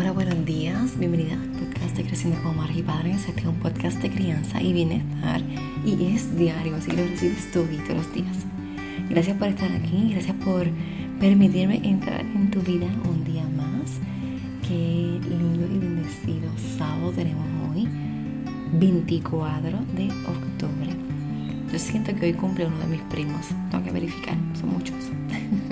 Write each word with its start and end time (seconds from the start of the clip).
Hola, 0.00 0.12
buenos 0.12 0.46
días. 0.46 0.96
Bienvenida 0.96 1.34
al 1.34 1.48
podcast 1.48 1.96
de 1.96 2.04
Creciendo 2.04 2.40
como 2.40 2.54
Madres 2.54 2.76
y 2.76 2.82
Padres. 2.84 3.28
Este 3.28 3.40
es 3.40 3.46
un 3.48 3.56
podcast 3.56 4.00
de 4.00 4.08
crianza 4.08 4.62
y 4.62 4.72
bienestar 4.72 5.42
y 5.84 6.14
es 6.14 6.36
diario, 6.36 6.76
así 6.76 6.88
que 6.88 6.98
lo 6.98 7.02
recibes 7.02 7.50
todos 7.50 7.68
los 7.68 8.14
días. 8.14 8.46
Gracias 9.10 9.36
por 9.36 9.48
estar 9.48 9.72
aquí, 9.72 10.10
gracias 10.12 10.36
por 10.36 10.68
permitirme 11.18 11.80
entrar 11.82 12.20
en 12.20 12.48
tu 12.48 12.60
vida 12.60 12.86
un 13.10 13.24
día 13.24 13.42
más. 13.42 13.98
Qué 14.68 15.18
lindo 15.28 15.66
y 15.66 15.78
bendecido 15.78 16.48
sábado 16.78 17.10
tenemos 17.10 17.44
hoy, 17.68 17.88
24 18.74 19.78
de 19.96 20.12
octubre. 20.28 20.94
Yo 21.72 21.78
siento 21.80 22.14
que 22.14 22.26
hoy 22.26 22.32
cumple 22.34 22.66
uno 22.66 22.78
de 22.78 22.86
mis 22.86 23.02
primos. 23.10 23.46
Tengo 23.72 23.82
que 23.82 23.90
verificar, 23.90 24.36
son 24.54 24.74
muchos. 24.74 24.94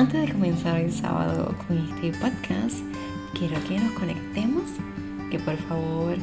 antes 0.00 0.26
de 0.26 0.32
comenzar 0.32 0.80
el 0.80 0.90
sábado 0.90 1.54
con 1.68 1.76
este 1.76 2.10
podcast, 2.18 2.78
quiero 3.38 3.62
que 3.68 3.78
nos 3.78 3.92
conectemos, 3.92 4.62
que 5.30 5.38
por 5.38 5.58
favor 5.58 6.16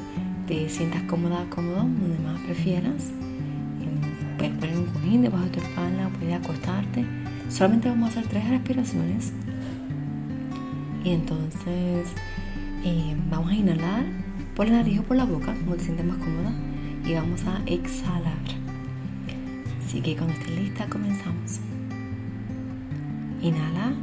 te 0.47 0.67
sientas 0.67 1.03
cómoda, 1.03 1.45
cómodo, 1.51 1.81
donde 1.83 2.17
más 2.17 2.41
prefieras. 2.41 3.11
Puedes 4.39 4.55
poner 4.55 4.77
un 4.79 4.85
cojín 4.85 5.21
debajo 5.21 5.43
de 5.43 5.49
tu 5.51 5.59
espalda, 5.59 6.09
puedes 6.17 6.33
acostarte. 6.33 7.05
Solamente 7.49 7.89
vamos 7.89 8.07
a 8.07 8.19
hacer 8.19 8.31
tres 8.31 8.49
respiraciones. 8.49 9.31
Y 11.03 11.11
entonces 11.11 12.07
eh, 12.83 13.15
vamos 13.29 13.51
a 13.51 13.53
inhalar 13.53 14.05
por 14.55 14.67
la 14.67 14.77
nariz 14.77 15.01
o 15.01 15.03
por 15.03 15.17
la 15.17 15.25
boca, 15.25 15.53
como 15.53 15.75
te 15.75 15.83
sientes 15.83 16.03
más 16.03 16.17
cómoda. 16.17 16.51
Y 17.05 17.13
vamos 17.13 17.43
a 17.45 17.61
exhalar. 17.67 18.33
Así 19.85 20.01
que 20.01 20.15
cuando 20.15 20.33
estés 20.33 20.49
lista, 20.49 20.87
comenzamos. 20.89 21.59
Inhala, 23.39 23.93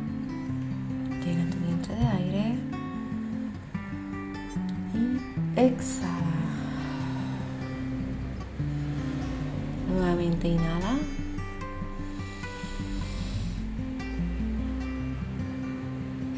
llena 1.24 1.50
tu 1.50 1.58
vientre 1.58 1.94
de 1.96 2.06
aire 2.06 2.54
y 4.94 5.60
exhala. 5.60 6.14
Nuevamente 9.88 10.46
inhala. 10.46 10.94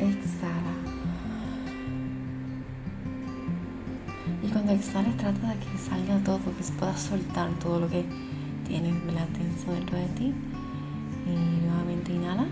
Exhala. 0.00 0.74
Y 4.42 4.48
cuando 4.48 4.72
exhales 4.72 5.16
trata 5.18 5.48
de 5.48 5.58
que 5.58 5.78
salga 5.78 6.18
todo, 6.24 6.38
que 6.38 6.64
puedas 6.78 7.00
soltar 7.00 7.50
todo 7.58 7.80
lo 7.80 7.88
que 7.90 8.06
tienes 8.66 8.94
la 9.12 9.26
tenso 9.26 9.70
dentro 9.72 9.98
de 9.98 10.06
ti. 10.08 10.34
Y 11.26 11.66
nuevamente 11.66 12.14
inhala. 12.14 12.46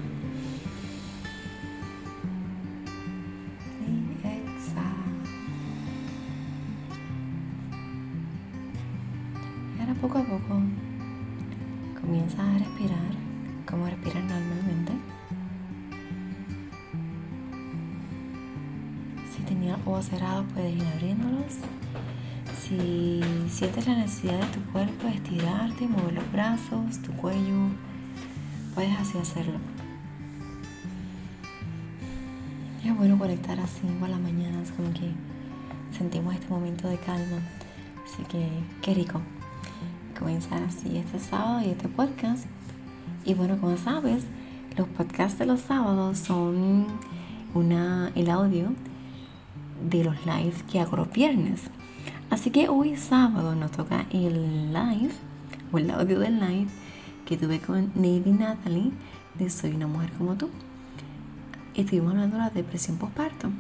Ojos 19.94 20.06
cerrados 20.06 20.44
puedes 20.52 20.74
ir 20.74 20.82
abriéndolos. 20.82 21.54
Si 22.60 23.20
sientes 23.48 23.86
la 23.86 23.94
necesidad 23.94 24.40
de 24.40 24.46
tu 24.46 24.60
cuerpo 24.72 25.06
estirarte, 25.06 25.86
mover 25.86 26.14
los 26.14 26.32
brazos, 26.32 27.00
tu 27.02 27.12
cuello, 27.12 27.68
puedes 28.74 28.98
así 28.98 29.18
hacerlo. 29.18 29.58
Es 32.84 32.96
bueno 32.96 33.16
conectar 33.18 33.58
así 33.60 33.82
a 34.02 34.08
las 34.08 34.20
mañanas, 34.20 34.72
como 34.72 34.92
que 34.92 35.12
sentimos 35.96 36.34
este 36.34 36.48
momento 36.48 36.88
de 36.88 36.98
calma. 36.98 37.38
Así 38.04 38.24
que 38.24 38.48
qué 38.82 38.94
rico 38.94 39.20
comenzar 40.18 40.62
así 40.64 40.96
este 40.98 41.20
sábado 41.20 41.60
y 41.64 41.70
este 41.70 41.88
podcast. 41.88 42.46
Y 43.24 43.34
bueno, 43.34 43.58
como 43.60 43.76
sabes, 43.76 44.24
los 44.76 44.88
podcasts 44.88 45.38
de 45.38 45.46
los 45.46 45.60
sábados 45.60 46.18
son 46.18 46.86
una, 47.54 48.10
el 48.16 48.28
audio 48.28 48.72
de 49.84 50.04
los 50.04 50.16
lives 50.26 50.62
que 50.70 50.80
hago 50.80 50.96
los 50.96 51.10
viernes. 51.10 51.62
Así 52.30 52.50
que 52.50 52.68
hoy 52.68 52.96
sábado 52.96 53.54
nos 53.54 53.70
toca 53.70 54.06
el 54.10 54.72
live, 54.72 55.12
o 55.72 55.78
el 55.78 55.90
audio 55.90 56.18
del 56.18 56.40
live, 56.40 56.68
que 57.26 57.36
tuve 57.36 57.60
con 57.60 57.92
Navy 57.94 58.32
Natalie 58.32 58.92
de 59.38 59.50
Soy 59.50 59.72
una 59.72 59.86
mujer 59.86 60.10
como 60.18 60.34
tú. 60.34 60.50
Estuvimos 61.74 62.12
hablando 62.12 62.36
de 62.36 62.42
la 62.42 62.50
depresión 62.50 62.98
postparto. 62.98 63.50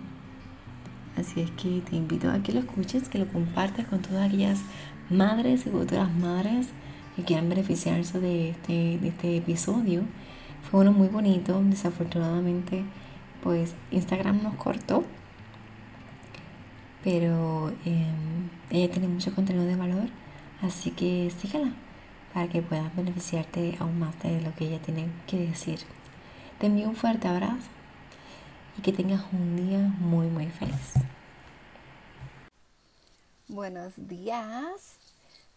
Así 1.16 1.40
es 1.40 1.50
que 1.52 1.80
te 1.88 1.96
invito 1.96 2.30
a 2.30 2.42
que 2.42 2.52
lo 2.52 2.60
escuches, 2.60 3.08
que 3.08 3.18
lo 3.18 3.26
compartas 3.28 3.86
con 3.86 4.02
todas 4.02 4.26
aquellas 4.26 4.60
madres 5.10 5.66
y 5.66 5.70
futuras 5.70 6.12
madres 6.14 6.68
que 7.16 7.22
quieran 7.22 7.48
beneficiarse 7.48 8.18
de 8.18 8.50
este, 8.50 8.98
de 8.98 9.08
este 9.08 9.36
episodio. 9.36 10.02
Fue 10.68 10.80
uno 10.80 10.92
muy 10.92 11.08
bonito, 11.08 11.62
desafortunadamente 11.64 12.84
pues 13.42 13.74
Instagram 13.90 14.42
nos 14.42 14.54
cortó, 14.54 15.04
pero 17.04 17.68
em, 17.84 18.48
ella 18.70 18.90
tiene 18.90 19.08
mucho 19.08 19.34
contenido 19.34 19.66
de 19.66 19.76
valor, 19.76 20.08
así 20.62 20.90
que 20.90 21.30
síguela 21.30 21.74
para 22.32 22.48
que 22.48 22.62
puedas 22.62 22.96
beneficiarte 22.96 23.76
aún 23.78 23.98
más 23.98 24.18
de 24.22 24.40
lo 24.40 24.54
que 24.54 24.64
ella 24.64 24.80
tiene 24.80 25.08
que 25.26 25.36
decir. 25.36 25.80
Te 26.58 26.66
envío 26.66 26.88
un 26.88 26.96
fuerte 26.96 27.28
abrazo 27.28 27.68
y 28.78 28.80
que 28.80 28.92
tengas 28.92 29.22
un 29.32 29.56
día 29.56 29.78
muy 29.78 30.28
muy 30.28 30.46
feliz. 30.46 30.94
Buenos 33.48 33.92
días, 33.96 34.96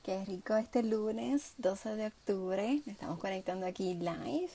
qué 0.04 0.26
rico 0.26 0.58
este 0.58 0.84
lunes 0.84 1.54
12 1.60 1.96
de 1.96 2.08
octubre. 2.08 2.82
Estamos 2.86 3.20
conectando 3.20 3.66
aquí 3.66 3.96
live. 3.96 4.50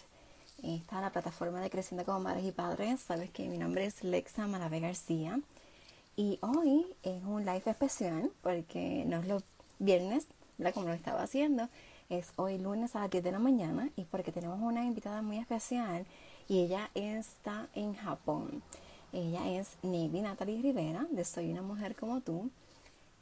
Está 0.62 1.00
la 1.00 1.10
plataforma 1.10 1.60
de 1.60 1.70
Creciendo 1.70 2.04
como 2.04 2.20
Madres 2.20 2.44
y 2.44 2.52
Padres. 2.52 3.00
Sabes 3.00 3.30
que 3.30 3.48
mi 3.48 3.56
nombre 3.56 3.86
es 3.86 4.04
Lexa 4.04 4.46
Malavé 4.46 4.78
García. 4.78 5.40
Y 6.14 6.38
hoy 6.42 6.86
es 7.02 7.24
un 7.24 7.46
live 7.46 7.62
especial 7.64 8.30
porque 8.42 9.04
no 9.06 9.20
es 9.20 9.28
los 9.28 9.42
viernes, 9.78 10.26
como 10.74 10.88
lo 10.88 10.92
estaba 10.92 11.22
haciendo. 11.22 11.70
Es 12.10 12.32
hoy 12.36 12.58
lunes 12.58 12.94
a 12.94 13.00
las 13.00 13.10
10 13.10 13.24
de 13.24 13.32
la 13.32 13.38
mañana 13.38 13.88
y 13.96 14.04
porque 14.04 14.30
tenemos 14.30 14.60
una 14.60 14.84
invitada 14.84 15.22
muy 15.22 15.38
especial 15.38 16.04
y 16.48 16.60
ella 16.60 16.90
está 16.94 17.68
en 17.74 17.94
Japón. 17.94 18.62
Ella 19.14 19.50
es 19.58 19.78
Navy 19.82 20.20
Natalie 20.20 20.60
Rivera 20.60 21.06
de 21.10 21.24
Soy 21.24 21.50
una 21.50 21.62
mujer 21.62 21.96
como 21.96 22.20
tú 22.20 22.50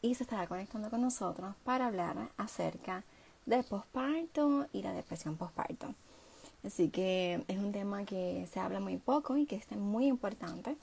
y 0.03 0.17
se 0.17 0.25
estará 0.25 0.49
conectando 0.49 0.91
con 0.91 1.01
nosotros 1.01 1.55
para 1.63 1.87
hablar 1.87 2.17
acerca 2.39 3.05
del 3.47 3.63
posparto 3.63 4.67
y 4.73 4.83
la 4.83 4.93
depresión 4.93 5.37
posparto. 5.37 5.95
Así 6.65 6.89
que 6.89 7.45
es 7.47 7.59
un 7.59 7.71
tema 7.71 8.05
que 8.05 8.49
se 8.53 8.59
habla 8.59 8.81
muy 8.81 8.97
poco 8.97 9.37
y 9.37 9.47
que 9.47 9.57
es 9.57 9.71
muy 9.77 10.09
importante 10.09 10.77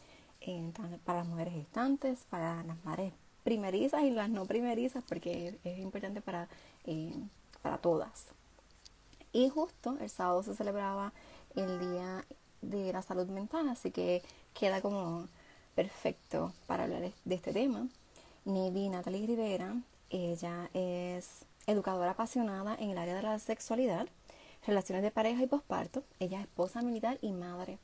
para 1.06 1.19
las 1.19 1.28
mujeres 1.28 1.53
gestantes, 1.53 2.19
para 2.30 2.63
las 2.63 2.84
madres 2.85 3.13
primerizas 3.44 4.03
y 4.03 4.12
las 4.12 4.30
no 4.30 4.46
primerizas, 4.46 5.03
porque 5.08 5.58
es 5.63 5.80
importante 5.80 6.22
para, 6.22 6.47
eh, 6.85 7.13
para 7.62 7.78
todas. 7.78 8.28
Y 9.34 9.50
justo 9.50 9.97
el 10.00 10.09
sábado 10.09 10.44
se 10.44 10.56
celebraba 10.56 11.13
el 11.56 11.80
Día 11.80 12.25
de 12.62 12.94
la 12.94 13.02
Salud 13.02 13.28
Mental, 13.28 13.69
así 13.69 13.91
que 13.91 14.22
queda 14.53 14.81
como 14.81 15.28
perfecto 15.75 16.53
para 16.66 16.86
hablar 16.86 17.12
de 17.24 17.36
este 17.36 17.53
tema. 17.53 17.88
Navy 18.46 18.90
Natalie 18.90 19.28
Rivera. 19.28 19.75
Ella 20.09 20.69
es 20.74 21.46
educadora 21.68 22.12
apasionada 22.12 22.75
en 22.80 22.91
el 22.91 22.97
área 22.97 23.16
de 23.16 23.22
la 23.22 23.40
sexualidad, 23.40 24.07
relaciones 24.66 25.04
de 25.04 25.12
pareja 25.12 25.44
y 25.44 25.48
posparto. 25.48 26.04
Ella 26.19 26.39
es 26.39 26.48
esposa 26.48 26.81
militar 26.81 27.18
y 27.22 27.31
madre. 27.33 27.77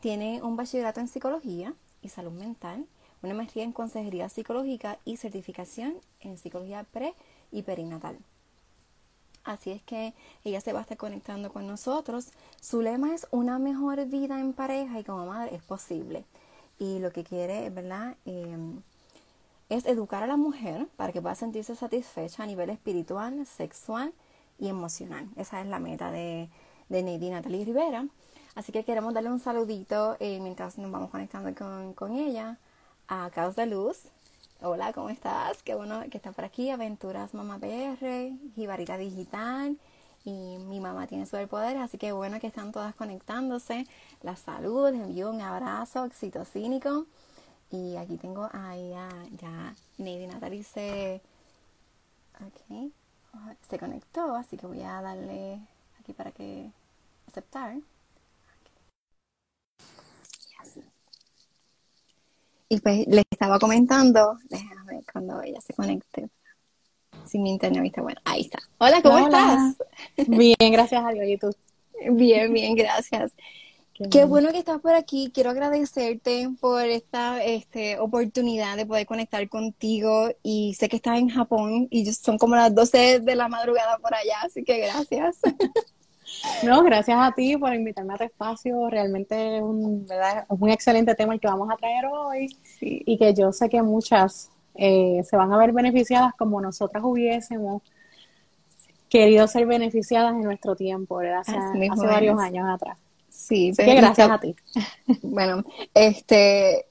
Tiene 0.00 0.42
un 0.42 0.56
bachillerato 0.56 1.00
en 1.00 1.08
psicología 1.08 1.74
y 2.02 2.08
salud 2.08 2.32
mental, 2.32 2.86
una 3.22 3.34
maestría 3.34 3.64
en 3.64 3.72
consejería 3.72 4.28
psicológica 4.28 4.98
y 5.04 5.16
certificación 5.16 5.94
en 6.20 6.36
psicología 6.36 6.84
pre 6.84 7.14
y 7.50 7.62
perinatal. 7.62 8.18
Así 9.44 9.70
es 9.70 9.82
que 9.82 10.14
ella 10.44 10.60
se 10.60 10.72
va 10.72 10.80
a 10.80 10.82
estar 10.82 10.96
conectando 10.96 11.52
con 11.52 11.66
nosotros. 11.66 12.28
Su 12.60 12.80
lema 12.80 13.14
es 13.14 13.26
una 13.30 13.58
mejor 13.58 14.04
vida 14.06 14.38
en 14.38 14.52
pareja 14.52 15.00
y 15.00 15.04
como 15.04 15.26
madre 15.26 15.54
es 15.54 15.62
posible. 15.62 16.24
Y 16.78 17.00
lo 17.00 17.12
que 17.12 17.24
quiere, 17.24 17.70
¿verdad? 17.70 18.16
Eh, 18.24 18.56
es 19.68 19.86
educar 19.86 20.22
a 20.22 20.26
la 20.26 20.36
mujer 20.36 20.86
para 20.96 21.12
que 21.12 21.22
pueda 21.22 21.34
sentirse 21.34 21.74
satisfecha 21.74 22.42
a 22.42 22.46
nivel 22.46 22.70
espiritual, 22.70 23.46
sexual 23.46 24.12
y 24.58 24.68
emocional. 24.68 25.28
Esa 25.36 25.60
es 25.60 25.66
la 25.66 25.78
meta 25.78 26.10
de, 26.10 26.48
de 26.88 27.02
Natalie 27.02 27.64
Rivera. 27.64 28.06
Así 28.54 28.70
que 28.70 28.84
queremos 28.84 29.14
darle 29.14 29.30
un 29.30 29.40
saludito 29.40 30.16
eh, 30.20 30.38
mientras 30.40 30.76
nos 30.76 30.90
vamos 30.90 31.10
conectando 31.10 31.54
con, 31.54 31.94
con, 31.94 32.14
ella 32.14 32.58
a 33.08 33.30
Caos 33.30 33.56
de 33.56 33.64
Luz. 33.66 34.04
Hola, 34.60 34.92
¿cómo 34.92 35.08
estás? 35.08 35.62
Qué 35.62 35.74
bueno 35.74 36.02
que 36.10 36.18
está 36.18 36.32
por 36.32 36.44
aquí. 36.44 36.68
Aventuras 36.68 37.32
Mamá 37.32 37.58
PR, 37.58 38.32
Jibarita 38.54 38.98
Digital 38.98 39.78
y 40.24 40.58
mi 40.68 40.80
mamá 40.80 41.06
tiene 41.06 41.26
superpoderes, 41.26 41.82
así 41.82 41.98
que 41.98 42.12
bueno 42.12 42.38
que 42.40 42.46
están 42.46 42.72
todas 42.72 42.94
conectándose. 42.94 43.86
La 44.22 44.36
salud, 44.36 44.88
envío 44.88 45.30
un 45.30 45.40
abrazo 45.40 46.02
oxitocínico. 46.04 47.06
Y 47.70 47.96
aquí 47.96 48.18
tengo 48.18 48.50
a 48.52 48.76
ella, 48.76 49.08
ya 49.40 49.74
Nady 49.96 50.26
Natalie 50.26 50.62
se, 50.62 51.22
okay, 52.46 52.92
se 53.68 53.78
conectó, 53.78 54.34
así 54.34 54.58
que 54.58 54.66
voy 54.66 54.82
a 54.82 55.00
darle 55.00 55.58
aquí 55.98 56.12
para 56.12 56.32
que 56.32 56.70
aceptar. 57.26 57.76
Y 62.72 62.80
pues 62.80 63.06
le 63.06 63.22
estaba 63.30 63.58
comentando, 63.58 64.38
déjame 64.48 64.94
ver 64.94 65.04
cuando 65.12 65.42
ella 65.42 65.60
se 65.60 65.74
conecte. 65.74 66.30
Si 67.26 67.38
mi 67.38 67.50
internet 67.50 67.84
está 67.84 68.00
bueno. 68.00 68.18
Ahí 68.24 68.40
está. 68.40 68.60
Hola, 68.78 69.02
¿cómo 69.02 69.18
estás? 69.18 69.76
Bien, 70.26 70.72
gracias 70.72 71.04
a 71.04 71.10
Dios. 71.10 71.26
¿Y 71.28 71.36
tú? 71.36 71.54
Bien, 72.12 72.50
bien, 72.50 72.74
gracias. 72.74 73.32
Qué, 74.10 74.24
bueno 74.24 74.52
que 74.52 74.58
estás 74.58 74.80
por 74.80 74.94
aquí. 74.94 75.30
Quiero 75.34 75.50
agradecerte 75.50 76.48
por 76.62 76.82
esta 76.86 77.44
este, 77.44 77.98
oportunidad 77.98 78.78
de 78.78 78.86
poder 78.86 79.04
conectar 79.04 79.46
contigo. 79.50 80.30
Y 80.42 80.72
sé 80.72 80.88
que 80.88 80.96
estás 80.96 81.18
en 81.18 81.28
Japón 81.28 81.88
y 81.90 82.10
son 82.10 82.38
como 82.38 82.56
las 82.56 82.74
12 82.74 83.20
de 83.20 83.36
la 83.36 83.48
madrugada 83.48 83.98
por 83.98 84.14
allá, 84.14 84.38
así 84.44 84.64
que 84.64 84.78
gracias. 84.78 85.40
No, 86.62 86.82
gracias 86.82 87.18
a 87.20 87.32
ti 87.32 87.56
por 87.56 87.74
invitarme 87.74 88.14
a 88.14 88.18
tu 88.18 88.24
espacio. 88.24 88.88
Realmente 88.88 89.58
es 89.58 89.62
un, 89.62 90.06
¿verdad? 90.06 90.46
un 90.48 90.70
excelente 90.70 91.14
tema 91.14 91.34
el 91.34 91.40
que 91.40 91.48
vamos 91.48 91.68
a 91.70 91.76
traer 91.76 92.06
hoy 92.06 92.56
y 92.80 93.18
que 93.18 93.34
yo 93.34 93.52
sé 93.52 93.68
que 93.68 93.82
muchas 93.82 94.50
eh, 94.74 95.22
se 95.28 95.36
van 95.36 95.52
a 95.52 95.58
ver 95.58 95.72
beneficiadas 95.72 96.32
como 96.34 96.60
nosotras 96.60 97.02
hubiésemos 97.04 97.82
querido 99.08 99.46
ser 99.46 99.66
beneficiadas 99.66 100.32
en 100.32 100.42
nuestro 100.42 100.74
tiempo, 100.74 101.16
¿verdad? 101.16 101.40
Hace, 101.40 102.06
varios 102.06 102.40
años 102.40 102.66
atrás. 102.66 102.98
Sí, 103.28 103.72
pero 103.76 103.94
gracias 103.96 104.30
a 104.30 104.40
ti. 104.40 104.56
Bueno, 105.22 105.62
este, 105.92 106.86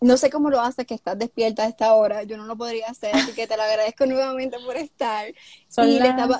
no 0.00 0.16
sé 0.16 0.30
cómo 0.30 0.48
lo 0.48 0.60
haces 0.60 0.86
que 0.86 0.94
estás 0.94 1.18
despierta 1.18 1.64
a 1.64 1.68
esta 1.68 1.94
hora, 1.94 2.22
yo 2.22 2.38
no 2.38 2.46
lo 2.46 2.56
podría 2.56 2.86
hacer, 2.86 3.14
así 3.14 3.32
que 3.32 3.46
te 3.46 3.56
lo 3.56 3.62
agradezco 3.62 4.06
nuevamente 4.06 4.56
por 4.64 4.76
estar. 4.76 5.26
Son 5.68 5.88
y 5.88 5.98
las 5.98 6.28
le 6.28 6.36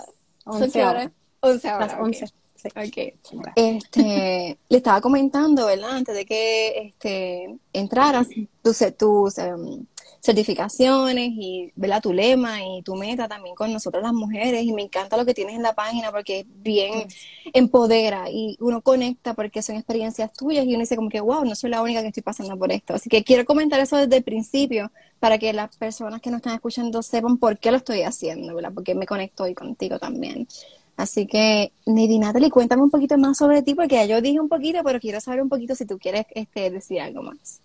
11 0.46 0.84
horas. 0.84 1.10
11 1.44 1.72
horas. 1.72 1.96
11. 2.00 2.26
Okay. 2.66 3.14
Este, 3.56 4.58
le 4.68 4.76
estaba 4.76 5.00
comentando, 5.00 5.66
¿verdad? 5.66 5.96
Antes 5.96 6.14
de 6.14 6.24
que 6.24 6.86
este, 6.86 7.58
entraras, 7.72 8.28
tus, 8.62 8.78
tus 8.96 9.38
um, 9.38 9.84
certificaciones 10.20 11.28
y 11.32 11.70
¿verdad? 11.76 12.00
tu 12.00 12.14
lema 12.14 12.64
y 12.64 12.80
tu 12.82 12.94
meta 12.94 13.28
también 13.28 13.54
con 13.54 13.70
nosotras 13.70 14.02
las 14.02 14.14
mujeres. 14.14 14.64
Y 14.64 14.72
me 14.72 14.80
encanta 14.80 15.18
lo 15.18 15.26
que 15.26 15.34
tienes 15.34 15.56
en 15.56 15.62
la 15.62 15.74
página 15.74 16.10
porque 16.10 16.46
bien 16.48 17.06
empodera 17.52 18.30
y 18.30 18.56
uno 18.60 18.80
conecta 18.80 19.34
porque 19.34 19.60
son 19.60 19.76
experiencias 19.76 20.32
tuyas 20.32 20.64
y 20.64 20.70
uno 20.70 20.80
dice 20.80 20.96
como 20.96 21.10
que, 21.10 21.20
wow, 21.20 21.44
no 21.44 21.54
soy 21.54 21.68
la 21.68 21.82
única 21.82 22.00
que 22.00 22.08
estoy 22.08 22.22
pasando 22.22 22.58
por 22.58 22.72
esto. 22.72 22.94
Así 22.94 23.10
que 23.10 23.22
quiero 23.22 23.44
comentar 23.44 23.78
eso 23.80 23.98
desde 23.98 24.16
el 24.16 24.24
principio 24.24 24.90
para 25.20 25.36
que 25.36 25.52
las 25.52 25.76
personas 25.76 26.22
que 26.22 26.30
nos 26.30 26.38
están 26.38 26.54
escuchando 26.54 27.02
sepan 27.02 27.36
por 27.36 27.58
qué 27.58 27.70
lo 27.70 27.76
estoy 27.76 28.02
haciendo, 28.02 28.54
¿verdad? 28.54 28.72
Porque 28.72 28.94
me 28.94 29.04
conecto 29.04 29.44
hoy 29.44 29.54
contigo 29.54 29.98
también. 29.98 30.48
Así 30.96 31.26
que, 31.26 31.72
Nady 31.86 32.18
Natalie, 32.18 32.50
cuéntame 32.50 32.82
un 32.82 32.90
poquito 32.90 33.18
más 33.18 33.36
sobre 33.36 33.62
ti, 33.62 33.74
porque 33.74 33.96
ya 33.96 34.04
yo 34.06 34.20
dije 34.20 34.40
un 34.40 34.48
poquito, 34.48 34.80
pero 34.84 35.00
quiero 35.00 35.20
saber 35.20 35.42
un 35.42 35.48
poquito 35.48 35.74
si 35.74 35.86
tú 35.86 35.98
quieres 35.98 36.26
este, 36.34 36.70
decir 36.70 37.00
algo 37.00 37.22
más. 37.22 37.60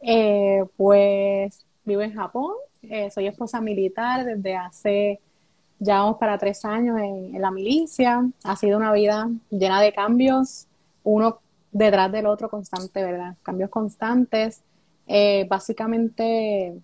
Eh, 0.00 0.64
pues 0.76 1.64
vivo 1.84 2.00
en 2.02 2.14
Japón, 2.14 2.54
eh, 2.82 3.10
soy 3.10 3.26
esposa 3.26 3.60
militar 3.60 4.24
desde 4.24 4.56
hace 4.56 5.20
ya 5.82 5.98
vamos 5.98 6.18
para 6.18 6.38
tres 6.38 6.64
años 6.64 6.96
en, 7.00 7.40
la 7.40 7.50
milicia. 7.50 8.24
Ha 8.44 8.56
sido 8.56 8.78
una 8.78 8.92
vida 8.92 9.28
llena 9.50 9.80
de 9.80 9.92
cambios, 9.92 10.68
uno 11.02 11.40
detrás 11.72 12.12
del 12.12 12.26
otro 12.26 12.48
constante, 12.48 13.02
¿verdad? 13.02 13.34
Cambios 13.42 13.68
constantes. 13.68 14.62
Eh, 15.08 15.44
básicamente 15.50 16.74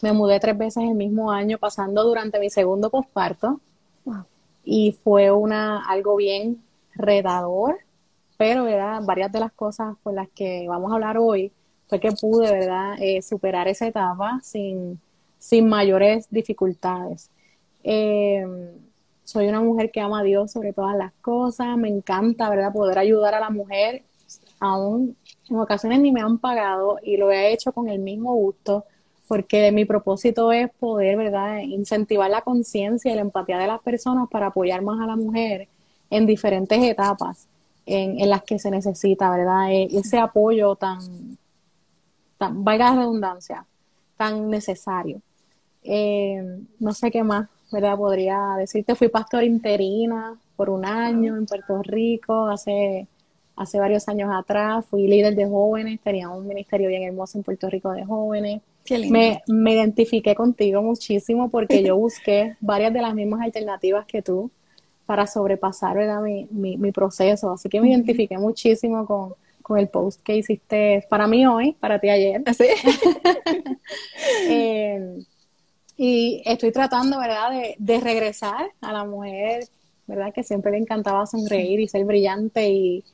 me 0.00 0.12
mudé 0.14 0.40
tres 0.40 0.56
veces 0.56 0.84
el 0.84 0.94
mismo 0.94 1.30
año, 1.30 1.58
pasando 1.58 2.02
durante 2.04 2.40
mi 2.40 2.48
segundo 2.48 2.88
posparto 2.88 3.60
y 4.64 4.92
fue 4.92 5.30
una 5.30 5.84
algo 5.88 6.16
bien 6.16 6.62
redador, 6.94 7.78
pero 8.36 8.64
¿verdad? 8.64 9.00
varias 9.04 9.32
de 9.32 9.40
las 9.40 9.52
cosas 9.52 9.96
por 10.02 10.14
las 10.14 10.28
que 10.30 10.66
vamos 10.68 10.90
a 10.90 10.94
hablar 10.94 11.18
hoy 11.18 11.52
fue 11.88 12.00
que 12.00 12.12
pude 12.12 12.50
¿verdad? 12.50 12.94
Eh, 13.00 13.22
superar 13.22 13.68
esa 13.68 13.86
etapa 13.86 14.40
sin, 14.42 15.00
sin 15.38 15.68
mayores 15.68 16.26
dificultades. 16.30 17.30
Eh, 17.84 18.44
soy 19.24 19.48
una 19.48 19.60
mujer 19.60 19.90
que 19.90 20.00
ama 20.00 20.20
a 20.20 20.22
Dios 20.22 20.52
sobre 20.52 20.72
todas 20.72 20.96
las 20.96 21.12
cosas, 21.20 21.76
me 21.76 21.88
encanta 21.88 22.48
¿verdad? 22.50 22.72
poder 22.72 22.98
ayudar 22.98 23.34
a 23.34 23.40
la 23.40 23.50
mujer, 23.50 24.04
aún 24.60 25.16
en 25.48 25.56
ocasiones 25.58 26.00
ni 26.00 26.12
me 26.12 26.20
han 26.20 26.38
pagado 26.38 26.98
y 27.02 27.16
lo 27.16 27.30
he 27.30 27.52
hecho 27.52 27.72
con 27.72 27.88
el 27.88 27.98
mismo 27.98 28.34
gusto 28.34 28.84
porque 29.28 29.72
mi 29.72 29.84
propósito 29.84 30.52
es 30.52 30.70
poder, 30.78 31.16
¿verdad?, 31.16 31.58
incentivar 31.58 32.30
la 32.30 32.42
conciencia 32.42 33.12
y 33.12 33.14
la 33.14 33.22
empatía 33.22 33.58
de 33.58 33.66
las 33.66 33.80
personas 33.80 34.28
para 34.30 34.48
apoyar 34.48 34.82
más 34.82 35.00
a 35.00 35.06
la 35.06 35.16
mujer 35.16 35.68
en 36.10 36.26
diferentes 36.26 36.82
etapas 36.82 37.48
en, 37.86 38.28
las 38.28 38.42
que 38.42 38.58
se 38.58 38.70
necesita, 38.70 39.30
¿verdad?, 39.30 39.70
e, 39.70 39.88
ese 39.92 40.18
apoyo 40.18 40.76
tan, 40.76 40.98
tan, 42.38 42.64
valga 42.64 42.90
la 42.90 43.00
redundancia, 43.00 43.66
tan 44.16 44.50
necesario. 44.50 45.20
Eh, 45.82 46.60
no 46.78 46.92
sé 46.92 47.10
qué 47.10 47.22
más, 47.22 47.48
¿verdad? 47.72 47.96
Podría 47.96 48.54
decirte, 48.58 48.94
fui 48.94 49.08
pastor 49.08 49.42
interina 49.44 50.38
por 50.56 50.70
un 50.70 50.84
año 50.84 51.36
en 51.36 51.46
Puerto 51.46 51.82
Rico, 51.82 52.46
hace, 52.46 53.08
hace 53.56 53.78
varios 53.80 54.08
años 54.08 54.30
atrás, 54.32 54.84
fui 54.86 55.08
líder 55.08 55.34
de 55.34 55.48
jóvenes, 55.48 56.00
tenía 56.00 56.28
un 56.28 56.46
ministerio 56.46 56.88
bien 56.88 57.02
hermoso 57.02 57.38
en 57.38 57.44
Puerto 57.44 57.68
Rico 57.68 57.90
de 57.92 58.04
jóvenes. 58.04 58.62
Me, 58.90 59.42
me 59.46 59.74
identifiqué 59.74 60.34
contigo 60.34 60.82
muchísimo 60.82 61.50
porque 61.50 61.82
yo 61.82 61.96
busqué 61.96 62.56
varias 62.60 62.92
de 62.92 63.00
las 63.00 63.14
mismas 63.14 63.40
alternativas 63.40 64.06
que 64.06 64.22
tú 64.22 64.50
para 65.06 65.26
sobrepasar 65.26 65.96
Mi, 66.22 66.76
mi, 66.76 66.92
proceso. 66.92 67.52
Así 67.52 67.68
que 67.68 67.80
me 67.80 67.90
identifiqué 67.90 68.38
muchísimo 68.38 69.06
con, 69.06 69.34
el 69.78 69.88
post 69.88 70.20
que 70.22 70.36
hiciste 70.36 71.06
para 71.08 71.26
mí 71.26 71.46
hoy, 71.46 71.72
para 71.72 71.98
ti 71.98 72.08
ayer. 72.08 72.42
¿Sí? 72.56 72.66
Eh, 74.48 75.18
y 75.96 76.42
estoy 76.44 76.72
tratando, 76.72 77.18
¿verdad?, 77.18 77.50
de, 77.78 78.00
regresar 78.00 78.70
a 78.80 78.92
la 78.92 79.04
mujer, 79.04 79.64
¿verdad?, 80.06 80.32
que 80.32 80.42
siempre 80.42 80.72
le 80.72 80.78
encantaba 80.78 81.26
sonreír 81.26 81.80
y 81.80 81.88
ser 81.88 82.04
brillante 82.04 82.70
y, 82.70 83.04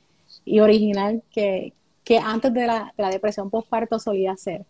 original 0.60 1.22
que, 1.30 1.72
que 2.04 2.18
antes 2.18 2.52
de 2.54 2.66
la, 2.66 2.92
de 2.96 3.02
la 3.02 3.10
depresión 3.10 3.50
postparto 3.50 3.98
solía 3.98 4.36
ser. 4.36 4.64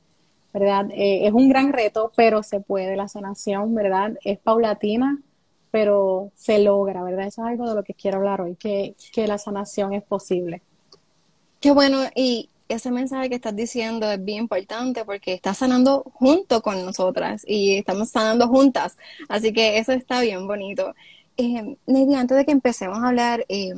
¿Verdad? 0.52 0.86
Eh, 0.92 1.26
es 1.26 1.32
un 1.32 1.48
gran 1.48 1.72
reto, 1.72 2.12
pero 2.16 2.42
se 2.42 2.60
puede. 2.60 2.96
La 2.96 3.08
sanación, 3.08 3.74
¿verdad? 3.74 4.18
Es 4.24 4.38
paulatina, 4.38 5.20
pero 5.70 6.32
se 6.34 6.58
logra, 6.58 7.02
¿verdad? 7.02 7.26
Eso 7.26 7.42
es 7.42 7.48
algo 7.48 7.68
de 7.68 7.74
lo 7.74 7.82
que 7.82 7.94
quiero 7.94 8.18
hablar 8.18 8.40
hoy, 8.40 8.56
que, 8.56 8.94
que 9.12 9.26
la 9.26 9.38
sanación 9.38 9.92
es 9.92 10.02
posible. 10.02 10.62
Qué 11.60 11.72
bueno, 11.72 11.98
y 12.14 12.50
ese 12.68 12.90
mensaje 12.90 13.28
que 13.28 13.34
estás 13.36 13.56
diciendo 13.56 14.10
es 14.10 14.22
bien 14.22 14.42
importante 14.42 15.04
porque 15.04 15.34
estás 15.34 15.58
sanando 15.58 16.04
junto 16.14 16.62
con 16.62 16.84
nosotras 16.84 17.42
y 17.46 17.76
estamos 17.76 18.10
sanando 18.10 18.48
juntas. 18.48 18.96
Así 19.28 19.52
que 19.52 19.78
eso 19.78 19.92
está 19.92 20.20
bien 20.20 20.46
bonito. 20.46 20.94
Eh, 21.36 21.76
antes 21.86 22.36
de 22.36 22.44
que 22.44 22.52
empecemos 22.52 22.98
a 22.98 23.08
hablar, 23.08 23.44
eh, 23.48 23.72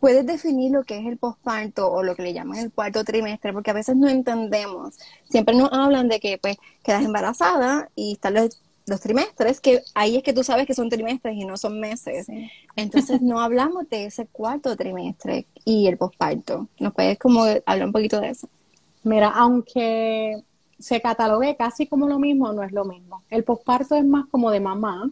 ¿Puedes 0.00 0.24
definir 0.26 0.72
lo 0.72 0.84
que 0.84 0.98
es 0.98 1.06
el 1.06 1.18
posparto 1.18 1.90
o 1.90 2.02
lo 2.02 2.14
que 2.14 2.22
le 2.22 2.32
llaman 2.32 2.58
el 2.58 2.72
cuarto 2.72 3.02
trimestre? 3.04 3.52
Porque 3.52 3.70
a 3.70 3.74
veces 3.74 3.96
no 3.96 4.08
entendemos. 4.08 4.96
Siempre 5.28 5.56
nos 5.56 5.72
hablan 5.72 6.08
de 6.08 6.20
que 6.20 6.38
pues 6.38 6.56
quedas 6.84 7.04
embarazada 7.04 7.90
y 7.96 8.12
están 8.12 8.34
los, 8.34 8.60
trimestres, 9.02 9.60
que 9.60 9.82
ahí 9.94 10.16
es 10.16 10.22
que 10.22 10.32
tú 10.32 10.42
sabes 10.42 10.66
que 10.66 10.72
son 10.72 10.88
trimestres 10.88 11.36
y 11.36 11.44
no 11.44 11.58
son 11.58 11.78
meses. 11.78 12.26
Entonces 12.74 13.20
no 13.20 13.40
hablamos 13.40 13.88
de 13.90 14.06
ese 14.06 14.26
cuarto 14.26 14.76
trimestre 14.76 15.46
y 15.64 15.88
el 15.88 15.98
posparto. 15.98 16.68
¿Nos 16.78 16.94
puedes 16.94 17.18
como 17.18 17.44
hablar 17.66 17.86
un 17.86 17.92
poquito 17.92 18.18
de 18.20 18.30
eso? 18.30 18.48
Mira, 19.02 19.28
aunque 19.28 20.42
se 20.78 21.00
catalogue 21.00 21.56
casi 21.56 21.86
como 21.86 22.08
lo 22.08 22.18
mismo, 22.18 22.52
no 22.52 22.62
es 22.62 22.72
lo 22.72 22.84
mismo. 22.84 23.22
El 23.30 23.44
posparto 23.44 23.96
es 23.96 24.04
más 24.04 24.26
como 24.30 24.50
de 24.50 24.60
mamá, 24.60 25.10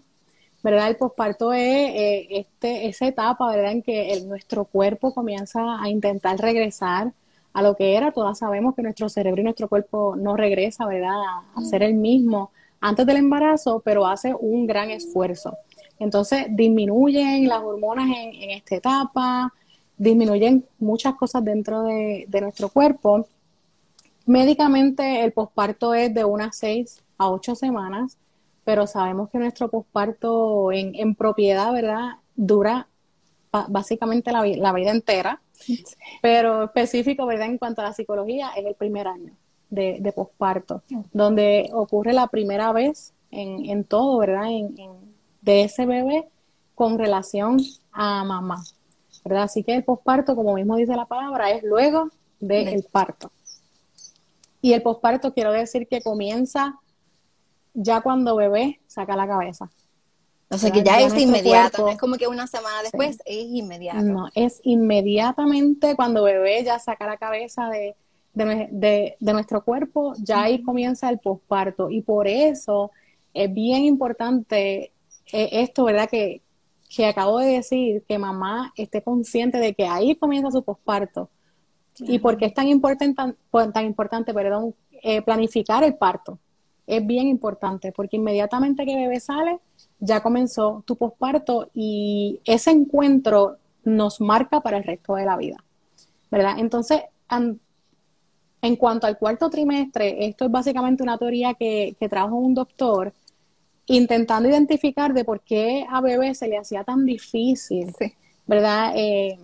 ¿verdad? 0.66 0.88
El 0.88 0.96
posparto 0.96 1.52
es 1.52 1.60
eh, 1.60 2.26
este, 2.30 2.88
esa 2.88 3.06
etapa, 3.06 3.48
¿verdad? 3.48 3.70
En 3.70 3.82
que 3.82 4.20
nuestro 4.26 4.64
cuerpo 4.64 5.14
comienza 5.14 5.80
a 5.80 5.88
intentar 5.88 6.40
regresar 6.40 7.12
a 7.52 7.62
lo 7.62 7.76
que 7.76 7.94
era. 7.94 8.10
Todas 8.10 8.40
sabemos 8.40 8.74
que 8.74 8.82
nuestro 8.82 9.08
cerebro 9.08 9.42
y 9.42 9.44
nuestro 9.44 9.68
cuerpo 9.68 10.16
no 10.16 10.36
regresa, 10.36 10.84
¿verdad? 10.84 11.14
A, 11.54 11.60
ser 11.60 11.84
el 11.84 11.94
mismo 11.94 12.50
antes 12.80 13.06
del 13.06 13.18
embarazo, 13.18 13.80
pero 13.84 14.08
hace 14.08 14.34
un 14.34 14.66
gran 14.66 14.90
esfuerzo. 14.90 15.56
Entonces 16.00 16.46
disminuyen 16.50 17.46
las 17.46 17.62
hormonas 17.62 18.08
en, 18.08 18.50
esta 18.50 18.74
etapa, 18.74 19.54
disminuyen 19.96 20.66
muchas 20.80 21.14
cosas 21.14 21.44
dentro 21.44 21.84
de, 21.84 22.24
de 22.26 22.40
nuestro 22.40 22.70
cuerpo. 22.70 23.24
Médicamente 24.24 25.22
el 25.22 25.30
posparto 25.30 25.94
es 25.94 26.12
de 26.12 26.24
unas 26.24 26.56
seis 26.56 27.04
a 27.18 27.30
ocho 27.30 27.54
semanas 27.54 28.18
pero 28.66 28.88
sabemos 28.88 29.30
que 29.30 29.38
nuestro 29.38 29.70
posparto 29.70 30.72
en, 30.72 30.96
en 30.96 31.14
propiedad, 31.14 31.72
¿verdad? 31.72 32.16
Dura 32.34 32.88
básicamente 33.68 34.32
la, 34.32 34.44
la, 34.44 34.72
vida 34.72 34.90
entera, 34.90 35.40
pero 36.20 36.64
específico, 36.64 37.24
¿verdad? 37.26 37.46
En 37.46 37.58
cuanto 37.58 37.80
a 37.80 37.84
la 37.84 37.92
psicología, 37.92 38.50
es 38.56 38.66
el 38.66 38.74
primer 38.74 39.06
año 39.06 39.32
de, 39.70 39.98
de 40.00 40.12
posparto, 40.12 40.82
donde 41.12 41.70
ocurre 41.72 42.12
la 42.12 42.26
primera 42.26 42.72
vez 42.72 43.14
en, 43.30 43.70
en 43.70 43.84
todo, 43.84 44.18
¿verdad? 44.18 44.50
En, 44.50 44.74
de 45.42 45.62
ese 45.62 45.86
bebé 45.86 46.28
con 46.74 46.98
relación 46.98 47.58
a 47.92 48.24
mamá, 48.24 48.64
¿verdad? 49.24 49.44
Así 49.44 49.62
que 49.62 49.76
el 49.76 49.84
posparto, 49.84 50.34
como 50.34 50.54
mismo 50.54 50.74
dice 50.74 50.96
la 50.96 51.06
palabra, 51.06 51.52
es 51.52 51.62
luego 51.62 52.10
del 52.40 52.84
parto. 52.90 53.30
Y 54.60 54.72
el 54.72 54.82
posparto 54.82 55.32
quiero 55.32 55.52
decir 55.52 55.86
que 55.86 56.02
comienza 56.02 56.80
ya 57.76 58.00
cuando 58.00 58.34
bebé 58.36 58.80
saca 58.86 59.14
la 59.14 59.28
cabeza. 59.28 59.70
O 60.48 60.58
sea 60.58 60.70
que 60.70 60.82
ya, 60.82 61.00
es 61.00 61.16
inmediato, 61.18 61.82
no 61.82 61.88
es 61.90 61.98
como 61.98 62.16
que 62.16 62.28
una 62.28 62.46
semana 62.46 62.82
después, 62.82 63.18
es 63.24 63.46
inmediato. 63.46 64.02
No, 64.02 64.28
es 64.34 64.60
inmediatamente 64.62 65.96
cuando 65.96 66.22
bebé 66.22 66.62
ya 66.62 66.78
saca 66.78 67.04
la 67.06 67.16
cabeza 67.16 67.68
de, 67.68 67.96
de, 68.32 69.16
de, 69.18 69.32
nuestro 69.32 69.64
cuerpo, 69.64 70.14
ya 70.18 70.42
ahí 70.42 70.62
comienza 70.62 71.08
el 71.10 71.18
posparto. 71.18 71.90
Y 71.90 72.02
por 72.02 72.28
eso 72.28 72.92
es 73.34 73.52
bien 73.52 73.84
importante 73.84 74.92
eh, 75.32 75.48
esto, 75.52 75.84
¿verdad? 75.84 76.08
Que, 76.08 76.42
que 76.88 77.06
acabo 77.06 77.40
de 77.40 77.54
decir, 77.54 78.04
que 78.06 78.18
mamá 78.18 78.72
esté 78.76 79.02
consciente 79.02 79.58
de 79.58 79.74
que 79.74 79.86
ahí 79.86 80.14
comienza 80.14 80.50
su 80.52 80.62
posparto. 80.62 81.28
Y 81.98 82.18
por 82.18 82.36
qué 82.36 82.46
es 82.46 82.54
tan 82.54 82.68
importante, 82.68 83.14
tan, 83.16 83.84
importante 83.84 84.34
perdón, 84.34 84.74
eh, 85.02 85.22
planificar 85.22 85.82
el 85.82 85.96
parto. 85.96 86.38
Es 86.86 87.04
bien 87.06 87.26
importante, 87.26 87.92
porque 87.92 88.16
inmediatamente 88.16 88.84
que 88.84 88.96
bebé 88.96 89.20
sale, 89.20 89.58
ya 89.98 90.22
comenzó 90.22 90.82
tu 90.86 90.96
posparto 90.96 91.70
y 91.74 92.40
ese 92.44 92.70
encuentro 92.70 93.56
nos 93.84 94.20
marca 94.20 94.60
para 94.60 94.78
el 94.78 94.84
resto 94.84 95.14
de 95.14 95.24
la 95.24 95.36
vida. 95.36 95.56
¿Verdad? 96.30 96.58
Entonces, 96.58 97.02
en 97.30 98.76
cuanto 98.76 99.06
al 99.06 99.18
cuarto 99.18 99.48
trimestre, 99.48 100.26
esto 100.26 100.44
es 100.44 100.50
básicamente 100.50 101.02
una 101.02 101.18
teoría 101.18 101.54
que, 101.54 101.96
que 101.98 102.08
trajo 102.08 102.36
un 102.36 102.54
doctor 102.54 103.12
intentando 103.86 104.48
identificar 104.48 105.14
de 105.14 105.24
por 105.24 105.40
qué 105.40 105.86
a 105.88 106.00
bebé 106.00 106.34
se 106.34 106.48
le 106.48 106.58
hacía 106.58 106.84
tan 106.84 107.04
difícil, 107.06 107.92
¿verdad? 108.46 108.92
Eh, 108.96 109.38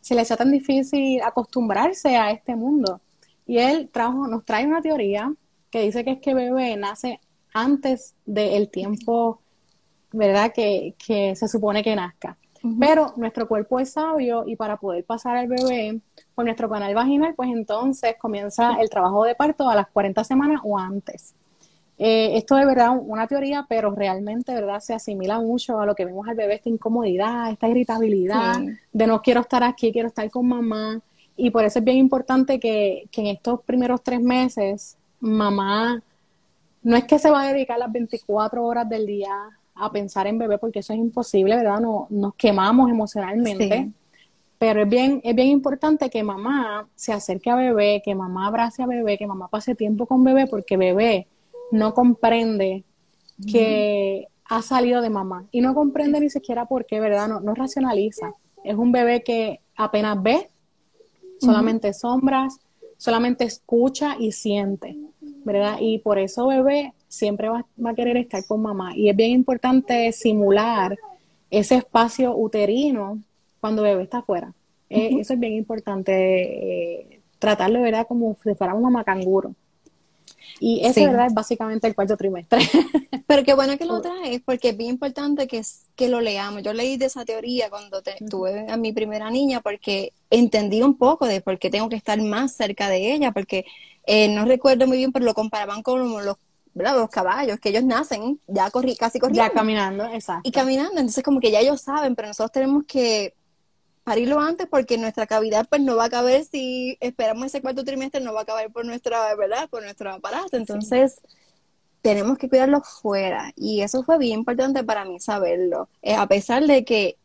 se 0.00 0.14
le 0.14 0.20
hacía 0.20 0.36
tan 0.36 0.50
difícil 0.50 1.20
acostumbrarse 1.22 2.16
a 2.16 2.30
este 2.30 2.54
mundo. 2.54 3.00
Y 3.46 3.58
él 3.58 3.88
trajo, 3.92 4.26
nos 4.28 4.44
trae 4.44 4.66
una 4.66 4.80
teoría 4.80 5.32
que 5.74 5.80
dice 5.80 6.04
que 6.04 6.12
es 6.12 6.20
que 6.20 6.34
bebé 6.34 6.76
nace 6.76 7.18
antes 7.52 8.14
del 8.24 8.70
tiempo, 8.70 9.40
¿verdad? 10.12 10.52
Que, 10.54 10.94
que, 11.04 11.34
se 11.34 11.48
supone 11.48 11.82
que 11.82 11.96
nazca. 11.96 12.36
Pero 12.78 13.12
nuestro 13.16 13.48
cuerpo 13.48 13.80
es 13.80 13.90
sabio 13.90 14.44
y 14.46 14.54
para 14.54 14.76
poder 14.76 15.02
pasar 15.04 15.36
al 15.36 15.48
bebé 15.48 16.00
por 16.36 16.44
nuestro 16.44 16.70
canal 16.70 16.94
vaginal, 16.94 17.34
pues 17.34 17.50
entonces 17.50 18.14
comienza 18.20 18.76
el 18.80 18.88
trabajo 18.88 19.24
de 19.24 19.34
parto 19.34 19.68
a 19.68 19.74
las 19.74 19.88
40 19.88 20.22
semanas 20.22 20.60
o 20.62 20.78
antes. 20.78 21.34
Eh, 21.98 22.36
esto 22.36 22.56
es 22.56 22.66
verdad 22.66 22.96
una 22.96 23.26
teoría, 23.26 23.66
pero 23.68 23.90
realmente 23.90 24.54
verdad 24.54 24.78
se 24.78 24.94
asimila 24.94 25.40
mucho 25.40 25.80
a 25.80 25.86
lo 25.86 25.96
que 25.96 26.04
vemos 26.04 26.28
al 26.28 26.36
bebé, 26.36 26.54
esta 26.54 26.68
incomodidad, 26.68 27.50
esta 27.50 27.66
irritabilidad, 27.68 28.60
de 28.92 29.06
no 29.08 29.20
quiero 29.22 29.40
estar 29.40 29.64
aquí, 29.64 29.90
quiero 29.90 30.06
estar 30.06 30.30
con 30.30 30.46
mamá. 30.46 31.00
Y 31.36 31.50
por 31.50 31.64
eso 31.64 31.80
es 31.80 31.84
bien 31.84 31.96
importante 31.96 32.60
que, 32.60 33.08
que 33.10 33.22
en 33.22 33.26
estos 33.26 33.60
primeros 33.62 34.04
tres 34.04 34.20
meses, 34.20 34.98
mamá 35.24 36.02
no 36.82 36.96
es 36.96 37.04
que 37.04 37.18
se 37.18 37.30
va 37.30 37.42
a 37.42 37.52
dedicar 37.52 37.78
las 37.78 37.90
24 37.90 38.64
horas 38.64 38.88
del 38.88 39.06
día 39.06 39.32
a 39.74 39.90
pensar 39.90 40.26
en 40.26 40.38
bebé, 40.38 40.58
porque 40.58 40.80
eso 40.80 40.92
es 40.92 40.98
imposible, 40.98 41.56
¿verdad? 41.56 41.80
No, 41.80 42.06
nos 42.10 42.34
quemamos 42.34 42.90
emocionalmente. 42.90 43.90
Pero 44.58 44.82
es 44.82 44.88
bien, 44.88 45.20
es 45.24 45.34
bien 45.34 45.48
importante 45.48 46.08
que 46.10 46.22
mamá 46.22 46.86
se 46.94 47.12
acerque 47.12 47.50
a 47.50 47.56
bebé, 47.56 48.02
que 48.04 48.14
mamá 48.14 48.46
abrace 48.46 48.82
a 48.82 48.86
bebé, 48.86 49.18
que 49.18 49.26
mamá 49.26 49.48
pase 49.48 49.74
tiempo 49.74 50.06
con 50.06 50.22
bebé, 50.22 50.46
porque 50.46 50.76
bebé 50.76 51.26
no 51.72 51.92
comprende 51.92 52.84
que 53.50 54.28
ha 54.44 54.62
salido 54.62 55.00
de 55.00 55.10
mamá 55.10 55.46
y 55.50 55.60
no 55.60 55.74
comprende 55.74 56.20
ni 56.20 56.30
siquiera 56.30 56.66
por 56.66 56.86
qué, 56.86 57.00
¿verdad? 57.00 57.28
No, 57.28 57.40
no 57.40 57.54
racionaliza. 57.54 58.32
Es 58.62 58.76
un 58.76 58.92
bebé 58.92 59.22
que 59.22 59.60
apenas 59.74 60.22
ve, 60.22 60.50
solamente 61.40 61.92
sombras, 61.92 62.60
solamente 62.96 63.44
escucha 63.44 64.16
y 64.18 64.32
siente, 64.32 64.96
¿verdad? 65.44 65.76
Y 65.80 65.98
por 65.98 66.18
eso 66.18 66.46
bebé 66.46 66.92
siempre 67.08 67.48
va, 67.48 67.64
a 67.84 67.94
querer 67.94 68.16
estar 68.16 68.44
con 68.46 68.62
mamá. 68.62 68.96
Y 68.96 69.08
es 69.08 69.16
bien 69.16 69.30
importante 69.30 70.10
simular 70.12 70.98
ese 71.50 71.76
espacio 71.76 72.36
uterino 72.36 73.18
cuando 73.60 73.82
bebé 73.82 74.02
está 74.02 74.18
afuera. 74.18 74.52
Eh, 74.90 75.10
eso 75.20 75.34
es 75.34 75.40
bien 75.40 75.54
importante, 75.54 76.12
eh, 76.12 77.20
tratarlo, 77.38 77.80
¿verdad? 77.82 78.06
Como 78.06 78.36
si 78.42 78.54
fuera 78.54 78.74
un 78.74 78.82
mamá 78.82 79.04
canguro. 79.04 79.54
Y 80.60 80.84
eso, 80.84 81.02
¿verdad? 81.04 81.26
Es 81.26 81.34
básicamente 81.34 81.86
el 81.86 81.94
cuarto 81.94 82.16
trimestre. 82.16 82.60
Pero 83.26 83.42
qué 83.42 83.54
bueno 83.54 83.76
que 83.78 83.86
lo 83.86 84.00
traes, 84.00 84.40
porque 84.44 84.70
es 84.70 84.76
bien 84.76 84.90
importante 84.90 85.46
que, 85.46 85.62
que 85.96 86.08
lo 86.08 86.20
leamos. 86.20 86.62
Yo 86.62 86.72
leí 86.72 86.96
de 86.96 87.06
esa 87.06 87.24
teoría 87.24 87.70
cuando 87.70 88.02
tuve 88.30 88.70
a 88.70 88.76
mi 88.76 88.92
primera 88.92 89.30
niña, 89.30 89.60
porque 89.60 90.12
entendí 90.30 90.82
un 90.82 90.96
poco 90.96 91.26
de 91.26 91.40
por 91.40 91.58
qué 91.58 91.70
tengo 91.70 91.88
que 91.88 91.96
estar 91.96 92.20
más 92.20 92.54
cerca 92.54 92.88
de 92.88 93.14
ella, 93.14 93.32
porque 93.32 93.64
eh, 94.06 94.28
no 94.28 94.44
recuerdo 94.44 94.86
muy 94.86 94.98
bien, 94.98 95.12
pero 95.12 95.24
lo 95.24 95.34
comparaban 95.34 95.82
con 95.82 96.24
los 96.24 96.36
los 96.74 97.08
caballos, 97.08 97.60
que 97.60 97.68
ellos 97.68 97.84
nacen 97.84 98.40
ya 98.48 98.68
corri 98.70 98.96
casi 98.96 99.20
corriendo. 99.20 99.44
Ya 99.44 99.52
caminando, 99.52 100.06
exacto. 100.06 100.48
Y 100.48 100.50
caminando, 100.50 100.98
entonces 100.98 101.22
como 101.22 101.38
que 101.38 101.52
ya 101.52 101.60
ellos 101.60 101.80
saben, 101.80 102.16
pero 102.16 102.28
nosotros 102.28 102.50
tenemos 102.50 102.84
que 102.84 103.34
parirlo 104.02 104.38
antes 104.40 104.66
porque 104.68 104.98
nuestra 104.98 105.26
cavidad 105.26 105.66
pues 105.68 105.80
no 105.80 105.96
va 105.96 106.04
a 106.04 106.10
caber 106.10 106.44
si 106.44 106.96
esperamos 107.00 107.46
ese 107.46 107.62
cuarto 107.62 107.84
trimestre, 107.84 108.20
no 108.20 108.34
va 108.34 108.42
a 108.42 108.44
caber 108.44 108.70
por 108.70 108.84
nuestra, 108.84 109.34
¿verdad? 109.34 109.68
Por 109.68 109.82
nuestro 109.82 110.12
aparato. 110.12 110.56
Entonces, 110.56 111.20
tenemos 112.02 112.36
que 112.36 112.48
cuidarlo 112.48 112.82
fuera. 112.82 113.52
Y 113.56 113.80
eso 113.80 114.02
fue 114.04 114.18
bien 114.18 114.40
importante 114.40 114.84
para 114.84 115.06
mí 115.06 115.18
saberlo. 115.20 115.88
Eh, 116.02 116.14
a 116.14 116.26
pesar 116.26 116.66
de 116.66 116.84
que 116.84 117.16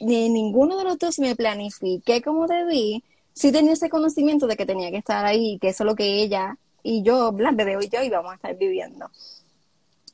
ni 0.00 0.30
ninguno 0.30 0.78
de 0.78 0.84
los 0.84 0.98
dos 0.98 1.18
me 1.18 1.36
planifiqué 1.36 2.22
como 2.22 2.46
debí, 2.46 3.04
sí 3.34 3.52
tenía 3.52 3.72
ese 3.72 3.90
conocimiento 3.90 4.46
de 4.46 4.56
que 4.56 4.64
tenía 4.64 4.90
que 4.90 4.96
estar 4.98 5.26
ahí, 5.26 5.58
que 5.60 5.68
eso 5.68 5.84
es 5.84 5.86
lo 5.86 5.96
que 5.96 6.22
ella 6.22 6.56
y 6.82 7.02
yo, 7.02 7.32
de 7.32 7.76
hoy 7.76 7.86
y 7.86 7.88
yo 7.88 8.02
íbamos 8.02 8.32
a 8.32 8.36
estar 8.36 8.56
viviendo. 8.56 9.10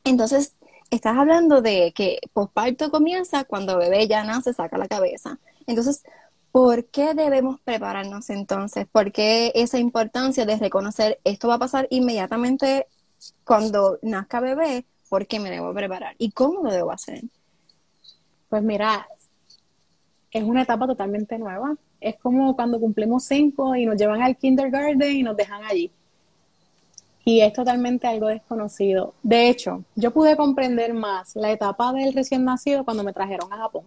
Entonces, 0.05 0.55
estás 0.91 1.17
hablando 1.17 1.63
de 1.63 1.93
que 1.93 2.19
posparto 2.33 2.91
comienza 2.91 3.45
cuando 3.45 3.77
bebé 3.79 4.09
ya 4.09 4.25
nace, 4.25 4.53
saca 4.55 4.79
la 4.79 4.89
cabeza. 4.89 5.39
Entonces, 5.67 6.03
¿por 6.53 6.87
qué 6.87 7.15
debemos 7.15 7.61
prepararnos 7.61 8.31
entonces? 8.31 8.87
¿Por 8.91 9.13
qué 9.13 9.53
esa 9.55 9.79
importancia 9.79 10.47
de 10.47 10.57
reconocer 10.57 11.21
esto 11.25 11.49
va 11.49 11.55
a 11.55 11.59
pasar 11.59 11.87
inmediatamente 11.91 12.87
cuando 13.45 13.99
nazca 14.03 14.41
bebé? 14.41 14.85
¿Por 15.09 15.27
qué 15.27 15.41
me 15.41 15.51
debo 15.51 15.75
preparar? 15.75 16.15
¿Y 16.19 16.31
cómo 16.33 16.63
lo 16.63 16.71
debo 16.71 16.93
hacer? 16.93 17.23
Pues 18.49 18.63
mira, 18.63 19.07
es 20.31 20.45
una 20.45 20.63
etapa 20.63 20.87
totalmente 20.87 21.39
nueva. 21.39 21.77
Es 22.01 22.17
como 22.17 22.55
cuando 22.57 22.81
cumplimos 22.81 23.25
cinco 23.25 23.77
y 23.77 23.87
nos 23.87 23.97
llevan 23.97 24.23
al 24.23 24.37
kindergarten 24.37 25.17
y 25.17 25.23
nos 25.23 25.37
dejan 25.37 25.63
allí. 25.65 25.91
Y 27.25 27.43
es 27.43 27.53
totalmente 27.53 28.07
algo 28.07 28.29
desconocido. 28.29 29.15
De 29.23 29.49
hecho, 29.49 29.85
yo 29.95 30.11
pude 30.11 30.37
comprender 30.37 30.95
más 30.95 31.37
la 31.37 31.53
etapa 31.53 31.93
del 31.93 32.15
recién 32.15 32.45
nacido 32.45 32.85
cuando 32.85 33.05
me 33.05 33.13
trajeron 33.13 33.53
a 33.53 33.59
Japón. 33.59 33.85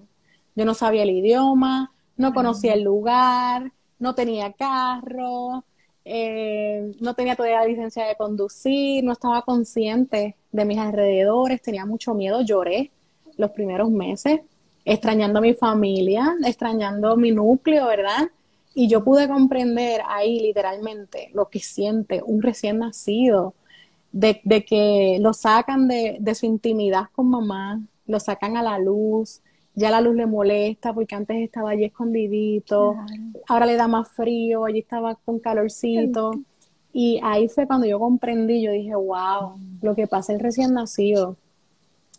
Yo 0.56 0.66
no 0.66 0.74
sabía 0.76 1.04
el 1.04 1.10
idioma, 1.10 1.92
no 2.16 2.34
conocía 2.34 2.74
el 2.74 2.84
lugar, 2.84 3.72
no 3.98 4.14
tenía 4.14 4.54
carro, 4.54 5.64
eh, 6.06 6.94
no 7.00 7.16
tenía 7.16 7.36
todavía 7.36 7.62
la 7.62 7.68
licencia 7.68 8.06
de 8.06 8.16
conducir, 8.16 9.04
no 9.04 9.14
estaba 9.14 9.42
consciente 9.42 10.36
de 10.52 10.66
mis 10.66 10.78
alrededores, 10.78 11.62
tenía 11.62 11.86
mucho 11.86 12.14
miedo, 12.14 12.42
lloré 12.42 12.92
los 13.38 13.52
primeros 13.52 13.90
meses, 13.90 14.42
extrañando 14.86 15.40
a 15.40 15.42
mi 15.42 15.54
familia, 15.54 16.36
extrañando 16.46 17.16
mi 17.16 17.32
núcleo, 17.32 17.88
¿verdad? 17.88 18.30
Y 18.74 18.88
yo 18.88 19.04
pude 19.04 19.28
comprender 19.28 20.02
ahí 20.08 20.40
literalmente 20.40 21.30
lo 21.34 21.50
que 21.50 21.60
siente 21.60 22.22
un 22.26 22.42
recién 22.42 22.80
nacido, 22.80 23.54
de, 24.12 24.42
que 24.66 25.18
lo 25.22 25.34
sacan 25.34 25.88
de, 25.88 26.18
de, 26.20 26.36
su 26.36 26.46
intimidad 26.46 27.06
con 27.14 27.30
mamá, 27.30 27.82
lo 28.06 28.20
sacan 28.20 28.58
a 28.58 28.64
la 28.64 28.78
luz, 28.78 29.42
ya 29.76 29.90
la 29.90 30.02
luz 30.02 30.16
le 30.16 30.26
molesta 30.26 30.94
porque 30.94 31.16
antes 31.16 31.38
estaba 31.38 31.72
allí 31.72 31.86
escondidito, 31.86 32.96
ahora 33.48 33.66
le 33.66 33.76
da 33.76 33.88
más 33.88 34.08
frío, 34.10 34.66
allí 34.66 34.80
estaba 34.80 35.16
con 35.16 35.40
calorcito. 35.40 36.32
Y 36.96 37.20
ahí 37.24 37.50
fue 37.50 37.66
cuando 37.66 37.88
yo 37.88 37.98
comprendí, 37.98 38.62
yo 38.62 38.72
dije, 38.72 38.94
wow, 38.94 39.58
lo 39.82 39.96
que 39.96 40.06
pasa 40.06 40.32
el 40.32 40.40
recién 40.40 40.76
nacido. 40.76 41.38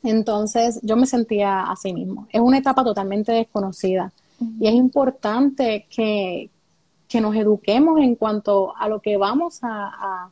Entonces 0.04 0.78
yo 0.82 0.96
me 0.96 1.06
sentía 1.06 1.62
así 1.62 1.92
mismo. 1.92 2.28
Es 2.30 2.40
una 2.40 2.58
etapa 2.58 2.84
totalmente 2.84 3.32
desconocida. 3.32 4.12
Y 4.60 4.68
es 4.68 4.74
importante 4.74 5.86
que, 5.88 6.50
que, 7.08 7.20
nos 7.20 7.34
eduquemos 7.34 7.98
en 8.00 8.14
cuanto 8.14 8.76
a 8.76 8.88
lo 8.88 9.00
que 9.00 9.16
vamos 9.16 9.60
a, 9.62 10.30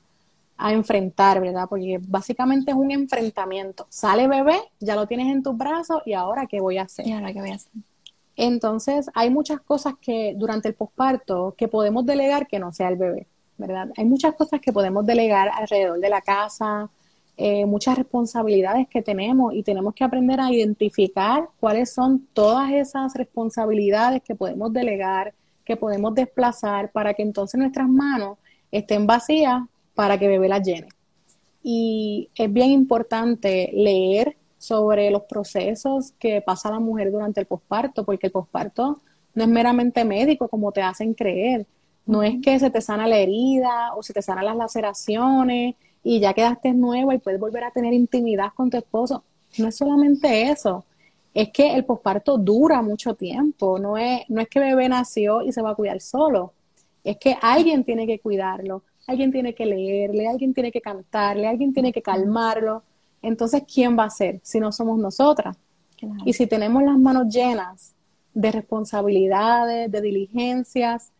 a 0.62 0.73
enfrentar, 0.73 1.41
¿verdad? 1.41 1.67
Porque 1.69 1.99
básicamente 2.07 2.71
es 2.71 2.76
un 2.76 2.91
enfrentamiento. 2.91 3.87
Sale 3.88 4.29
bebé, 4.29 4.61
ya 4.79 4.95
lo 4.95 5.07
tienes 5.07 5.26
en 5.29 5.43
tus 5.43 5.57
brazos 5.57 6.02
y 6.07 6.12
ahora 6.12 6.47
qué 6.47 6.61
voy 6.61 6.79
a 6.79 6.83
hacer. 6.83 7.07
¿Y 7.07 7.12
ahora 7.12 7.33
qué 7.33 7.41
voy 7.41 7.50
a 7.50 7.55
hacer? 7.55 7.73
Entonces, 8.37 9.11
hay 9.14 9.31
muchas 9.31 9.61
cosas 9.61 9.95
que 10.00 10.35
durante 10.37 10.69
el 10.69 10.75
posparto 10.75 11.55
que 11.57 11.69
podemos 11.69 12.07
delegar 12.07 12.47
que 12.47 12.59
no 12.59 12.73
sea 12.73 12.88
el 12.88 12.97
bebé, 12.97 13.26
¿verdad? 13.59 13.88
Hay 13.97 14.05
muchas 14.05 14.35
cosas 14.35 14.61
que 14.61 14.73
podemos 14.73 15.05
delegar 15.05 15.50
alrededor 15.52 15.99
de 15.99 16.09
la 16.09 16.21
casa, 16.21 16.88
eh, 17.44 17.66
muchas 17.66 17.99
responsabilidades 17.99 18.87
que 18.87 19.02
tenemos 19.02 19.52
y 19.52 19.64
tenemos 19.64 19.94
que 19.94 20.04
aprender 20.04 20.38
a 20.38 20.52
identificar 20.52 21.49
cuáles 21.58 21.92
son 21.92 22.25
todas 22.32 22.70
esas 22.70 23.12
responsabilidades 23.16 24.22
que 24.22 24.37
podemos 24.37 24.72
delegar, 24.72 25.34
que 25.64 25.76
podemos 25.76 26.14
desplazar 26.14 26.92
para 26.92 27.14
que 27.14 27.25
entonces 27.25 27.58
nuestras 27.58 27.88
manos 27.88 28.38
estén 28.70 29.08
vacías 29.08 29.61
para 29.92 30.20
que 30.20 30.28
bebé 30.28 30.49
las 30.49 30.62
llene. 30.62 30.87
Y 31.64 32.30
es 32.37 32.52
bien 32.52 32.70
importante 32.70 33.72
leer 33.75 34.37
sobre 34.56 35.11
los 35.11 35.22
procesos 35.22 36.12
que 36.20 36.42
pasa 36.42 36.70
la 36.70 36.78
mujer 36.78 37.11
durante 37.11 37.40
el 37.40 37.46
posparto, 37.46 38.04
porque 38.04 38.28
el 38.28 38.32
posparto 38.32 39.00
no 39.34 39.42
es 39.42 39.50
meramente 39.50 40.04
médico 40.04 40.46
como 40.46 40.70
te 40.70 40.82
hacen 40.82 41.12
creer. 41.12 41.66
No 42.06 42.22
es 42.22 42.37
que 42.40 42.61
se 42.61 42.70
te 42.70 42.80
sana 42.80 43.08
la 43.08 43.18
herida 43.18 43.96
o 43.96 44.02
se 44.04 44.12
te 44.12 44.22
sanan 44.22 44.44
las 44.44 44.56
laceraciones 44.56 45.75
y 46.02 46.21
ya 46.21 46.35
quedaste 46.35 46.73
nueva 46.73 47.14
y 47.14 47.18
puedes 47.18 47.40
volver 47.40 47.64
a 47.64 47.71
tener 47.71 47.92
intimidad 47.92 48.52
con 48.54 48.71
tu 48.71 48.76
esposo. 48.76 49.23
No 49.59 49.68
es 49.68 49.76
solamente 49.76 50.50
eso, 50.50 50.85
es 51.35 51.50
que 51.50 51.75
el 51.75 51.85
posparto 51.85 52.38
dura 52.38 52.82
mucho 52.82 53.14
tiempo, 53.14 53.78
no 53.78 53.97
es, 53.97 54.23
no 54.28 54.40
es 54.40 54.49
que 54.49 54.61
bebé 54.61 54.88
nació 54.88 55.42
y 55.42 55.52
se 55.52 55.62
va 55.62 55.71
a 55.71 55.75
cuidar 55.75 56.00
solo, 56.00 56.52
es 57.04 57.16
que 57.18 57.37
alguien 57.40 57.85
tiene 57.85 58.06
que 58.06 58.18
cuidarlo, 58.18 58.82
alguien 59.06 59.32
tiene 59.32 59.54
que 59.54 59.66
leerle, 59.66 60.28
alguien 60.28 60.54
tiene 60.54 60.71
que 60.71 60.80
cantarle, 60.80 61.47
alguien 61.47 61.73
tiene 61.73 61.92
que 61.92 62.02
calmarlo, 62.02 62.82
entonces, 63.23 63.62
¿quién 63.73 63.97
va 63.97 64.04
a 64.04 64.11
ser 64.11 64.40
si 64.42 64.59
no 64.59 64.73
somos 64.73 64.99
nosotras? 64.99 65.56
Y 66.25 66.32
si 66.32 66.49
tenemos 66.49 66.82
las 66.82 66.99
manos 66.99 67.32
llenas 67.32 67.94
de 68.35 68.50
responsabilidades, 68.50 69.90
de 69.90 70.00
diligencias, 70.00 71.12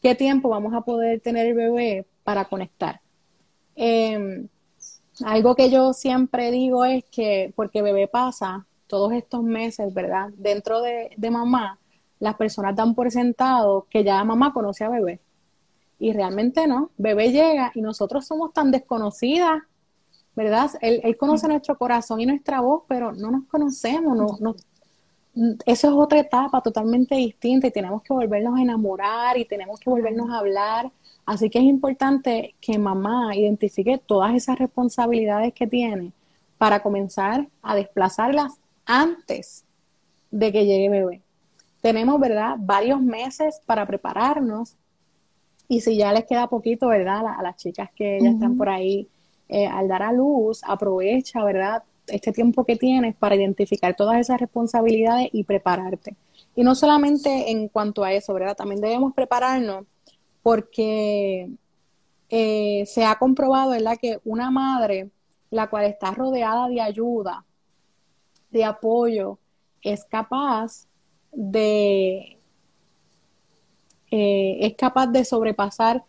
¿qué 0.00 0.14
tiempo 0.14 0.48
vamos 0.48 0.72
a 0.72 0.80
poder 0.80 1.20
tener 1.20 1.46
el 1.46 1.54
bebé 1.54 2.06
para 2.24 2.46
conectar? 2.46 3.00
Em, 3.82 4.48
algo 5.24 5.54
que 5.54 5.70
yo 5.70 5.94
siempre 5.94 6.50
digo 6.50 6.84
es 6.84 7.04
que, 7.04 7.52
porque 7.56 7.80
bebé 7.80 8.08
pasa 8.08 8.66
todos 8.86 9.12
estos 9.12 9.42
meses, 9.42 9.94
¿verdad? 9.94 10.28
Dentro 10.36 10.82
de, 10.82 11.10
de 11.16 11.30
mamá, 11.30 11.78
las 12.18 12.36
personas 12.36 12.76
dan 12.76 12.94
por 12.94 13.10
sentado 13.10 13.86
que 13.88 14.04
ya 14.04 14.22
mamá 14.24 14.52
conoce 14.52 14.84
a 14.84 14.90
bebé. 14.90 15.20
Y 15.98 16.12
realmente 16.12 16.66
no, 16.66 16.90
bebé 16.98 17.32
llega 17.32 17.72
y 17.74 17.80
nosotros 17.80 18.26
somos 18.26 18.52
tan 18.52 18.70
desconocidas 18.70 19.62
¿verdad? 20.34 20.70
Él, 20.80 21.16
conoce 21.16 21.48
nuestro 21.48 21.76
corazón 21.76 22.20
y 22.20 22.26
nuestra 22.26 22.60
voz, 22.60 22.84
pero 22.88 23.12
no 23.12 23.30
nos 23.30 23.44
conocemos, 23.46 24.16
no, 24.16 24.36
no, 24.40 24.54
eso 25.66 25.88
es 25.88 25.94
otra 25.94 26.20
etapa 26.20 26.60
totalmente 26.60 27.14
distinta 27.14 27.66
y 27.66 27.70
tenemos 27.70 28.02
que 28.02 28.12
volvernos 28.12 28.58
a 28.58 28.62
enamorar 28.62 29.38
y 29.38 29.44
tenemos 29.44 29.78
que 29.78 29.90
volvernos 29.90 30.30
a 30.30 30.38
hablar. 30.38 30.90
Así 31.30 31.48
que 31.48 31.60
es 31.60 31.64
importante 31.64 32.56
que 32.60 32.76
mamá 32.76 33.36
identifique 33.36 33.98
todas 34.04 34.34
esas 34.34 34.58
responsabilidades 34.58 35.54
que 35.54 35.68
tiene 35.68 36.10
para 36.58 36.82
comenzar 36.82 37.46
a 37.62 37.76
desplazarlas 37.76 38.54
antes 38.84 39.64
de 40.32 40.50
que 40.50 40.66
llegue 40.66 40.88
bebé. 40.88 41.20
Tenemos, 41.80 42.18
¿verdad?, 42.18 42.56
varios 42.58 43.00
meses 43.00 43.60
para 43.64 43.86
prepararnos 43.86 44.74
y 45.68 45.82
si 45.82 45.96
ya 45.96 46.12
les 46.12 46.24
queda 46.24 46.48
poquito, 46.48 46.88
¿verdad?, 46.88 47.24
a, 47.24 47.40
las 47.44 47.56
chicas 47.58 47.90
que 47.94 48.18
ya 48.20 48.30
están 48.30 48.56
por 48.56 48.68
ahí 48.68 49.06
eh, 49.48 49.68
al 49.68 49.86
dar 49.86 50.02
a 50.02 50.12
luz, 50.12 50.62
aprovecha, 50.64 51.44
¿verdad? 51.44 51.84
Este 52.08 52.32
tiempo 52.32 52.64
que 52.64 52.74
tienes 52.74 53.14
para 53.14 53.36
identificar 53.36 53.94
todas 53.94 54.18
esas 54.18 54.40
responsabilidades 54.40 55.28
y 55.32 55.44
prepararte. 55.44 56.16
Y 56.56 56.64
no 56.64 56.74
solamente 56.74 57.52
en 57.52 57.68
cuanto 57.68 58.02
a 58.02 58.12
eso, 58.12 58.34
¿verdad? 58.34 58.56
También 58.56 58.80
debemos 58.80 59.14
prepararnos 59.14 59.84
porque 60.42 61.50
eh, 62.28 62.84
se 62.86 63.04
ha 63.04 63.16
comprobado, 63.16 63.70
¿verdad? 63.70 63.98
Que 64.00 64.20
una 64.24 64.50
madre, 64.50 65.10
la 65.50 65.68
cual 65.68 65.84
está 65.86 66.12
rodeada 66.12 66.68
de 66.68 66.80
ayuda, 66.80 67.44
de 68.50 68.64
apoyo, 68.64 69.38
es 69.82 70.04
capaz 70.04 70.86
de, 71.32 72.38
eh, 74.10 74.58
es 74.60 74.74
capaz 74.76 75.06
de 75.08 75.24
sobrepasar 75.24 76.04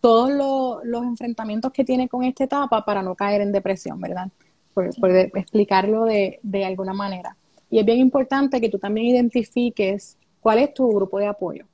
todos 0.00 0.80
los 0.84 1.02
enfrentamientos 1.02 1.72
que 1.72 1.84
tiene 1.84 2.08
con 2.08 2.22
esta 2.24 2.44
etapa 2.44 2.84
para 2.84 3.02
no 3.02 3.14
caer 3.14 3.40
en 3.40 3.52
depresión, 3.52 4.00
¿verdad? 4.00 4.28
Por, 4.74 4.86
explicarlo 4.86 6.04
de, 6.04 6.64
alguna 6.64 6.92
manera. 6.92 7.36
Y 7.68 7.80
es 7.80 7.84
bien 7.84 7.98
importante 7.98 8.60
que 8.60 8.68
tú 8.68 8.78
también 8.78 9.08
identifiques 9.08 10.16
cuál 10.40 10.60
es 10.60 10.72
tu 10.72 10.88
grupo 10.88 11.18
de 11.18 11.26
apoyo. 11.26 11.66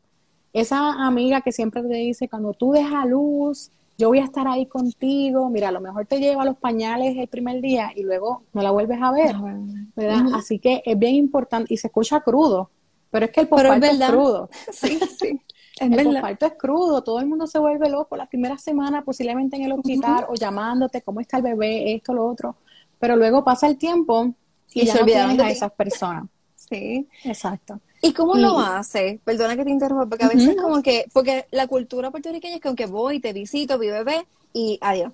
Esa 0.55 1.05
amiga 1.05 1.41
que 1.41 1.53
siempre 1.53 1.83
te 1.83 1.95
dice, 1.95 2.29
cuando 2.29 2.55
tú 2.55 2.71
dejas 2.71 3.07
luz, 3.07 3.71
yo 3.99 4.09
voy 4.09 4.21
a 4.21 4.25
estar 4.25 4.47
ahí 4.47 4.67
contigo, 4.67 5.51
mira, 5.51 5.69
a 5.69 5.73
lo 5.73 5.81
mejor 5.81 6.07
te 6.07 6.21
lleva 6.21 6.45
los 6.45 6.57
pañales 6.57 7.17
el 7.17 7.27
primer 7.27 7.61
día 7.61 7.91
y 7.95 8.05
luego 8.05 8.45
no 8.53 8.63
la 8.63 8.71
vuelves 8.71 9.03
a 9.03 9.11
ver, 9.11 9.35
¿verdad? 9.97 10.27
Así 10.33 10.61
que 10.61 10.81
es 10.85 10.97
bien 10.97 11.17
importante 11.17 11.75
y 11.75 11.77
se 11.77 11.89
escucha 11.89 12.21
crudo, 12.21 12.71
pero 13.11 13.27
es 13.27 13.33
que 13.33 13.41
el 13.41 13.49
posparto 13.49 13.87
es, 13.87 14.01
crudo. 14.01 14.49
Sí, 14.73 14.99
sí. 15.19 15.41
el 15.81 16.05
posparto 16.05 16.47
es 16.47 16.53
crudo, 16.57 17.03
todo 17.03 17.19
el 17.19 17.27
mundo 17.27 17.49
se 17.49 17.59
vuelve 17.59 17.89
loco 17.89 18.17
la 18.17 18.27
primera 18.27 18.57
semana 18.57 19.03
posiblemente 19.03 19.57
en 19.57 19.65
el 19.65 19.73
hospital 19.73 20.27
o 20.29 20.35
llamándote, 20.35 21.03
¿cómo 21.03 21.19
está 21.21 21.39
el 21.39 21.43
bebé? 21.43 21.95
Esto, 21.95 22.15
lo 22.15 22.27
otro. 22.27 22.57
Pero 23.01 23.17
luego 23.17 23.43
pasa 23.43 23.67
el 23.67 23.77
tiempo 23.77 24.33
y, 24.73 24.87
ya 24.87 25.05
no 25.35 25.43
a 25.43 25.51
esas 25.51 25.73
personas. 25.73 26.27
Sí. 26.55 27.07
Exacto. 27.25 27.79
¿Y 28.07 28.13
cómo 28.13 28.37
lo 28.37 28.59
hace? 28.59 29.21
Perdona 29.25 29.57
que 29.57 29.65
te 29.65 29.71
interrumpa, 29.71 30.07
porque 30.07 30.25
a 30.25 30.29
veces 30.29 30.57
como 30.61 30.83
que, 30.83 31.07
porque 31.13 31.47
la 31.51 31.67
cultura 31.67 32.11
puertorriqueña 32.11 32.57
es 32.57 32.61
que 32.61 32.69
aunque 32.69 32.87
voy, 32.87 33.21
te 33.21 33.33
visito, 33.33 33.79
vi 33.79 33.89
bebé 33.89 34.27
y 34.53 34.79
adiós 34.81 35.13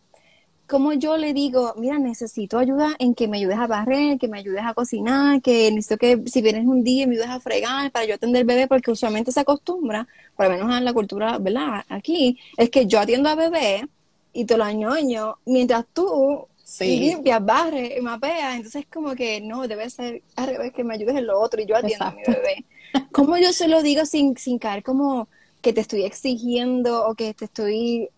como 0.70 0.92
yo 0.92 1.16
le 1.16 1.34
digo, 1.34 1.74
mira, 1.76 1.98
necesito 1.98 2.56
ayuda 2.56 2.94
en 3.00 3.16
que 3.16 3.26
me 3.26 3.38
ayudes 3.38 3.58
a 3.58 3.66
barrer, 3.66 4.18
que 4.18 4.28
me 4.28 4.38
ayudes 4.38 4.62
a 4.64 4.72
cocinar, 4.72 5.42
que 5.42 5.68
necesito 5.72 5.98
que 5.98 6.22
si 6.26 6.40
vienes 6.42 6.64
un 6.64 6.84
día 6.84 7.08
me 7.08 7.14
ayudes 7.14 7.28
a 7.28 7.40
fregar 7.40 7.90
para 7.90 8.06
yo 8.06 8.14
atender 8.14 8.42
al 8.42 8.46
bebé, 8.46 8.68
porque 8.68 8.92
usualmente 8.92 9.32
se 9.32 9.40
acostumbra, 9.40 10.06
por 10.36 10.46
lo 10.46 10.52
menos 10.52 10.74
en 10.74 10.84
la 10.84 10.92
cultura, 10.92 11.38
¿verdad? 11.38 11.84
Aquí, 11.88 12.38
es 12.56 12.70
que 12.70 12.86
yo 12.86 13.00
atiendo 13.00 13.28
a 13.28 13.34
bebé 13.34 13.88
y 14.32 14.44
te 14.44 14.56
lo 14.56 14.62
añoño, 14.62 15.38
mientras 15.44 15.86
tú 15.92 16.46
limpias, 16.78 17.44
barres 17.44 17.98
y 17.98 18.00
mapeas, 18.00 18.54
entonces 18.54 18.86
como 18.92 19.16
que 19.16 19.40
no, 19.40 19.66
debe 19.66 19.90
ser 19.90 20.22
al 20.36 20.46
revés, 20.46 20.72
que 20.72 20.84
me 20.84 20.94
ayudes 20.94 21.16
en 21.16 21.26
lo 21.26 21.40
otro 21.40 21.60
y 21.60 21.66
yo 21.66 21.74
atiendo 21.74 22.04
a 22.04 22.12
mi 22.12 22.22
bebé. 22.22 22.64
¿Cómo 23.12 23.36
yo 23.36 23.52
se 23.52 23.68
lo 23.68 23.82
digo 23.82 24.04
sin, 24.06 24.36
sin 24.36 24.58
caer 24.58 24.82
como 24.82 25.28
que 25.60 25.72
te 25.72 25.80
estoy 25.80 26.04
exigiendo 26.04 27.06
o 27.06 27.14
que 27.14 27.34
te 27.34 27.44
estoy 27.44 28.08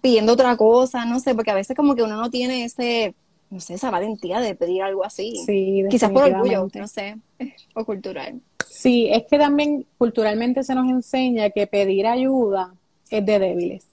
pidiendo 0.00 0.32
otra 0.34 0.56
cosa, 0.56 1.04
no 1.04 1.20
sé, 1.20 1.34
porque 1.34 1.50
a 1.50 1.54
veces 1.54 1.76
como 1.76 1.94
que 1.94 2.02
uno 2.02 2.16
no 2.16 2.30
tiene 2.30 2.64
ese, 2.64 3.14
no 3.50 3.60
sé, 3.60 3.74
esa 3.74 3.90
valentía 3.90 4.40
de 4.40 4.54
pedir 4.54 4.82
algo 4.82 5.04
así. 5.04 5.42
Sí, 5.44 5.82
Quizás 5.90 6.10
por 6.10 6.24
orgullo, 6.24 6.68
no 6.74 6.88
sé, 6.88 7.16
o 7.74 7.84
cultural. 7.84 8.40
Sí, 8.68 9.08
es 9.10 9.24
que 9.28 9.38
también 9.38 9.86
culturalmente 9.98 10.62
se 10.62 10.74
nos 10.74 10.88
enseña 10.88 11.50
que 11.50 11.66
pedir 11.66 12.06
ayuda 12.06 12.74
es 13.10 13.24
de 13.24 13.38
débiles. 13.38 13.86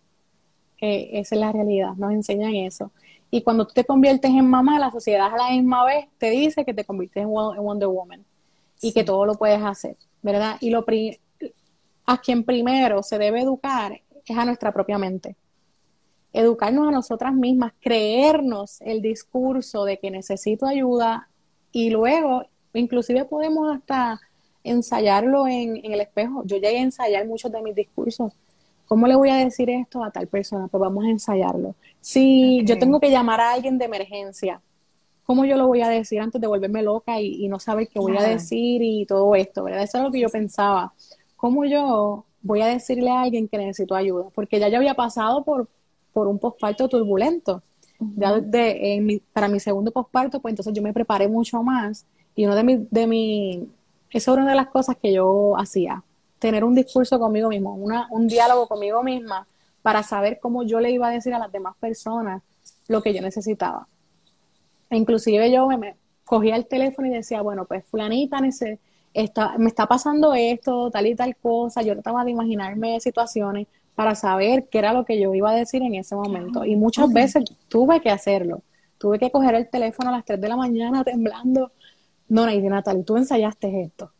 Eh, 0.80 1.10
esa 1.14 1.36
es 1.36 1.42
la 1.42 1.52
realidad, 1.52 1.94
nos 1.96 2.12
enseñan 2.12 2.56
eso. 2.56 2.92
Y 3.30 3.44
cuando 3.44 3.66
tú 3.66 3.74
te 3.74 3.86
conviertes 3.86 4.32
en 4.32 4.46
mamá, 4.46 4.78
la 4.78 4.92
sociedad 4.92 5.34
a 5.34 5.38
la 5.38 5.50
misma 5.52 5.86
vez 5.86 6.08
te 6.18 6.30
dice 6.30 6.66
que 6.66 6.74
te 6.74 6.84
conviertes 6.84 7.24
en 7.24 7.30
Wonder 7.30 7.88
Woman 7.88 8.26
y 8.82 8.94
que 8.94 9.04
todo 9.04 9.26
lo 9.26 9.36
puedes 9.36 9.62
hacer, 9.64 9.96
¿verdad? 10.22 10.58
Y 10.60 10.70
lo 10.72 10.86
a 12.06 12.18
quien 12.18 12.44
primero 12.44 13.04
se 13.04 13.18
debe 13.18 13.42
educar 13.42 14.02
es 14.26 14.38
a 14.38 14.46
nuestra 14.46 14.74
propia 14.74 14.98
mente 14.98 15.36
educarnos 16.34 16.88
a 16.88 16.92
nosotras 16.92 17.34
mismas, 17.34 17.74
creernos 17.80 18.82
el 18.82 19.02
discurso 19.02 19.86
de 19.86 19.98
que 19.98 20.12
necesito 20.12 20.66
ayuda 20.66 21.28
y 21.72 21.90
luego 21.90 22.44
inclusive 22.74 23.26
podemos 23.26 23.76
hasta 23.76 24.20
ensayarlo 24.64 25.48
en, 25.48 25.82
el 25.84 26.00
espejo. 26.00 26.44
Yo 26.46 26.58
llegué 26.58 26.78
a 26.78 26.84
ensayar 26.84 27.28
muchos 27.28 27.52
de 27.52 27.62
mis 27.62 27.76
discursos. 27.76 28.32
¿Cómo 28.88 29.08
le 29.08 29.16
voy 29.16 29.30
a 29.30 29.36
decir 29.36 29.70
esto 29.70 30.04
a 30.04 30.12
tal 30.12 30.28
persona? 30.28 30.68
Pues 30.68 30.80
vamos 30.80 31.06
a 31.06 31.10
ensayarlo. 31.10 31.76
Si 32.00 32.64
yo 32.66 32.78
tengo 32.78 33.00
que 33.00 33.10
llamar 33.10 33.42
a 33.42 33.54
alguien 33.54 33.78
de 33.78 33.86
emergencia, 33.86 34.62
¿cómo 35.26 35.46
yo 35.46 35.58
lo 35.58 35.68
voy 35.68 35.82
a 35.82 35.90
decir 35.90 36.20
antes 36.20 36.40
de 36.42 36.48
volverme 36.48 36.84
loca 36.84 37.20
y, 37.20 37.48
no 37.48 37.60
saber 37.60 37.88
qué 37.88 38.00
voy 38.00 38.18
a 38.18 38.24
decir 38.24 38.82
y 38.82 39.06
todo 39.06 39.36
esto? 39.36 39.64
¿verdad? 39.64 39.84
Eso 39.84 39.98
es 39.98 40.04
lo 40.04 40.12
que 40.12 40.20
yo 40.20 40.30
pensaba. 40.30 40.94
¿Cómo 41.36 41.66
yo 41.66 42.26
voy 42.42 42.62
a 42.62 42.68
decirle 42.68 43.12
a 43.12 43.22
alguien 43.22 43.48
que 43.48 43.58
necesito 43.58 43.96
ayuda? 43.96 44.26
Porque 44.34 44.60
ya 44.60 44.70
yo 44.70 44.78
había 44.78 44.94
pasado 44.94 45.44
por, 45.44 45.68
por 46.14 46.28
un 46.28 46.40
posparto 46.40 46.88
turbulento. 46.88 47.62
de, 48.00 49.22
para 49.34 49.48
mi 49.48 49.60
segundo 49.60 49.92
posparto, 49.92 50.40
pues 50.40 50.54
entonces 50.54 50.74
yo 50.74 50.82
me 50.82 50.94
preparé 50.94 51.28
mucho 51.28 51.62
más 51.62 52.06
y 52.36 52.46
uno 52.46 52.56
de 52.56 52.64
mis, 52.64 52.92
de 52.92 53.08
mi, 53.08 53.70
eso 54.10 54.34
era 54.34 54.42
una 54.42 54.52
de 54.52 54.58
las 54.58 54.68
cosas 54.68 54.98
que 55.02 55.14
yo 55.14 55.58
hacía, 55.58 56.04
tener 56.40 56.64
un 56.64 56.76
discurso 56.76 57.20
conmigo 57.20 57.50
mismo, 57.50 57.76
una, 57.76 58.08
un 58.10 58.28
diálogo 58.28 58.68
conmigo 58.68 59.04
misma 59.04 59.46
para 59.82 60.04
saber 60.04 60.40
cómo 60.42 60.64
yo 60.64 60.80
le 60.80 60.92
iba 60.92 61.08
a 61.08 61.12
decir 61.12 61.34
a 61.34 61.40
las 61.40 61.52
demás 61.52 61.76
personas 61.80 62.42
lo 62.88 63.02
que 63.02 63.14
yo 63.14 63.22
necesitaba. 63.22 63.88
Inclusive 64.92 65.52
yo 65.52 65.68
me, 65.68 65.96
cogía 66.32 66.56
el 66.56 66.66
teléfono 66.66 67.10
y 67.10 67.12
decía, 67.12 67.42
bueno, 67.42 67.66
pues 67.66 67.84
fulanita 67.86 68.40
está, 69.14 69.58
me 69.58 69.68
está 69.68 69.86
pasando 69.86 70.34
esto, 70.34 70.90
tal 70.90 71.08
y 71.08 71.14
tal 71.14 71.36
cosa. 71.36 71.82
Yo 71.82 71.94
trataba 71.94 72.24
de 72.24 72.32
imaginarme 72.32 73.02
situaciones 73.02 73.68
para 73.96 74.16
saber 74.16 74.70
qué 74.70 74.80
era 74.80 74.94
lo 74.94 75.04
que 75.04 75.20
yo 75.20 75.34
iba 75.34 75.52
a 75.52 75.56
decir 75.56 75.82
en 75.82 75.96
ese 75.96 76.16
momento. 76.16 76.64
Y 76.64 76.78
muchas 76.78 77.12
veces 77.12 77.44
tuve 77.68 78.00
que 78.00 78.10
hacerlo. 78.10 78.62
Tuve 78.98 79.20
que 79.20 79.30
coger 79.30 79.56
el 79.56 79.70
teléfono 79.70 80.08
a 80.08 80.14
las 80.14 80.24
3 80.24 80.40
de 80.40 80.48
la 80.48 80.56
mañana 80.56 81.04
temblando. 81.06 81.74
No, 82.30 82.46
Natalie, 82.46 83.04
tú 83.04 83.18
ensayaste 83.18 83.82
esto. 83.82 84.12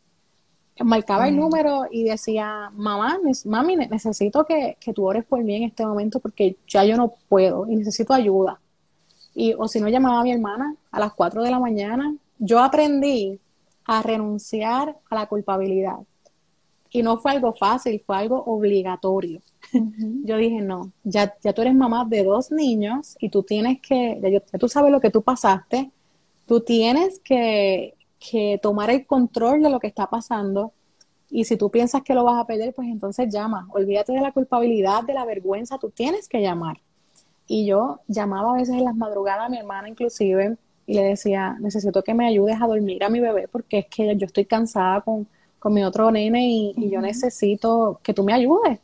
Marcaba 0.80 1.28
el 1.28 1.36
número 1.36 1.86
y 1.90 2.04
decía, 2.04 2.70
mamá, 2.74 3.18
mami, 3.46 3.76
necesito 3.76 4.44
que, 4.44 4.76
que 4.80 4.92
tú 4.92 5.06
ores 5.06 5.24
por 5.24 5.42
mí 5.42 5.56
en 5.56 5.62
este 5.64 5.86
momento 5.86 6.20
porque 6.20 6.56
ya 6.66 6.84
yo 6.84 6.96
no 6.96 7.14
puedo 7.28 7.66
y 7.70 7.76
necesito 7.76 8.12
ayuda. 8.12 8.60
Y, 9.34 9.54
o 9.56 9.68
si 9.68 9.80
no, 9.80 9.88
llamaba 9.88 10.20
a 10.20 10.24
mi 10.24 10.32
hermana 10.32 10.74
a 10.90 11.00
las 11.00 11.12
4 11.14 11.42
de 11.42 11.50
la 11.50 11.58
mañana. 11.58 12.14
Yo 12.38 12.60
aprendí 12.60 13.38
a 13.84 14.02
renunciar 14.02 14.96
a 15.08 15.14
la 15.14 15.26
culpabilidad. 15.26 15.98
Y 16.90 17.02
no 17.02 17.16
fue 17.18 17.32
algo 17.32 17.54
fácil, 17.54 18.02
fue 18.04 18.16
algo 18.16 18.42
obligatorio. 18.44 19.40
Yo 20.24 20.36
dije, 20.36 20.60
no, 20.60 20.92
ya, 21.02 21.34
ya 21.42 21.52
tú 21.52 21.62
eres 21.62 21.74
mamá 21.74 22.04
de 22.04 22.24
dos 22.24 22.50
niños 22.50 23.16
y 23.18 23.30
tú 23.30 23.42
tienes 23.42 23.80
que, 23.80 24.20
ya, 24.20 24.58
tú 24.58 24.68
sabes 24.68 24.92
lo 24.92 25.00
que 25.00 25.10
tú 25.10 25.22
pasaste, 25.22 25.90
tú 26.46 26.60
tienes 26.60 27.18
que, 27.20 27.94
que 28.18 28.60
tomar 28.62 28.90
el 28.90 29.06
control 29.06 29.62
de 29.62 29.70
lo 29.70 29.80
que 29.80 29.86
está 29.86 30.10
pasando 30.10 30.72
y 31.34 31.44
si 31.44 31.56
tú 31.56 31.70
piensas 31.70 32.02
que 32.02 32.12
lo 32.12 32.24
vas 32.24 32.38
a 32.38 32.46
perder, 32.46 32.74
pues 32.74 32.88
entonces 32.88 33.32
llama. 33.32 33.66
Olvídate 33.70 34.12
de 34.12 34.20
la 34.20 34.32
culpabilidad, 34.32 35.02
de 35.02 35.14
la 35.14 35.24
vergüenza, 35.24 35.78
tú 35.78 35.88
tienes 35.88 36.28
que 36.28 36.42
llamar. 36.42 36.78
Y 37.46 37.66
yo 37.66 38.00
llamaba 38.08 38.52
a 38.52 38.56
veces 38.56 38.76
en 38.76 38.84
las 38.84 38.96
madrugadas 38.96 39.46
a 39.46 39.48
mi 39.48 39.58
hermana 39.58 39.88
inclusive 39.88 40.56
y 40.86 40.94
le 40.94 41.02
decía, 41.02 41.56
necesito 41.60 42.02
que 42.02 42.14
me 42.14 42.26
ayudes 42.26 42.60
a 42.60 42.66
dormir 42.66 43.04
a 43.04 43.08
mi 43.08 43.20
bebé 43.20 43.48
porque 43.48 43.78
es 43.78 43.86
que 43.86 44.16
yo 44.16 44.26
estoy 44.26 44.44
cansada 44.44 45.00
con, 45.00 45.26
mi 45.66 45.84
otro 45.84 46.10
nene 46.10 46.48
y, 46.48 46.90
yo 46.90 47.00
necesito 47.00 48.00
que 48.02 48.12
tú 48.12 48.24
me 48.24 48.32
ayudes. 48.32 48.80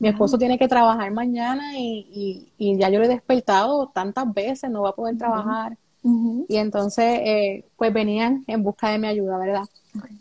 Mi 0.00 0.08
esposo 0.08 0.38
tiene 0.38 0.58
que 0.58 0.66
trabajar 0.66 1.10
mañana 1.12 1.78
y, 1.78 2.48
ya 2.58 2.88
yo 2.88 2.98
lo 2.98 3.04
he 3.04 3.08
despertado 3.08 3.88
tantas 3.88 4.32
veces, 4.32 4.70
no 4.70 4.82
va 4.82 4.90
a 4.90 4.94
poder 4.94 5.18
trabajar. 5.18 5.76
Y 6.48 6.56
entonces, 6.56 7.20
eh, 7.22 7.64
pues 7.76 7.92
venían 7.92 8.44
en 8.46 8.62
busca 8.62 8.88
de 8.88 8.98
mi 8.98 9.06
ayuda, 9.06 9.38
¿verdad? 9.38 9.64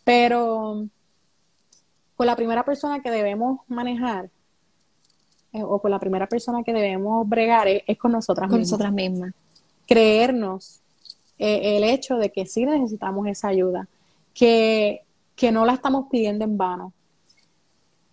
Pero 0.03 0.85
con 2.15 2.27
la 2.27 2.35
primera 2.35 2.63
persona 2.63 3.01
que 3.01 3.09
debemos 3.09 3.61
manejar 3.67 4.29
eh, 5.53 5.63
o 5.63 5.79
con 5.79 5.91
la 5.91 5.99
primera 5.99 6.27
persona 6.27 6.63
que 6.63 6.71
debemos 6.71 7.27
bregar 7.27 7.67
es, 7.67 7.97
con 7.97 8.13
nosotras 8.13 8.49
con 8.49 8.59
nosotras 8.59 8.93
mismas. 8.93 9.33
Creernos 9.85 10.79
eh, 11.37 11.77
el 11.77 11.83
hecho 11.83 12.17
de 12.17 12.31
que 12.31 12.45
sí 12.45 12.65
necesitamos 12.65 13.27
esa 13.27 13.49
ayuda, 13.49 13.87
que, 14.33 15.01
que 15.35 15.51
no 15.51 15.65
la 15.65 15.73
estamos 15.73 16.05
pidiendo 16.09 16.45
en 16.45 16.57
vano. 16.57 16.93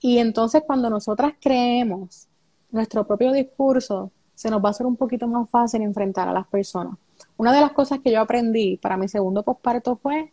Y 0.01 0.19
entonces 0.19 0.63
cuando 0.67 0.91
nosotras 0.91 1.35
creemos 1.41 2.27
nuestro 2.71 3.07
propio 3.07 3.33
discurso, 3.33 4.11
se 4.35 4.51
nos 4.51 4.63
va 4.63 4.69
a 4.69 4.71
hacer 4.71 4.87
un 4.87 4.97
poquito 4.97 5.27
más 5.27 5.49
fácil 5.49 5.83
enfrentar 5.83 6.29
a 6.29 6.33
las 6.33 6.47
personas. 6.47 6.95
Una 7.37 7.53
de 7.53 7.61
las 7.61 7.73
cosas 7.73 8.01
que 8.01 8.11
yo 8.11 8.21
aprendí 8.21 8.77
para 8.77 8.97
mi 8.97 9.09
segundo 9.09 9.43
posparto 9.43 9.97
fue 9.97 10.33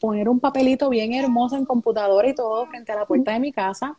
poner 0.00 0.28
un 0.28 0.40
papelito 0.40 0.88
bien 0.88 1.12
hermoso 1.12 1.56
en 1.56 1.64
computadora 1.64 2.28
y 2.28 2.34
todo 2.34 2.66
frente 2.66 2.90
a 2.92 2.96
la 2.96 3.06
puerta 3.06 3.32
de 3.32 3.40
mi 3.40 3.52
casa 3.52 3.96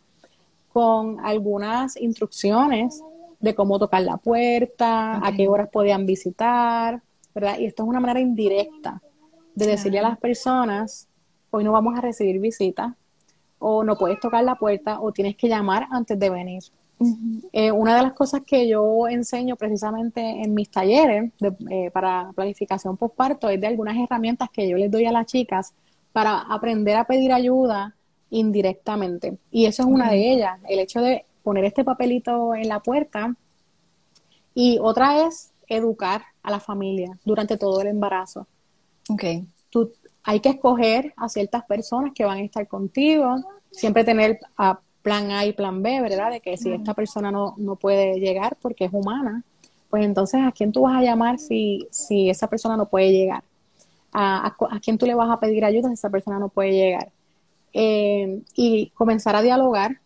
con 0.73 1.19
algunas 1.19 1.97
instrucciones 1.97 3.01
de 3.39 3.55
cómo 3.55 3.79
tocar 3.79 4.03
la 4.03 4.17
puerta, 4.17 5.25
a 5.25 5.31
qué 5.33 5.47
horas 5.47 5.69
podían 5.69 6.05
visitar, 6.05 7.01
¿verdad? 7.33 7.57
Y 7.59 7.65
esto 7.65 7.83
es 7.83 7.89
una 7.89 7.99
manera 7.99 8.19
indirecta 8.19 9.01
de 9.55 9.67
decirle 9.67 9.99
a 9.99 10.03
las 10.03 10.17
personas, 10.17 11.07
hoy 11.49 11.63
no 11.63 11.71
vamos 11.71 11.97
a 11.97 12.01
recibir 12.01 12.39
visita, 12.39 12.95
o 13.59 13.83
no 13.83 13.95
puedes 13.97 14.19
tocar 14.19 14.43
la 14.43 14.55
puerta, 14.55 15.01
o 15.01 15.11
tienes 15.11 15.35
que 15.35 15.47
llamar 15.47 15.87
antes 15.91 16.17
de 16.17 16.29
venir. 16.29 16.63
Eh, 17.51 17.71
una 17.71 17.95
de 17.95 18.03
las 18.03 18.13
cosas 18.13 18.41
que 18.45 18.67
yo 18.67 19.07
enseño 19.07 19.55
precisamente 19.55 20.21
en 20.21 20.53
mis 20.53 20.69
talleres 20.69 21.31
eh, 21.69 21.89
para 21.91 22.31
planificación 22.35 22.95
postparto 22.95 23.49
es 23.49 23.59
de 23.59 23.65
algunas 23.65 23.97
herramientas 23.97 24.49
que 24.51 24.69
yo 24.69 24.77
les 24.77 24.91
doy 24.91 25.05
a 25.05 25.11
las 25.11 25.25
chicas 25.25 25.73
para 26.13 26.41
aprender 26.41 26.95
a 26.97 27.05
pedir 27.05 27.33
ayuda 27.33 27.95
indirectamente. 28.31 29.37
Y 29.51 29.67
eso 29.67 29.83
es 29.83 29.87
una 29.87 30.09
de 30.09 30.33
ellas, 30.33 30.59
el 30.67 30.79
hecho 30.79 31.01
de 31.01 31.25
poner 31.43 31.65
este 31.65 31.83
papelito 31.83 32.55
en 32.55 32.67
la 32.67 32.79
puerta. 32.79 33.35
Y 34.55 34.79
otra 34.81 35.27
es 35.27 35.51
educar 35.67 36.23
a 36.41 36.49
la 36.49 36.59
familia 36.59 37.17
durante 37.23 37.57
todo 37.57 37.81
el 37.81 37.87
embarazo. 37.87 38.47
Okay. 39.09 39.45
Tú, 39.69 39.91
hay 40.23 40.39
que 40.39 40.49
escoger 40.49 41.13
a 41.17 41.29
ciertas 41.29 41.63
personas 41.65 42.13
que 42.13 42.25
van 42.25 42.39
a 42.39 42.41
estar 42.41 42.67
contigo, 42.67 43.35
siempre 43.69 44.03
tener 44.03 44.39
a 44.57 44.79
plan 45.01 45.31
A 45.31 45.45
y 45.45 45.53
plan 45.53 45.81
B, 45.81 46.01
¿verdad? 46.01 46.31
De 46.31 46.41
que 46.41 46.57
si 46.57 46.71
esta 46.71 46.93
persona 46.93 47.31
no, 47.31 47.55
no 47.57 47.75
puede 47.75 48.19
llegar 48.19 48.57
porque 48.61 48.85
es 48.85 48.93
humana, 48.93 49.43
pues 49.89 50.05
entonces 50.05 50.41
a 50.41 50.51
quién 50.51 50.71
tú 50.71 50.81
vas 50.81 50.95
a 50.95 51.01
llamar 51.01 51.39
si, 51.39 51.87
si 51.91 52.29
esa 52.29 52.47
persona 52.47 52.77
no 52.77 52.87
puede 52.87 53.11
llegar. 53.11 53.43
A, 54.13 54.47
a, 54.47 54.75
a 54.75 54.79
quién 54.79 54.97
tú 54.97 55.05
le 55.05 55.15
vas 55.15 55.29
a 55.29 55.39
pedir 55.39 55.63
ayuda 55.65 55.87
si 55.87 55.93
esa 55.93 56.09
persona 56.09 56.37
no 56.37 56.49
puede 56.49 56.71
llegar 56.71 57.11
eh, 57.73 58.41
y 58.55 58.89
comenzar 58.89 59.35
a 59.35 59.41
dialogar. 59.41 59.99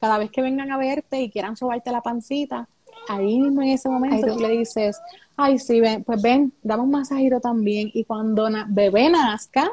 Cada 0.00 0.18
vez 0.18 0.30
que 0.30 0.42
vengan 0.42 0.70
a 0.70 0.78
verte 0.78 1.20
y 1.20 1.30
quieran 1.30 1.56
sobarte 1.56 1.92
la 1.92 2.00
pancita, 2.00 2.68
ahí 3.08 3.38
mismo 3.38 3.62
en 3.62 3.68
ese 3.68 3.88
momento 3.88 4.34
tú 4.34 4.40
le 4.40 4.48
dices, 4.48 5.00
ay, 5.36 5.58
sí, 5.58 5.80
ven, 5.80 6.02
pues 6.04 6.20
ven, 6.20 6.52
dame 6.62 6.82
un 6.82 6.90
masajito 6.90 7.40
también. 7.40 7.90
Y 7.94 8.04
cuando 8.04 8.48
bebé 8.68 9.08
nazca, 9.10 9.72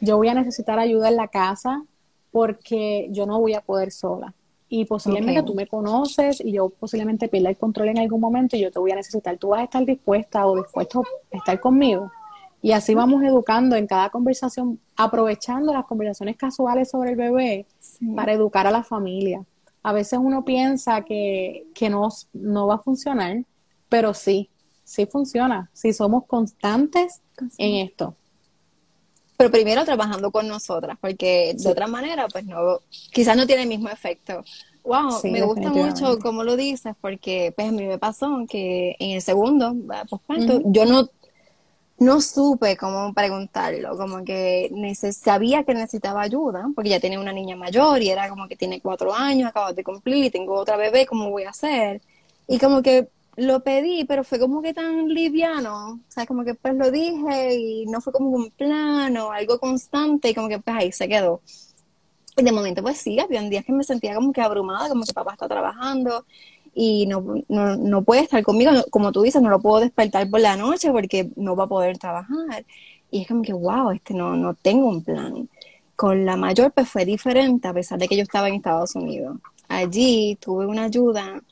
yo 0.00 0.16
voy 0.16 0.28
a 0.28 0.34
necesitar 0.34 0.78
ayuda 0.78 1.08
en 1.08 1.16
la 1.16 1.28
casa 1.28 1.82
porque 2.30 3.08
yo 3.10 3.26
no 3.26 3.40
voy 3.40 3.54
a 3.54 3.60
poder 3.60 3.90
sola. 3.90 4.34
Y 4.68 4.84
posiblemente 4.84 5.42
tú 5.44 5.54
me 5.54 5.66
conoces 5.66 6.40
y 6.40 6.52
yo 6.52 6.68
posiblemente 6.70 7.28
pierda 7.28 7.50
el 7.50 7.56
control 7.56 7.88
en 7.88 7.98
algún 7.98 8.20
momento 8.20 8.56
y 8.56 8.60
yo 8.60 8.70
te 8.70 8.80
voy 8.80 8.90
a 8.90 8.96
necesitar. 8.96 9.38
Tú 9.38 9.48
vas 9.48 9.60
a 9.60 9.64
estar 9.64 9.84
dispuesta 9.84 10.46
o 10.46 10.56
dispuesto 10.56 11.02
a 11.32 11.36
estar 11.36 11.60
conmigo. 11.60 12.10
Y 12.62 12.72
así 12.72 12.94
vamos 12.94 13.22
educando 13.22 13.76
en 13.76 13.86
cada 13.86 14.10
conversación, 14.10 14.80
aprovechando 14.96 15.72
las 15.72 15.84
conversaciones 15.84 16.36
casuales 16.36 16.90
sobre 16.90 17.10
el 17.10 17.16
bebé 17.16 17.66
para 18.14 18.32
educar 18.32 18.66
a 18.66 18.70
la 18.70 18.82
familia. 18.82 19.44
A 19.82 19.92
veces 19.92 20.18
uno 20.20 20.44
piensa 20.44 21.02
que, 21.02 21.66
que 21.74 21.88
no, 21.88 22.08
no 22.32 22.66
va 22.66 22.76
a 22.76 22.78
funcionar, 22.78 23.44
pero 23.88 24.14
sí, 24.14 24.50
sí 24.82 25.06
funciona, 25.06 25.70
si 25.72 25.92
somos 25.92 26.24
constantes 26.26 27.20
en 27.58 27.86
esto. 27.86 28.16
Pero 29.36 29.50
primero 29.50 29.84
trabajando 29.84 30.30
con 30.30 30.48
nosotras, 30.48 30.96
porque 31.00 31.54
de 31.56 31.70
otra 31.70 31.86
manera, 31.86 32.26
pues 32.28 32.46
no, 32.46 32.80
quizás 33.12 33.36
no 33.36 33.46
tiene 33.46 33.62
el 33.62 33.68
mismo 33.68 33.88
efecto. 33.88 34.42
Wow, 34.82 35.20
me 35.24 35.42
gusta 35.42 35.68
mucho 35.70 36.18
cómo 36.20 36.44
lo 36.44 36.56
dices, 36.56 36.94
porque 37.00 37.52
pues 37.54 37.68
a 37.68 37.72
mí 37.72 37.84
me 37.84 37.98
pasó 37.98 38.44
que 38.48 38.94
en 38.98 39.10
el 39.10 39.20
segundo, 39.20 39.74
pues, 40.26 40.46
yo 40.66 40.86
no 40.86 41.08
no 41.98 42.20
supe 42.20 42.76
cómo 42.76 43.14
preguntarlo, 43.14 43.96
como 43.96 44.24
que 44.24 44.70
sabía 45.12 45.64
que 45.64 45.74
necesitaba 45.74 46.22
ayuda, 46.22 46.68
porque 46.74 46.90
ya 46.90 47.00
tenía 47.00 47.20
una 47.20 47.32
niña 47.32 47.56
mayor 47.56 48.02
y 48.02 48.10
era 48.10 48.28
como 48.28 48.48
que 48.48 48.56
tiene 48.56 48.80
cuatro 48.80 49.14
años, 49.14 49.48
acabo 49.48 49.72
de 49.72 49.82
cumplir 49.82 50.24
y 50.24 50.30
tengo 50.30 50.54
otra 50.54 50.76
bebé, 50.76 51.06
¿cómo 51.06 51.30
voy 51.30 51.44
a 51.44 51.50
hacer? 51.50 52.02
Y 52.48 52.58
como 52.58 52.82
que 52.82 53.08
lo 53.36 53.60
pedí, 53.62 54.04
pero 54.04 54.24
fue 54.24 54.38
como 54.38 54.62
que 54.62 54.74
tan 54.74 55.08
liviano, 55.08 55.94
o 55.94 56.00
sea, 56.08 56.26
como 56.26 56.44
que 56.44 56.54
pues 56.54 56.74
lo 56.74 56.90
dije 56.90 57.54
y 57.54 57.86
no 57.86 58.00
fue 58.00 58.12
como 58.12 58.28
un 58.30 58.50
plano, 58.50 59.32
algo 59.32 59.58
constante 59.58 60.30
y 60.30 60.34
como 60.34 60.48
que 60.48 60.58
pues 60.58 60.76
ahí 60.76 60.92
se 60.92 61.08
quedó. 61.08 61.40
Y 62.36 62.42
de 62.42 62.52
momento 62.52 62.82
pues 62.82 62.98
sí, 62.98 63.18
había 63.18 63.40
días 63.42 63.64
que 63.64 63.72
me 63.72 63.84
sentía 63.84 64.14
como 64.14 64.32
que 64.32 64.42
abrumada, 64.42 64.88
como 64.90 65.04
que 65.04 65.12
papá 65.14 65.32
está 65.32 65.48
trabajando 65.48 66.26
y 66.78 67.06
no, 67.06 67.24
no, 67.48 67.76
no 67.76 68.04
puede 68.04 68.20
estar 68.20 68.42
conmigo, 68.42 68.70
como 68.90 69.10
tú 69.10 69.22
dices, 69.22 69.40
no 69.40 69.48
lo 69.48 69.60
puedo 69.60 69.80
despertar 69.80 70.28
por 70.28 70.40
la 70.40 70.56
noche 70.58 70.92
porque 70.92 71.30
no 71.34 71.56
va 71.56 71.64
a 71.64 71.68
poder 71.68 71.96
trabajar. 71.96 72.66
Y 73.10 73.22
es 73.22 73.28
como 73.28 73.40
que, 73.42 73.54
wow, 73.54 73.92
este 73.92 74.12
no, 74.12 74.36
no 74.36 74.52
tengo 74.52 74.86
un 74.86 75.02
plan. 75.02 75.48
Con 75.96 76.26
la 76.26 76.36
mayor 76.36 76.72
pues 76.72 76.88
fue 76.88 77.06
diferente 77.06 77.66
a 77.66 77.72
pesar 77.72 77.98
de 77.98 78.08
que 78.08 78.16
yo 78.16 78.22
estaba 78.22 78.48
en 78.48 78.56
Estados 78.56 78.94
Unidos. 78.94 79.38
Allí 79.68 80.36
tuve 80.38 80.66
una 80.66 80.84
ayuda, 80.84 81.42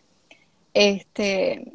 este, 0.74 1.72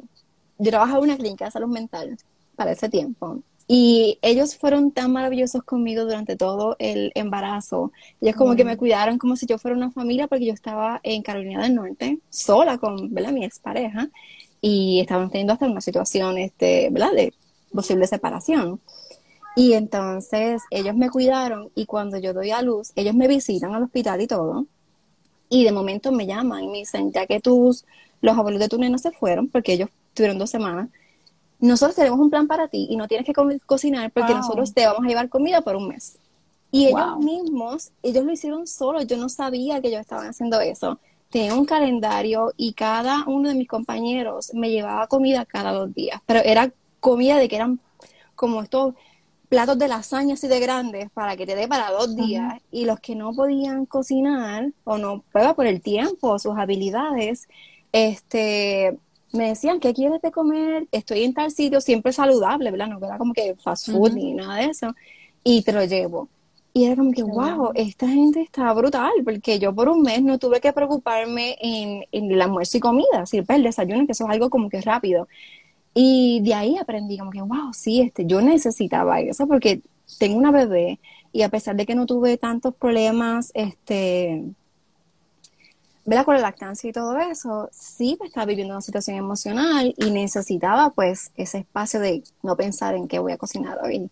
yo 0.58 0.70
trabajaba 0.70 0.98
en 1.00 1.04
una 1.04 1.16
clínica 1.16 1.46
de 1.46 1.50
salud 1.50 1.68
mental 1.68 2.16
para 2.54 2.72
ese 2.72 2.88
tiempo 2.88 3.42
y 3.72 4.18
ellos 4.20 4.56
fueron 4.56 4.90
tan 4.90 5.12
maravillosos 5.12 5.62
conmigo 5.62 6.02
durante 6.02 6.34
todo 6.34 6.74
el 6.80 7.12
embarazo. 7.14 7.92
Ellos 8.20 8.34
como 8.34 8.56
que 8.56 8.64
me 8.64 8.76
cuidaron 8.76 9.16
como 9.16 9.36
si 9.36 9.46
yo 9.46 9.58
fuera 9.58 9.76
una 9.76 9.92
familia 9.92 10.26
porque 10.26 10.46
yo 10.46 10.52
estaba 10.52 10.98
en 11.04 11.22
Carolina 11.22 11.62
del 11.62 11.76
Norte, 11.76 12.18
sola 12.30 12.78
con 12.78 13.14
¿verdad? 13.14 13.30
mi 13.30 13.44
expareja, 13.44 14.08
y 14.60 14.98
estaban 14.98 15.30
teniendo 15.30 15.52
hasta 15.52 15.66
una 15.68 15.80
situación 15.80 16.36
este, 16.38 16.88
¿verdad? 16.90 17.12
de 17.12 17.32
posible 17.72 18.08
separación. 18.08 18.80
Y 19.54 19.74
entonces 19.74 20.62
ellos 20.72 20.96
me 20.96 21.08
cuidaron 21.08 21.70
y 21.76 21.86
cuando 21.86 22.18
yo 22.18 22.32
doy 22.34 22.50
a 22.50 22.62
luz, 22.62 22.90
ellos 22.96 23.14
me 23.14 23.28
visitan 23.28 23.72
al 23.72 23.84
hospital 23.84 24.20
y 24.20 24.26
todo. 24.26 24.66
Y 25.48 25.62
de 25.62 25.70
momento 25.70 26.10
me 26.10 26.26
llaman 26.26 26.64
y 26.64 26.68
me 26.70 26.78
dicen, 26.78 27.12
ya 27.12 27.24
que 27.24 27.38
tus, 27.38 27.84
los 28.20 28.36
abuelos 28.36 28.60
de 28.60 28.68
tu 28.68 28.78
nena 28.78 28.98
se 28.98 29.12
fueron, 29.12 29.46
porque 29.46 29.74
ellos 29.74 29.90
tuvieron 30.12 30.38
dos 30.40 30.50
semanas, 30.50 30.88
nosotros 31.60 31.96
tenemos 31.96 32.18
un 32.20 32.30
plan 32.30 32.46
para 32.46 32.68
ti 32.68 32.86
y 32.90 32.96
no 32.96 33.08
tienes 33.08 33.26
que 33.26 33.32
co- 33.34 33.48
cocinar 33.66 34.12
porque 34.12 34.32
Wow. 34.32 34.38
nosotros 34.38 34.74
te 34.74 34.86
vamos 34.86 35.04
a 35.04 35.08
llevar 35.08 35.28
comida 35.28 35.62
por 35.62 35.76
un 35.76 35.88
mes. 35.88 36.18
Y 36.72 36.86
ellos 36.86 37.08
Wow. 37.08 37.22
mismos, 37.22 37.92
ellos 38.02 38.24
lo 38.24 38.32
hicieron 38.32 38.66
solos, 38.66 39.06
yo 39.06 39.16
no 39.16 39.28
sabía 39.28 39.80
que 39.80 39.88
ellos 39.88 40.00
estaban 40.02 40.28
haciendo 40.28 40.60
eso. 40.60 41.00
Tenía 41.30 41.54
un 41.54 41.64
calendario 41.64 42.52
y 42.56 42.74
cada 42.74 43.24
uno 43.26 43.48
de 43.50 43.54
mis 43.56 43.68
compañeros 43.68 44.52
me 44.54 44.70
llevaba 44.70 45.06
comida 45.08 45.46
cada 45.46 45.72
dos 45.72 45.94
días, 45.94 46.20
pero 46.26 46.40
era 46.44 46.72
comida 47.00 47.38
de 47.38 47.48
que 47.48 47.56
eran 47.56 47.80
como 48.36 48.62
estos 48.62 48.94
platos 49.48 49.78
de 49.78 49.88
lasaña 49.88 50.34
así 50.34 50.48
de 50.48 50.60
grandes 50.60 51.10
para 51.12 51.36
que 51.36 51.46
te 51.46 51.56
dé 51.56 51.68
para 51.68 51.90
dos 51.90 52.14
días 52.16 52.60
y 52.70 52.84
los 52.86 53.00
que 53.00 53.16
no 53.16 53.32
podían 53.34 53.86
cocinar 53.86 54.72
o 54.84 54.98
no 54.98 55.22
prueba 55.32 55.54
por 55.54 55.66
el 55.66 55.82
tiempo, 55.82 56.38
sus 56.38 56.56
habilidades, 56.56 57.48
este 57.92 58.98
me 59.32 59.48
decían, 59.48 59.80
¿qué 59.80 59.94
quieres 59.94 60.20
de 60.22 60.30
comer? 60.32 60.88
Estoy 60.92 61.24
en 61.24 61.34
tal 61.34 61.50
sitio, 61.50 61.80
siempre 61.80 62.12
saludable, 62.12 62.70
¿verdad? 62.70 62.88
No 62.88 62.98
era 62.98 63.18
como 63.18 63.32
que 63.32 63.54
fast 63.56 63.90
food 63.90 64.12
Ujú. 64.12 64.14
ni 64.14 64.34
nada 64.34 64.56
de 64.56 64.66
eso. 64.66 64.94
Y 65.44 65.62
te 65.62 65.72
lo 65.72 65.84
llevo. 65.84 66.28
Y 66.72 66.84
era 66.84 66.96
como 66.96 67.12
que, 67.12 67.22
wow, 67.24 67.72
esta 67.74 68.08
gente 68.08 68.42
está 68.42 68.72
brutal, 68.72 69.10
porque 69.24 69.58
yo 69.58 69.74
por 69.74 69.88
un 69.88 70.02
mes 70.02 70.22
no 70.22 70.38
tuve 70.38 70.60
que 70.60 70.72
preocuparme 70.72 71.56
en, 71.60 72.04
en 72.12 72.30
el 72.30 72.40
almuerzo 72.40 72.76
y 72.78 72.80
comida, 72.80 73.22
así, 73.22 73.42
pues, 73.42 73.58
el 73.58 73.64
desayuno, 73.64 74.06
que 74.06 74.12
eso 74.12 74.24
es 74.24 74.30
algo 74.30 74.50
como 74.50 74.68
que 74.70 74.80
rápido. 74.80 75.26
Y 75.94 76.40
de 76.42 76.54
ahí 76.54 76.76
aprendí 76.78 77.18
como 77.18 77.30
que, 77.32 77.42
wow, 77.42 77.72
sí, 77.72 78.00
este, 78.00 78.24
yo 78.26 78.40
necesitaba 78.42 79.20
eso 79.20 79.46
porque 79.48 79.82
tengo 80.18 80.38
una 80.38 80.52
bebé 80.52 81.00
y 81.32 81.42
a 81.42 81.48
pesar 81.48 81.76
de 81.76 81.86
que 81.86 81.94
no 81.94 82.06
tuve 82.06 82.36
tantos 82.38 82.74
problemas, 82.74 83.50
este, 83.54 84.44
¿verdad? 86.04 86.24
Con 86.24 86.34
la 86.34 86.40
lactancia 86.40 86.88
y 86.90 86.92
todo 86.92 87.18
eso, 87.18 87.68
sí 87.72 88.16
me 88.20 88.26
estaba 88.26 88.46
viviendo 88.46 88.74
una 88.74 88.80
situación 88.80 89.16
emocional 89.16 89.94
y 89.96 90.10
necesitaba 90.10 90.90
pues 90.90 91.30
ese 91.36 91.58
espacio 91.58 92.00
de 92.00 92.22
no 92.42 92.56
pensar 92.56 92.94
en 92.94 93.08
qué 93.08 93.18
voy 93.18 93.32
a 93.32 93.38
cocinar 93.38 93.78
hoy. 93.84 94.10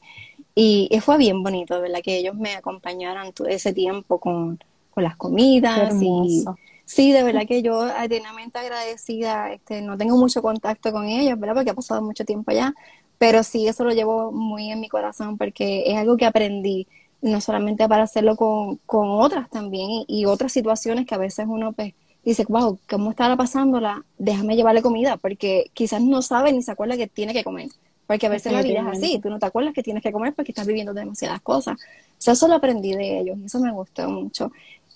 Y, 0.54 0.88
y 0.90 1.00
fue 1.00 1.18
bien 1.18 1.42
bonito, 1.42 1.80
¿verdad? 1.80 2.00
Que 2.02 2.18
ellos 2.18 2.34
me 2.34 2.54
acompañaran 2.54 3.32
todo 3.32 3.48
ese 3.48 3.72
tiempo 3.72 4.18
con, 4.18 4.58
con 4.98 5.04
las 5.04 5.16
comidas 5.16 5.94
y 6.02 6.44
sí, 6.84 7.12
de 7.12 7.22
verdad 7.22 7.46
que 7.46 7.62
yo 7.62 7.86
eternamente 7.88 8.58
agradecida, 8.58 9.52
este, 9.52 9.80
no 9.82 9.96
tengo 9.96 10.16
mucho 10.16 10.42
contacto 10.42 10.90
con 10.90 11.04
ellos, 11.06 11.38
¿verdad? 11.38 11.54
Porque 11.54 11.70
ha 11.70 11.74
pasado 11.74 12.02
mucho 12.02 12.24
tiempo 12.24 12.50
allá, 12.50 12.74
pero 13.18 13.44
sí, 13.44 13.68
eso 13.68 13.84
lo 13.84 13.92
llevo 13.92 14.32
muy 14.32 14.72
en 14.72 14.80
mi 14.80 14.88
corazón 14.88 15.38
porque 15.38 15.84
es 15.86 15.96
algo 15.96 16.16
que 16.16 16.26
aprendí, 16.26 16.88
no 17.20 17.40
solamente 17.40 17.88
para 17.88 18.04
hacerlo 18.04 18.36
con, 18.36 18.76
con 18.86 19.08
otras 19.10 19.50
también 19.50 19.90
y, 19.90 20.04
y 20.08 20.24
otras 20.26 20.52
situaciones 20.52 21.06
que 21.06 21.14
a 21.14 21.18
veces 21.18 21.46
uno 21.48 21.72
pues 21.72 21.94
dice, 22.24 22.44
wow, 22.48 22.78
¿cómo 22.88 23.10
estará 23.10 23.36
pasándola? 23.36 24.04
Déjame 24.18 24.56
llevarle 24.56 24.82
comida, 24.82 25.16
porque 25.16 25.70
quizás 25.74 26.02
no 26.02 26.22
sabe 26.22 26.52
ni 26.52 26.62
se 26.62 26.70
acuerda 26.70 26.96
que 26.96 27.06
tiene 27.06 27.32
que 27.32 27.44
comer, 27.44 27.68
porque 28.06 28.26
a 28.26 28.30
veces 28.30 28.52
la 28.52 28.62
vida 28.62 28.80
es 28.80 28.98
así, 28.98 29.18
tú 29.18 29.30
no 29.30 29.38
te 29.38 29.46
acuerdas 29.46 29.74
que 29.74 29.82
tienes 29.82 30.02
que 30.02 30.12
comer 30.12 30.34
porque 30.34 30.52
estás 30.52 30.66
viviendo 30.66 30.94
demasiadas 30.94 31.40
cosas. 31.40 31.78
O 31.78 32.20
sea, 32.20 32.34
eso 32.34 32.48
lo 32.48 32.54
aprendí 32.54 32.94
de 32.94 33.20
ellos 33.20 33.38
y 33.38 33.44
eso 33.44 33.60
me 33.60 33.72
gustó 33.72 34.08
mucho. 34.10 34.52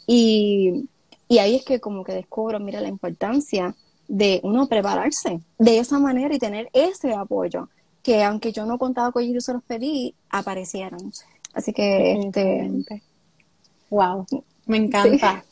Y, 0.07 0.89
y 1.29 1.39
ahí 1.39 1.57
es 1.57 1.65
que 1.65 1.81
como 1.81 2.05
que 2.05 2.13
descubro, 2.13 2.59
mira, 2.61 2.81
la 2.81 2.89
importancia 2.89 3.75
de 4.09 4.41
uno 4.43 4.67
prepararse 4.67 5.41
de 5.59 5.79
esa 5.79 5.99
manera 5.99 6.35
y 6.35 6.39
tener 6.39 6.69
ese 6.73 7.15
apoyo, 7.15 7.69
que 8.03 8.23
aunque 8.25 8.53
yo 8.53 8.67
no 8.67 8.79
contaba 8.79 9.13
con 9.13 9.23
ellos, 9.23 9.35
yo 9.35 9.41
se 9.41 9.53
los 9.55 9.63
pedí, 9.63 10.15
aparecieron. 10.29 11.13
Así 11.55 11.73
que, 11.73 12.13
este. 12.15 12.71
Wow, 13.91 14.27
me 14.67 14.79
encanta 14.79 15.45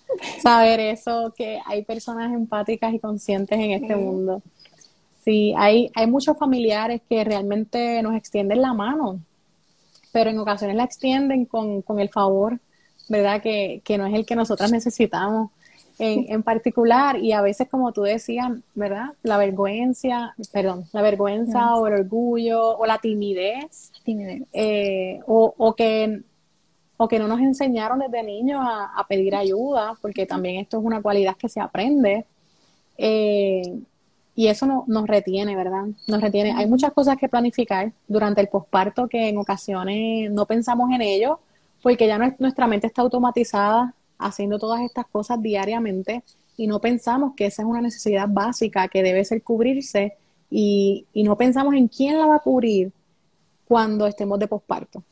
saber 0.43 0.81
eso, 0.81 1.33
que 1.37 1.61
hay 1.67 1.85
personas 1.85 2.33
empáticas 2.33 2.93
y 2.95 2.99
conscientes 2.99 3.59
en 3.59 3.73
este 3.73 3.95
Sí. 3.95 4.01
mundo. 4.01 4.43
Sí, 5.23 5.55
hay, 5.57 5.91
hay 5.95 6.07
muchos 6.07 6.39
familiares 6.39 7.03
que 7.09 7.23
realmente 7.25 8.03
nos 8.03 8.15
extienden 8.17 8.63
la 8.63 8.73
mano, 8.73 9.21
pero 10.13 10.31
en 10.31 10.39
ocasiones 10.39 10.77
la 10.77 10.85
extienden 10.85 11.45
con, 11.45 11.83
con 11.83 12.01
el 12.01 12.09
favor, 12.09 12.59
¿verdad? 13.09 13.43
Que, 13.43 13.83
que 13.85 13.99
no 13.99 14.07
es 14.07 14.15
el 14.15 14.25
que 14.25 14.35
nosotras 14.35 14.73
necesitamos 14.73 15.51
en, 16.01 16.27
en 16.33 16.43
particular. 16.43 17.19
Y 17.19 17.33
a 17.33 17.41
veces, 17.43 17.69
como 17.69 17.93
tú 17.93 18.03
decías, 18.03 18.51
¿verdad? 18.75 19.11
La 19.23 19.37
vergüenza, 19.37 20.35
perdón, 20.53 20.85
la 20.93 21.03
vergüenza 21.03 21.75
o 21.77 21.87
el 21.87 21.95
orgullo 21.95 22.77
o 22.79 22.87
la 22.87 22.99
timidez 22.99 23.93
timidez. 24.05 24.43
eh, 24.53 25.21
o, 25.27 25.55
o 25.57 25.75
que, 25.75 26.23
o 26.97 27.07
que 27.09 27.19
no 27.19 27.29
nos 27.29 27.41
enseñaron 27.41 27.99
desde 28.01 28.23
niños 28.23 28.61
a, 28.63 28.93
a 28.99 29.07
pedir 29.07 29.35
ayuda, 29.35 29.95
porque 30.03 30.27
también 30.27 30.57
esto 30.57 30.79
es 30.79 30.85
una 30.85 31.01
cualidad 31.03 31.37
que 31.37 31.49
se 31.49 31.61
aprende. 31.61 32.25
eh, 32.99 33.63
y 34.37 34.47
eso 34.49 34.65
no- 34.67 34.85
nos 34.87 35.07
retiene, 35.07 35.55
¿verdad? 35.57 35.87
Nos 36.07 36.21
retiene. 36.21 36.53
Hay 36.53 36.67
muchas 36.67 36.93
cosas 36.93 37.17
que 37.19 37.29
planificar 37.29 37.93
durante 38.09 38.41
el 38.41 38.49
posparto 38.49 39.07
que 39.09 39.29
en 39.29 39.37
ocasiones 39.39 40.31
no 40.31 40.47
pensamos 40.47 40.91
en 40.93 41.03
ello, 41.03 41.41
porque 41.83 42.07
ya 42.07 42.17
nues- 42.19 42.37
nuestra 42.39 42.67
mente 42.67 42.87
está 42.87 43.03
automatizada 43.03 43.93
haciendo 44.21 44.59
todas 44.59 44.83
estas 44.83 45.07
cosas 45.07 45.41
diariamente 45.43 46.23
y 46.57 46.67
no 46.67 46.81
pensamos 46.81 47.33
que 47.37 47.47
esa 47.47 47.63
es 47.63 47.69
una 47.69 47.81
necesidad 47.81 48.29
básica 48.29 48.89
que 48.89 49.03
debe 49.03 49.25
ser 49.25 49.43
cubrirse 49.43 50.15
y, 50.51 51.07
y 51.13 51.23
no 51.23 51.37
pensamos 51.37 51.75
en 51.75 51.89
quién 51.89 52.19
la 52.19 52.27
va 52.27 52.37
a 52.37 52.41
cubrir 52.41 52.93
cuando 53.67 54.07
estemos 54.07 54.39
de 54.39 54.49
posparto. 54.49 55.03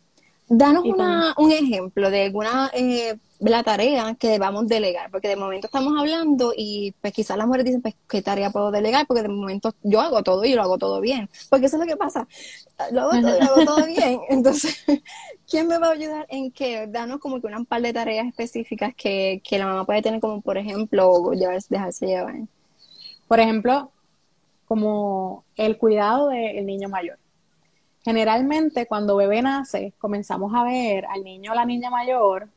Danos 0.49 0.85
una, 0.85 1.35
un 1.37 1.53
ejemplo 1.53 2.11
de 2.11 2.25
alguna 2.25 2.71
eh, 2.75 3.18
la 3.40 3.62
tarea 3.62 4.14
que 4.18 4.29
debamos 4.29 4.66
delegar, 4.66 5.11
porque 5.11 5.29
de 5.29 5.37
momento 5.37 5.66
estamos 5.68 5.94
hablando 5.98 6.53
y 6.57 6.92
pues 7.01 7.12
quizás 7.12 7.37
las 7.37 7.46
mujeres 7.46 7.66
dicen, 7.66 7.83
pues, 7.83 7.94
¿qué 8.09 8.20
tarea 8.22 8.51
puedo 8.51 8.70
delegar? 8.70 9.07
Porque 9.07 9.22
de 9.22 9.29
momento 9.29 9.72
yo 9.83 10.01
hago 10.01 10.22
todo 10.22 10.44
y 10.44 10.55
lo 10.55 10.62
hago 10.62 10.79
todo 10.79 11.01
bien, 11.01 11.29
porque 11.48 11.66
eso 11.66 11.77
es 11.77 11.81
lo 11.81 11.87
que 11.87 11.96
pasa, 11.96 12.27
lo 12.92 13.03
hago 13.03 13.11
todo 13.20 13.37
y 13.38 13.40
lo 13.44 13.53
hago 13.53 13.64
todo 13.64 13.87
bien, 13.87 14.20
entonces, 14.29 14.85
¿quién 15.48 15.68
me 15.68 15.79
va 15.79 15.88
a 15.88 15.92
ayudar 15.92 16.27
en 16.31 16.51
qué? 16.51 16.87
Danos 16.88 17.20
como 17.20 17.40
que 17.40 17.46
una 17.46 17.62
par 17.64 17.81
de 17.83 17.92
tareas 17.92 18.27
específicas 18.27 18.92
que, 18.96 19.40
que 19.44 19.59
la 19.59 19.66
mamá 19.66 19.85
puede 19.87 20.03
tener, 20.03 20.20
como 20.20 20.40
por 20.40 20.59
ejemplo, 20.59 21.33
llevar- 21.33 21.62
dejarse 21.68 22.07
llevar. 22.07 22.35
Por 23.29 23.40
ejemplo, 23.40 23.92
como 24.66 25.44
el 25.57 25.79
cuidado 25.79 26.29
del 26.29 26.66
niño 26.66 26.88
mayor. 26.88 27.18
Generalmente 28.05 28.87
cuando 28.87 29.16
bebé 29.16 29.42
nace, 29.42 29.92
comenzamos 29.98 30.53
a 30.55 30.64
ver 30.64 31.05
al 31.07 31.22
niño 31.24 31.53
o 31.53 31.55
la 31.55 31.64
niña 31.66 31.90
mayor 31.90 32.48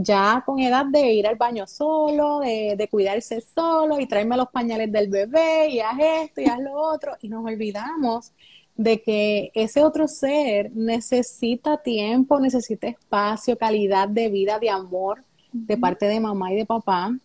ya 0.00 0.42
con 0.46 0.60
edad 0.60 0.86
de 0.86 1.12
ir 1.12 1.26
al 1.26 1.34
baño 1.34 1.66
solo, 1.66 2.38
de, 2.38 2.74
de 2.78 2.88
cuidarse 2.88 3.40
solo 3.40 3.98
y 3.98 4.06
traerme 4.06 4.36
los 4.36 4.48
pañales 4.48 4.92
del 4.92 5.08
bebé 5.08 5.68
y 5.70 5.80
haz 5.80 5.98
esto 5.98 6.40
y 6.40 6.46
haz 6.46 6.60
lo 6.60 6.72
otro. 6.74 7.16
Y 7.20 7.28
nos 7.28 7.44
olvidamos 7.44 8.32
de 8.76 9.02
que 9.02 9.50
ese 9.54 9.82
otro 9.82 10.06
ser 10.06 10.70
necesita 10.72 11.78
tiempo, 11.78 12.38
necesita 12.38 12.86
espacio, 12.86 13.58
calidad 13.58 14.08
de 14.08 14.28
vida, 14.28 14.60
de 14.60 14.70
amor 14.70 15.24
de 15.52 15.76
parte 15.76 16.06
de 16.06 16.20
mamá 16.20 16.52
y 16.52 16.56
de 16.56 16.66
papá. 16.66 17.16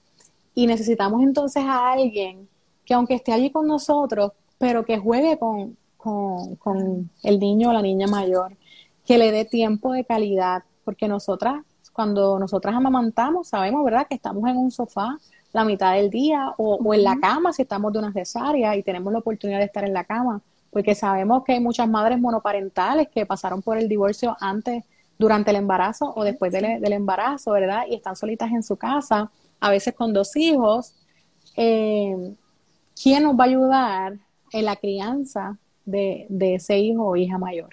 Y 0.55 0.65
necesitamos 0.65 1.21
entonces 1.21 1.63
a 1.63 1.91
alguien 1.91 2.47
que 2.85 2.93
aunque 2.95 3.15
esté 3.15 3.31
allí 3.31 3.51
con 3.51 3.67
nosotros, 3.67 4.31
pero 4.57 4.83
que 4.83 4.97
juegue 4.97 5.37
con, 5.37 5.77
con, 5.97 6.55
con 6.55 7.09
el 7.21 7.39
niño 7.39 7.69
o 7.69 7.73
la 7.73 7.81
niña 7.81 8.07
mayor, 8.07 8.57
que 9.05 9.17
le 9.17 9.31
dé 9.31 9.45
tiempo 9.45 9.93
de 9.93 10.05
calidad, 10.05 10.63
porque 10.83 11.07
nosotras, 11.07 11.63
cuando 11.93 12.39
nosotras 12.39 12.75
amamantamos, 12.75 13.47
sabemos, 13.47 13.83
¿verdad?, 13.85 14.07
que 14.07 14.15
estamos 14.15 14.49
en 14.49 14.57
un 14.57 14.71
sofá 14.71 15.17
la 15.53 15.63
mitad 15.63 15.93
del 15.93 16.09
día 16.09 16.53
o, 16.57 16.75
o 16.83 16.93
en 16.93 17.03
la 17.03 17.17
cama 17.19 17.53
si 17.53 17.61
estamos 17.61 17.93
de 17.93 17.99
una 17.99 18.11
cesárea 18.11 18.75
y 18.75 18.83
tenemos 18.83 19.13
la 19.13 19.19
oportunidad 19.19 19.59
de 19.59 19.65
estar 19.65 19.83
en 19.83 19.93
la 19.93 20.03
cama, 20.03 20.41
porque 20.71 20.95
sabemos 20.95 21.43
que 21.43 21.53
hay 21.53 21.59
muchas 21.59 21.87
madres 21.87 22.19
monoparentales 22.19 23.07
que 23.09 23.25
pasaron 23.25 23.61
por 23.61 23.77
el 23.77 23.87
divorcio 23.87 24.35
antes, 24.39 24.83
durante 25.17 25.51
el 25.51 25.57
embarazo 25.57 26.11
o 26.15 26.23
después 26.23 26.51
del, 26.51 26.81
del 26.81 26.93
embarazo, 26.93 27.51
¿verdad? 27.51 27.83
Y 27.89 27.95
están 27.95 28.15
solitas 28.15 28.51
en 28.51 28.63
su 28.63 28.75
casa, 28.75 29.31
a 29.59 29.69
veces 29.69 29.93
con 29.93 30.11
dos 30.11 30.35
hijos. 30.35 30.95
Eh, 31.55 32.35
¿Quién 33.01 33.23
nos 33.23 33.39
va 33.39 33.43
a 33.43 33.47
ayudar 33.47 34.13
en 34.51 34.65
la 34.65 34.75
crianza 34.75 35.57
de, 35.85 36.25
de 36.29 36.55
ese 36.55 36.77
hijo 36.79 37.05
o 37.05 37.15
hija 37.15 37.37
mayor? 37.37 37.69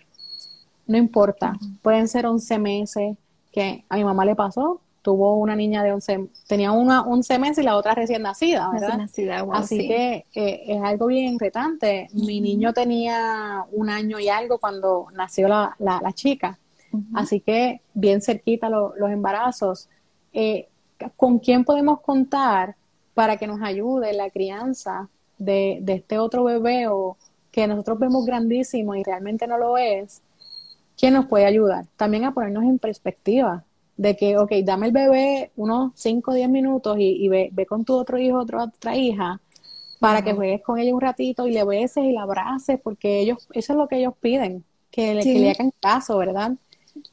No 0.86 0.98
importa, 0.98 1.56
pueden 1.82 2.08
ser 2.08 2.26
11 2.26 2.58
meses, 2.58 3.16
que 3.52 3.84
a 3.88 3.96
mi 3.96 4.04
mamá 4.04 4.24
le 4.24 4.36
pasó, 4.36 4.80
tuvo 5.02 5.36
una 5.36 5.56
niña 5.56 5.82
de 5.82 5.92
11, 5.92 6.28
tenía 6.46 6.72
una 6.72 7.02
11 7.02 7.38
meses 7.38 7.58
y 7.58 7.62
la 7.62 7.76
otra 7.76 7.94
recién 7.94 8.22
nacida, 8.22 8.68
¿verdad? 8.70 8.80
Recién 8.88 8.98
nacida, 8.98 9.42
wow, 9.42 9.54
Así 9.54 9.78
sí. 9.80 9.88
que 9.88 10.26
eh, 10.34 10.62
es 10.66 10.82
algo 10.82 11.06
bien 11.06 11.38
retante. 11.38 12.08
Mi 12.12 12.40
niño 12.40 12.72
tenía 12.72 13.64
un 13.72 13.88
año 13.90 14.18
y 14.20 14.28
algo 14.28 14.58
cuando 14.58 15.06
nació 15.14 15.48
la, 15.48 15.74
la, 15.78 16.00
la 16.02 16.12
chica, 16.12 16.58
así 17.14 17.40
que 17.40 17.80
bien 17.94 18.20
cerquita 18.20 18.68
lo- 18.68 18.94
los 18.96 19.10
embarazos. 19.10 19.88
Eh, 20.32 20.68
¿Con 21.16 21.38
quién 21.38 21.64
podemos 21.64 22.00
contar 22.02 22.76
para 23.14 23.36
que 23.38 23.46
nos 23.46 23.62
ayude 23.62 24.12
la 24.12 24.28
crianza 24.30 25.08
de, 25.38 25.78
de 25.80 25.94
este 25.94 26.18
otro 26.18 26.44
bebé 26.44 26.88
o 26.88 27.16
que 27.50 27.66
nosotros 27.66 27.98
vemos 27.98 28.26
grandísimo 28.26 28.94
y 28.94 29.02
realmente 29.02 29.46
no 29.46 29.56
lo 29.56 29.78
es? 29.78 30.20
¿Quién 31.00 31.14
nos 31.14 31.26
puede 31.26 31.46
ayudar? 31.46 31.86
También 31.96 32.26
a 32.26 32.34
ponernos 32.34 32.62
en 32.64 32.78
perspectiva 32.78 33.64
de 33.96 34.16
que, 34.16 34.36
ok, 34.36 34.52
dame 34.62 34.88
el 34.88 34.92
bebé 34.92 35.50
unos 35.56 35.92
5 35.94 36.30
o 36.30 36.34
10 36.34 36.50
minutos 36.50 36.96
y, 36.98 37.26
ve, 37.28 37.48
ve, 37.52 37.64
con 37.64 37.86
tu 37.86 37.94
otro 37.94 38.18
hijo, 38.18 38.38
otra, 38.38 38.64
otra 38.64 38.94
hija, 38.96 39.40
para 39.98 40.22
que 40.22 40.34
juegues 40.34 40.62
con 40.62 40.78
ella 40.78 40.94
un 40.94 41.00
ratito 41.00 41.46
y 41.46 41.52
le 41.52 41.64
beses 41.64 42.04
y 42.04 42.12
la 42.12 42.24
abraces, 42.24 42.78
porque 42.82 43.20
ellos, 43.20 43.48
eso 43.54 43.72
es 43.72 43.78
lo 43.78 43.88
que 43.88 43.96
ellos 43.96 44.12
piden, 44.20 44.62
que, 44.90 45.14
le, 45.14 45.22
que 45.22 45.38
le 45.38 45.50
hagan 45.50 45.72
caso, 45.80 46.18
¿verdad? 46.18 46.52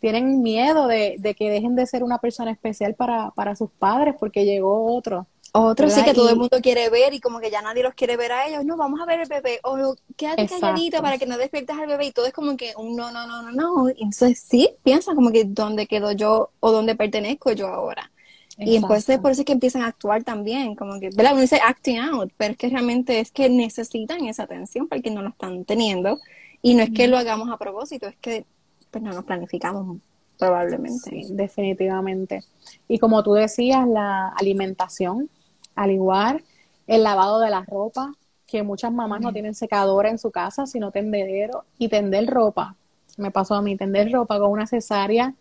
Tienen 0.02 0.42
miedo 0.42 0.88
de, 0.88 1.16
de, 1.20 1.34
que 1.34 1.50
dejen 1.50 1.76
de 1.76 1.86
ser 1.86 2.04
una 2.04 2.18
persona 2.18 2.52
especial 2.52 2.94
para, 2.94 3.32
para 3.32 3.56
sus 3.56 3.70
padres 3.72 4.16
porque 4.20 4.44
llegó 4.44 4.94
otro. 4.94 5.28
Otros 5.54 5.94
sí 5.94 6.04
que 6.04 6.14
todo 6.14 6.30
el 6.30 6.36
mundo 6.36 6.60
quiere 6.62 6.90
ver 6.90 7.14
y 7.14 7.20
como 7.20 7.40
que 7.40 7.50
ya 7.50 7.62
nadie 7.62 7.84
los 7.84 7.94
quiere 7.94 8.18
ver 8.18 8.32
a 8.32 8.48
ellos. 8.48 8.66
No, 8.66 8.78
vamos 8.78 9.00
a 9.02 9.06
ver 9.06 9.22
el 9.22 9.28
bebé. 9.28 9.60
O 9.64 9.96
quédate 10.16 10.48
calladito 10.48 11.02
para 11.02 11.18
que 11.18 11.26
no 11.26 11.38
despiertes 11.38 11.78
al 11.78 11.88
bebé. 11.88 12.08
Y 12.08 12.12
todo 12.12 12.26
es 12.26 12.34
como 12.34 12.58
que 12.58 12.74
un 12.78 12.96
no, 12.96 13.12
no, 13.12 13.28
no, 13.28 13.42
no, 13.42 13.52
no. 13.52 13.90
entonces 13.90 14.40
sí, 14.40 14.70
piensa 14.84 15.16
como 15.16 15.32
que 15.32 15.46
dónde 15.46 15.88
quedo 15.88 16.12
yo 16.12 16.52
o 16.60 16.72
dónde 16.72 16.96
pertenezco 16.96 17.52
yo 17.52 17.68
ahora. 17.68 18.12
Y 18.60 18.76
entonces 18.76 19.20
por 19.20 19.32
eso 19.32 19.42
es 19.42 19.46
que 19.46 19.54
empiezan 19.54 19.84
a 19.84 19.88
actuar 19.88 20.24
también, 20.24 20.76
como 20.76 21.00
que, 21.00 21.10
¿verdad? 21.10 21.34
Uno 21.34 21.42
dice 21.42 21.60
acting 21.64 22.00
out, 22.00 22.32
pero 22.38 22.54
es 22.54 22.58
que 22.58 22.70
realmente 22.70 23.20
es 23.20 23.30
que 23.30 23.50
necesitan 23.50 24.26
esa 24.26 24.44
atención 24.44 24.88
porque 24.88 25.12
no 25.12 25.22
lo 25.22 25.30
están 25.30 25.64
teniendo. 25.64 26.20
Y 26.64 26.74
no 26.74 26.82
es 26.82 26.90
que 26.90 27.08
lo 27.08 27.18
hagamos 27.18 27.52
a 27.52 27.58
propósito, 27.58 28.08
es 28.08 28.16
que 28.18 28.46
pues 28.90 29.04
no 29.04 29.14
nos 29.14 29.26
planificamos 29.26 29.98
probablemente. 30.40 31.10
Sí, 31.10 31.28
definitivamente. 31.30 32.44
Y 32.88 32.98
como 32.98 33.22
tú 33.24 33.34
decías, 33.34 33.88
la 33.88 34.30
alimentación 34.30 35.30
al 35.78 35.92
igual 35.92 36.44
el 36.88 37.04
lavado 37.04 37.40
de 37.40 37.50
la 37.50 37.64
ropa, 37.64 38.14
que 38.48 38.64
muchas 38.64 38.92
mamás 38.92 39.22
no 39.22 39.32
tienen 39.34 39.54
secadora 39.54 40.10
en 40.10 40.18
su 40.18 40.32
casa, 40.32 40.66
sino 40.66 40.92
tendedero, 40.92 41.66
y 41.78 41.90
tender 41.90 42.28
ropa. 42.28 42.76
Me 43.18 43.30
pasó 43.32 43.56
a 43.56 43.62
mí, 43.62 43.76
tender 43.76 44.12
ropa 44.12 44.40
con 44.40 44.52
una 44.52 44.68
cesárea 44.68 45.34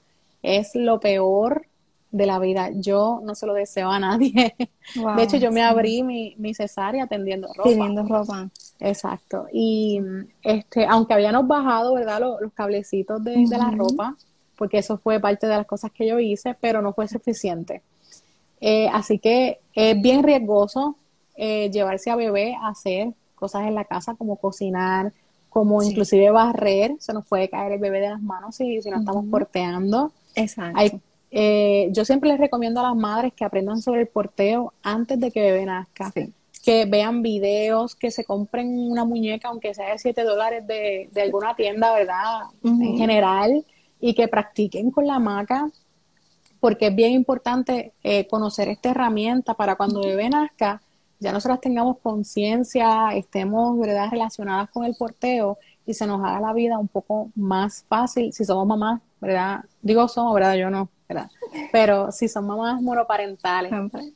es 0.42 0.74
lo 0.74 1.00
peor 1.00 1.66
de 2.10 2.26
la 2.26 2.38
vida. 2.38 2.70
Yo 2.72 3.20
no 3.22 3.34
se 3.34 3.46
lo 3.46 3.54
deseo 3.54 3.90
a 3.90 3.98
nadie. 3.98 4.54
de 5.16 5.22
hecho, 5.22 5.36
yo 5.36 5.52
me 5.52 5.62
abrí 5.62 6.02
mi, 6.02 6.34
mi 6.38 6.52
cesárea 6.54 7.06
tendiendo 7.06 7.48
ropa. 7.48 7.68
Tendiendo 7.68 8.02
ropa. 8.02 8.48
Exacto. 8.80 9.46
Y 9.52 10.00
este, 10.42 10.86
aunque 10.86 11.14
habíamos 11.14 11.46
bajado, 11.46 11.94
¿verdad? 11.94 12.20
Los, 12.20 12.52
cablecitos 12.54 13.22
de, 13.22 13.32
de, 13.48 13.58
la 13.58 13.70
ropa, 13.70 14.16
porque 14.56 14.78
eso 14.78 14.98
fue 14.98 15.20
parte 15.20 15.46
de 15.46 15.56
las 15.56 15.66
cosas 15.66 15.92
que 15.92 16.06
yo 16.06 16.18
hice, 16.18 16.56
pero 16.60 16.82
no 16.82 16.92
fue 16.92 17.06
suficiente. 17.06 17.82
Eh, 18.60 18.88
así 18.92 19.18
que 19.18 19.58
es 19.74 20.00
bien 20.00 20.22
riesgoso 20.22 20.96
eh, 21.36 21.70
llevarse 21.70 22.10
a 22.10 22.16
bebé 22.16 22.54
a 22.54 22.68
hacer 22.68 23.12
cosas 23.34 23.66
en 23.66 23.74
la 23.74 23.84
casa 23.84 24.14
como 24.14 24.36
cocinar, 24.36 25.12
como 25.50 25.82
inclusive 25.82 26.30
barrer, 26.30 26.96
se 26.98 27.12
nos 27.12 27.26
puede 27.26 27.48
caer 27.48 27.72
el 27.72 27.78
bebé 27.78 28.00
de 28.00 28.10
las 28.10 28.22
manos 28.22 28.56
si, 28.56 28.80
si 28.82 28.90
no 28.90 28.98
estamos 28.98 29.24
porteando. 29.30 30.12
Exacto. 30.34 31.00
Eh, 31.30 31.88
yo 31.92 32.04
siempre 32.04 32.30
les 32.30 32.38
recomiendo 32.38 32.80
a 32.80 32.84
las 32.84 32.96
madres 32.96 33.32
que 33.34 33.44
aprendan 33.44 33.82
sobre 33.82 34.02
el 34.02 34.06
porteo 34.06 34.72
antes 34.82 35.20
de 35.20 35.30
que 35.30 35.42
bebé 35.42 35.66
nazca. 35.66 36.12
Que 36.64 36.84
vean 36.84 37.22
videos, 37.22 37.94
que 37.94 38.10
se 38.10 38.24
compren 38.24 38.90
una 38.90 39.04
muñeca, 39.04 39.48
aunque 39.48 39.74
sea 39.74 39.92
de 39.92 39.98
7 39.98 40.24
dólares 40.24 40.66
de, 40.66 41.08
de, 41.12 41.22
alguna 41.22 41.54
tienda, 41.54 41.94
¿verdad? 41.94 42.40
En 42.64 42.96
general, 42.96 43.64
y 44.00 44.14
que 44.14 44.28
practiquen 44.28 44.90
con 44.90 45.06
la 45.06 45.18
maca 45.18 45.68
porque 46.66 46.88
es 46.88 46.96
bien 46.96 47.12
importante 47.12 47.92
eh, 48.02 48.26
conocer 48.26 48.66
esta 48.66 48.90
herramienta 48.90 49.54
para 49.54 49.76
cuando 49.76 50.00
bebé 50.00 50.28
nazca, 50.28 50.82
ya 51.20 51.30
nosotros 51.30 51.60
tengamos 51.60 51.98
conciencia, 51.98 53.10
estemos 53.14 53.78
¿verdad? 53.78 54.08
relacionadas 54.10 54.68
con 54.70 54.84
el 54.84 54.96
porteo 54.98 55.58
y 55.86 55.94
se 55.94 56.08
nos 56.08 56.24
haga 56.24 56.40
la 56.40 56.52
vida 56.52 56.76
un 56.76 56.88
poco 56.88 57.30
más 57.36 57.84
fácil 57.88 58.32
si 58.32 58.44
somos 58.44 58.66
mamás, 58.66 59.00
¿verdad? 59.20 59.64
Digo 59.80 60.08
somos, 60.08 60.34
¿verdad? 60.34 60.56
Yo 60.56 60.68
no, 60.68 60.88
¿verdad? 61.08 61.30
Pero 61.70 62.10
si 62.10 62.26
son 62.26 62.48
mamás 62.48 62.82
monoparentales. 62.82 63.72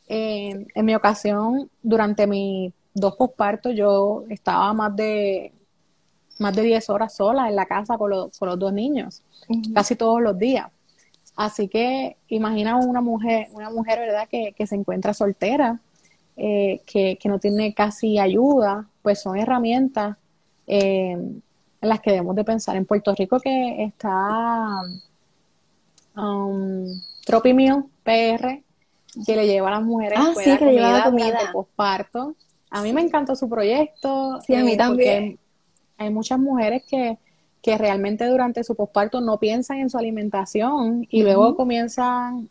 Eh, 0.09 0.67
en 0.75 0.85
mi 0.85 0.97
ocasión, 0.97 1.71
durante 1.81 2.27
mis 2.27 2.73
dos 2.93 3.15
pospartos, 3.15 3.77
yo 3.77 4.25
estaba 4.29 4.73
más 4.73 4.97
de 4.97 5.53
más 6.41 6.57
de 6.57 6.63
10 6.63 6.91
horas 6.91 7.15
sola 7.15 7.49
en 7.49 7.55
la 7.55 7.67
casa 7.67 7.97
con 7.97 8.11
los, 8.11 8.37
con 8.37 8.49
los 8.49 8.59
dos 8.59 8.73
niños, 8.73 9.23
casi 9.73 9.95
todos 9.95 10.21
los 10.21 10.37
días. 10.37 10.67
Así 11.41 11.69
que 11.69 12.19
imagina 12.29 12.77
una 12.77 13.01
mujer, 13.01 13.49
una 13.53 13.71
mujer, 13.71 13.99
¿verdad?, 13.99 14.29
que, 14.29 14.67
se 14.67 14.75
encuentra 14.75 15.15
soltera, 15.15 15.81
eh, 16.37 16.83
que, 16.85 17.19
no 17.25 17.39
tiene 17.39 17.73
casi 17.73 18.19
ayuda, 18.19 18.87
pues 19.01 19.23
son 19.23 19.39
herramientas 19.39 20.19
eh, 20.67 21.13
en 21.13 21.43
las 21.81 22.01
que 22.01 22.11
debemos 22.11 22.37
de 22.37 22.45
pensar. 22.45 22.77
En 22.77 22.85
Puerto 22.85 23.15
Rico 23.15 23.41
que 23.41 23.85
está 23.85 24.83
um, 26.15 26.85
Tropi 27.25 27.55
PR, 27.55 28.63
que 29.25 29.37
le 29.37 29.47
lleva 29.47 29.69
a 29.69 29.79
las 29.79 29.83
mujeres 29.83 30.19
ah, 30.21 30.35
sí, 30.37 30.45
que 30.45 30.59
comida, 30.59 31.05
comida. 31.05 31.41
el 31.41 31.53
posparto. 31.53 32.35
A 32.69 32.83
mí 32.83 32.93
me 32.93 33.01
encantó 33.01 33.35
su 33.35 33.49
proyecto. 33.49 34.39
Sí, 34.47 34.55
a 34.55 34.63
mí 34.63 34.73
eh, 34.73 34.77
también. 34.77 35.39
Hay 35.97 36.11
muchas 36.11 36.39
mujeres 36.39 36.83
que 36.87 37.17
que 37.63 37.77
realmente 37.77 38.27
durante 38.27 38.65
su 38.65 38.75
posparto 38.75 39.21
no 39.21 39.39
piensan 39.39 39.79
en 39.79 39.91
su 39.91 39.99
alimentación 39.99 41.07
y 41.11 41.23
luego 41.23 41.57
comienzan 41.57 42.49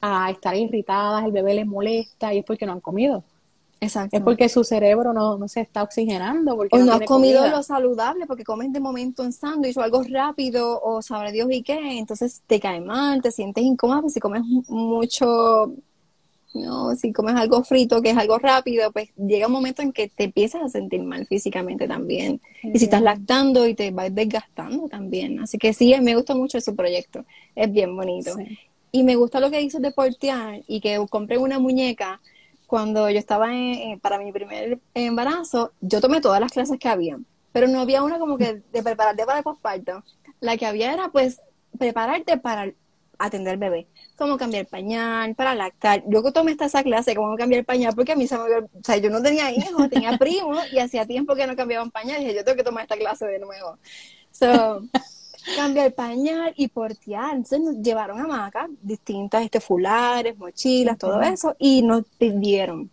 a 0.00 0.30
estar 0.30 0.54
irritadas, 0.56 1.24
el 1.24 1.32
bebé 1.32 1.54
les 1.54 1.66
molesta 1.66 2.34
y 2.34 2.38
es 2.38 2.44
porque 2.44 2.66
no 2.66 2.72
han 2.72 2.80
comido. 2.80 3.24
Exacto. 3.80 4.16
Es 4.16 4.22
porque 4.22 4.48
su 4.48 4.64
cerebro 4.64 5.12
no, 5.12 5.48
se 5.48 5.60
está 5.60 5.82
oxigenando. 5.82 6.56
Porque 6.56 6.76
o 6.76 6.84
no, 6.84 6.92
has 6.92 7.02
comido 7.02 7.46
lo 7.48 7.62
saludable 7.62 8.26
porque 8.26 8.44
comes 8.44 8.72
de 8.72 8.80
momento 8.80 9.22
en 9.22 9.32
sándwich 9.32 9.76
o 9.76 9.82
algo 9.82 10.02
rápido 10.08 10.80
o 10.82 11.02
sabe 11.02 11.32
Dios 11.32 11.48
y 11.50 11.62
qué, 11.62 11.98
entonces 11.98 12.42
te 12.46 12.58
cae 12.58 12.80
mal, 12.80 13.20
te 13.20 13.30
sientes 13.30 13.64
incómodo 13.64 14.02
pues 14.02 14.14
si 14.14 14.20
comes 14.20 14.42
mucho 14.68 15.72
no, 16.56 16.94
si 16.96 17.12
comes 17.12 17.34
algo 17.34 17.62
frito, 17.62 18.02
que 18.02 18.10
es 18.10 18.16
algo 18.16 18.38
rápido, 18.38 18.90
pues 18.92 19.10
llega 19.16 19.46
un 19.46 19.52
momento 19.52 19.82
en 19.82 19.92
que 19.92 20.08
te 20.08 20.24
empiezas 20.24 20.62
a 20.62 20.68
sentir 20.68 21.02
mal 21.02 21.26
físicamente 21.26 21.86
también. 21.86 22.40
Y 22.62 22.78
si 22.78 22.84
estás 22.86 23.02
lactando 23.02 23.66
y 23.66 23.74
te 23.74 23.90
vas 23.90 24.14
desgastando 24.14 24.88
también. 24.88 25.40
Así 25.40 25.58
que 25.58 25.72
sí, 25.72 25.94
me 26.00 26.14
gusta 26.14 26.34
mucho 26.34 26.60
su 26.60 26.74
proyecto. 26.74 27.24
Es 27.54 27.72
bien 27.72 27.94
bonito. 27.94 28.34
Y 28.92 29.02
me 29.04 29.16
gusta 29.16 29.40
lo 29.40 29.50
que 29.50 29.58
dices 29.58 29.82
de 29.82 29.92
portear 29.92 30.62
y 30.66 30.80
que 30.80 31.04
compré 31.10 31.38
una 31.38 31.58
muñeca. 31.58 32.20
Cuando 32.66 33.08
yo 33.10 33.18
estaba 33.18 33.48
para 34.00 34.18
mi 34.18 34.32
primer 34.32 34.80
embarazo, 34.94 35.72
yo 35.80 36.00
tomé 36.00 36.20
todas 36.20 36.40
las 36.40 36.50
clases 36.50 36.78
que 36.80 36.88
había, 36.88 37.16
pero 37.52 37.68
no 37.68 37.80
había 37.80 38.02
una 38.02 38.18
como 38.18 38.38
que 38.38 38.62
de 38.72 38.82
prepararte 38.82 39.24
para 39.24 39.38
el 39.38 39.44
posparto. 39.44 40.02
La 40.40 40.56
que 40.56 40.66
había 40.66 40.92
era 40.92 41.10
pues 41.10 41.40
prepararte 41.78 42.38
para 42.38 42.72
atender 43.18 43.54
al 43.54 43.58
bebé 43.58 43.86
cómo 44.16 44.36
cambiar 44.36 44.66
pañal, 44.66 45.34
para 45.34 45.54
lactar. 45.54 46.02
Yo 46.08 46.22
tomé 46.32 46.52
esta 46.52 46.64
esa 46.64 46.82
clase 46.82 47.14
cómo 47.14 47.36
cambiar 47.36 47.64
pañal 47.64 47.94
porque 47.94 48.12
a 48.12 48.16
mí 48.16 48.26
se 48.26 48.36
me 48.36 48.44
o 48.44 48.68
sea, 48.82 48.96
yo 48.96 49.10
no 49.10 49.22
tenía 49.22 49.50
hijos, 49.52 49.88
tenía 49.90 50.16
primos 50.18 50.60
y 50.72 50.78
hacía 50.78 51.06
tiempo 51.06 51.34
que 51.34 51.46
no 51.46 51.54
cambiaban 51.54 51.90
pañal. 51.90 52.20
Y 52.20 52.24
dije, 52.24 52.36
yo 52.36 52.44
tengo 52.44 52.56
que 52.56 52.64
tomar 52.64 52.82
esta 52.82 52.96
clase 52.96 53.26
de 53.26 53.38
nuevo. 53.38 53.78
So, 54.30 54.82
cambiar 55.56 55.92
pañal 55.92 56.52
y 56.56 56.68
portear. 56.68 57.36
Entonces 57.36 57.60
nos 57.60 57.76
llevaron 57.76 58.18
a 58.20 58.26
macas 58.26 58.68
distintas, 58.80 59.44
este, 59.44 59.60
fulares, 59.60 60.36
mochilas, 60.36 60.98
todo 60.98 61.20
eso, 61.20 61.54
y 61.58 61.82
nos 61.82 62.04
pidieron, 62.18 62.90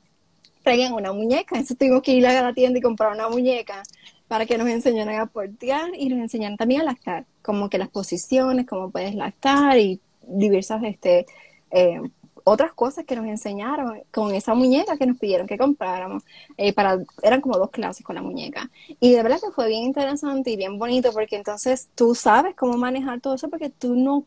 traigan 0.62 0.94
una 0.94 1.14
muñeca. 1.14 1.56
Entonces 1.56 1.78
tuvimos 1.78 2.04
que 2.04 2.14
ir 2.14 2.28
a 2.28 2.42
la 2.42 2.54
tienda 2.54 2.80
y 2.80 2.82
comprar 2.82 3.14
una 3.14 3.30
muñeca 3.30 3.82
para 4.28 4.46
que 4.46 4.58
nos 4.58 4.68
enseñaran 4.68 5.20
a 5.20 5.26
portear 5.28 5.92
y 5.96 6.10
nos 6.10 6.20
enseñaran 6.20 6.58
también 6.58 6.82
a 6.82 6.86
lactar, 6.86 7.26
como 7.42 7.70
que 7.70 7.78
las 7.78 7.90
posiciones, 7.90 8.66
cómo 8.66 8.90
puedes 8.90 9.16
lactar 9.16 9.78
y 9.78 10.02
diversas 10.28 10.84
este, 10.84 11.26
eh, 11.72 12.02
otras 12.44 12.74
cosas 12.74 13.06
que 13.06 13.16
nos 13.16 13.26
enseñaron 13.26 14.02
con 14.12 14.34
esa 14.34 14.54
muñeca 14.54 14.98
que 14.98 15.06
nos 15.06 15.18
pidieron 15.18 15.48
que 15.48 15.58
compráramos. 15.58 16.24
Eh, 16.58 16.74
para, 16.74 17.00
eran 17.22 17.42
como 17.42 17.58
dos 17.58 17.70
clases 17.70 18.06
con 18.06 18.16
la 18.16 18.22
muñeca. 18.22 18.70
Y 19.00 19.14
de 19.14 19.24
verdad 19.24 19.40
que 19.40 19.52
fue 19.52 19.68
bien 19.68 19.84
interesante 19.84 20.52
y 20.52 20.58
bien 20.58 20.78
bonito 20.78 21.12
porque 21.14 21.38
entonces 21.38 21.90
tú 21.96 22.16
sabes 22.16 22.56
cómo 22.56 22.78
manejar 22.78 23.22
todo 23.22 23.36
eso 23.36 23.50
porque 23.50 23.70
tú 23.70 23.96
no 23.96 24.26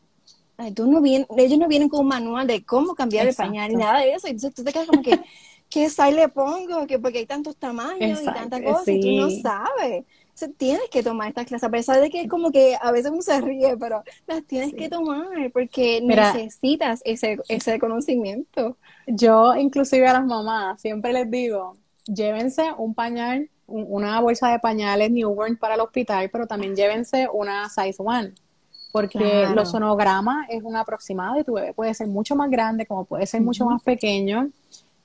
tú 0.73 0.91
no 0.91 1.01
vienen, 1.01 1.27
ellos 1.37 1.59
no 1.59 1.67
vienen 1.67 1.87
con 1.87 1.99
un 1.99 2.07
manual 2.07 2.47
de 2.47 2.63
cómo 2.65 2.95
cambiar 2.95 3.27
el 3.27 3.35
pañal 3.35 3.69
ni 3.69 3.75
nada 3.75 3.99
de 3.99 4.13
eso. 4.13 4.27
Entonces 4.27 4.55
tú 4.55 4.63
te 4.63 4.73
quedas 4.73 4.87
como 4.87 5.03
que, 5.03 5.19
¿qué 5.69 5.87
size 5.87 6.11
le 6.13 6.29
pongo? 6.29 6.87
que 6.87 6.97
Porque 6.97 7.19
hay 7.19 7.25
tantos 7.27 7.55
tamaños 7.57 8.21
y 8.23 8.25
tantas 8.25 8.61
cosas 8.63 8.87
y 8.87 9.01
tú 9.01 9.07
no 9.21 9.29
sabes 9.29 10.05
tienes 10.57 10.89
que 10.91 11.03
tomar 11.03 11.29
estas 11.29 11.45
clases, 11.45 11.67
a 11.67 11.69
pesar 11.69 11.99
de 12.01 12.09
que 12.09 12.21
es 12.21 12.29
como 12.29 12.51
que 12.51 12.77
a 12.79 12.91
veces 12.91 13.11
uno 13.11 13.21
se 13.21 13.39
ríe, 13.41 13.75
pero 13.77 14.03
las 14.25 14.43
tienes 14.45 14.73
que 14.73 14.89
tomar 14.89 15.27
porque 15.51 16.01
necesitas 16.01 17.01
ese, 17.05 17.39
ese 17.47 17.79
conocimiento. 17.79 18.77
Yo 19.07 19.55
inclusive 19.55 20.07
a 20.07 20.13
las 20.13 20.25
mamás 20.25 20.79
siempre 20.81 21.13
les 21.13 21.29
digo, 21.29 21.75
llévense 22.05 22.63
un 22.77 22.93
pañal, 22.93 23.49
una 23.65 24.21
bolsa 24.21 24.49
de 24.49 24.59
pañales 24.59 25.11
newborn 25.11 25.57
para 25.57 25.75
el 25.75 25.81
hospital, 25.81 26.29
pero 26.31 26.47
también 26.47 26.75
llévense 26.75 27.27
una 27.31 27.69
size 27.69 27.95
one 27.97 28.33
porque 28.91 29.47
los 29.53 29.69
sonogramas 29.69 30.47
es 30.49 30.63
un 30.63 30.75
aproximado 30.75 31.39
y 31.39 31.43
tu 31.43 31.53
bebé 31.53 31.73
puede 31.73 31.93
ser 31.93 32.07
mucho 32.07 32.35
más 32.35 32.49
grande 32.49 32.85
como 32.85 33.05
puede 33.05 33.27
ser 33.27 33.41
mucho 33.41 33.65
más 33.65 33.83
pequeño 33.83 34.49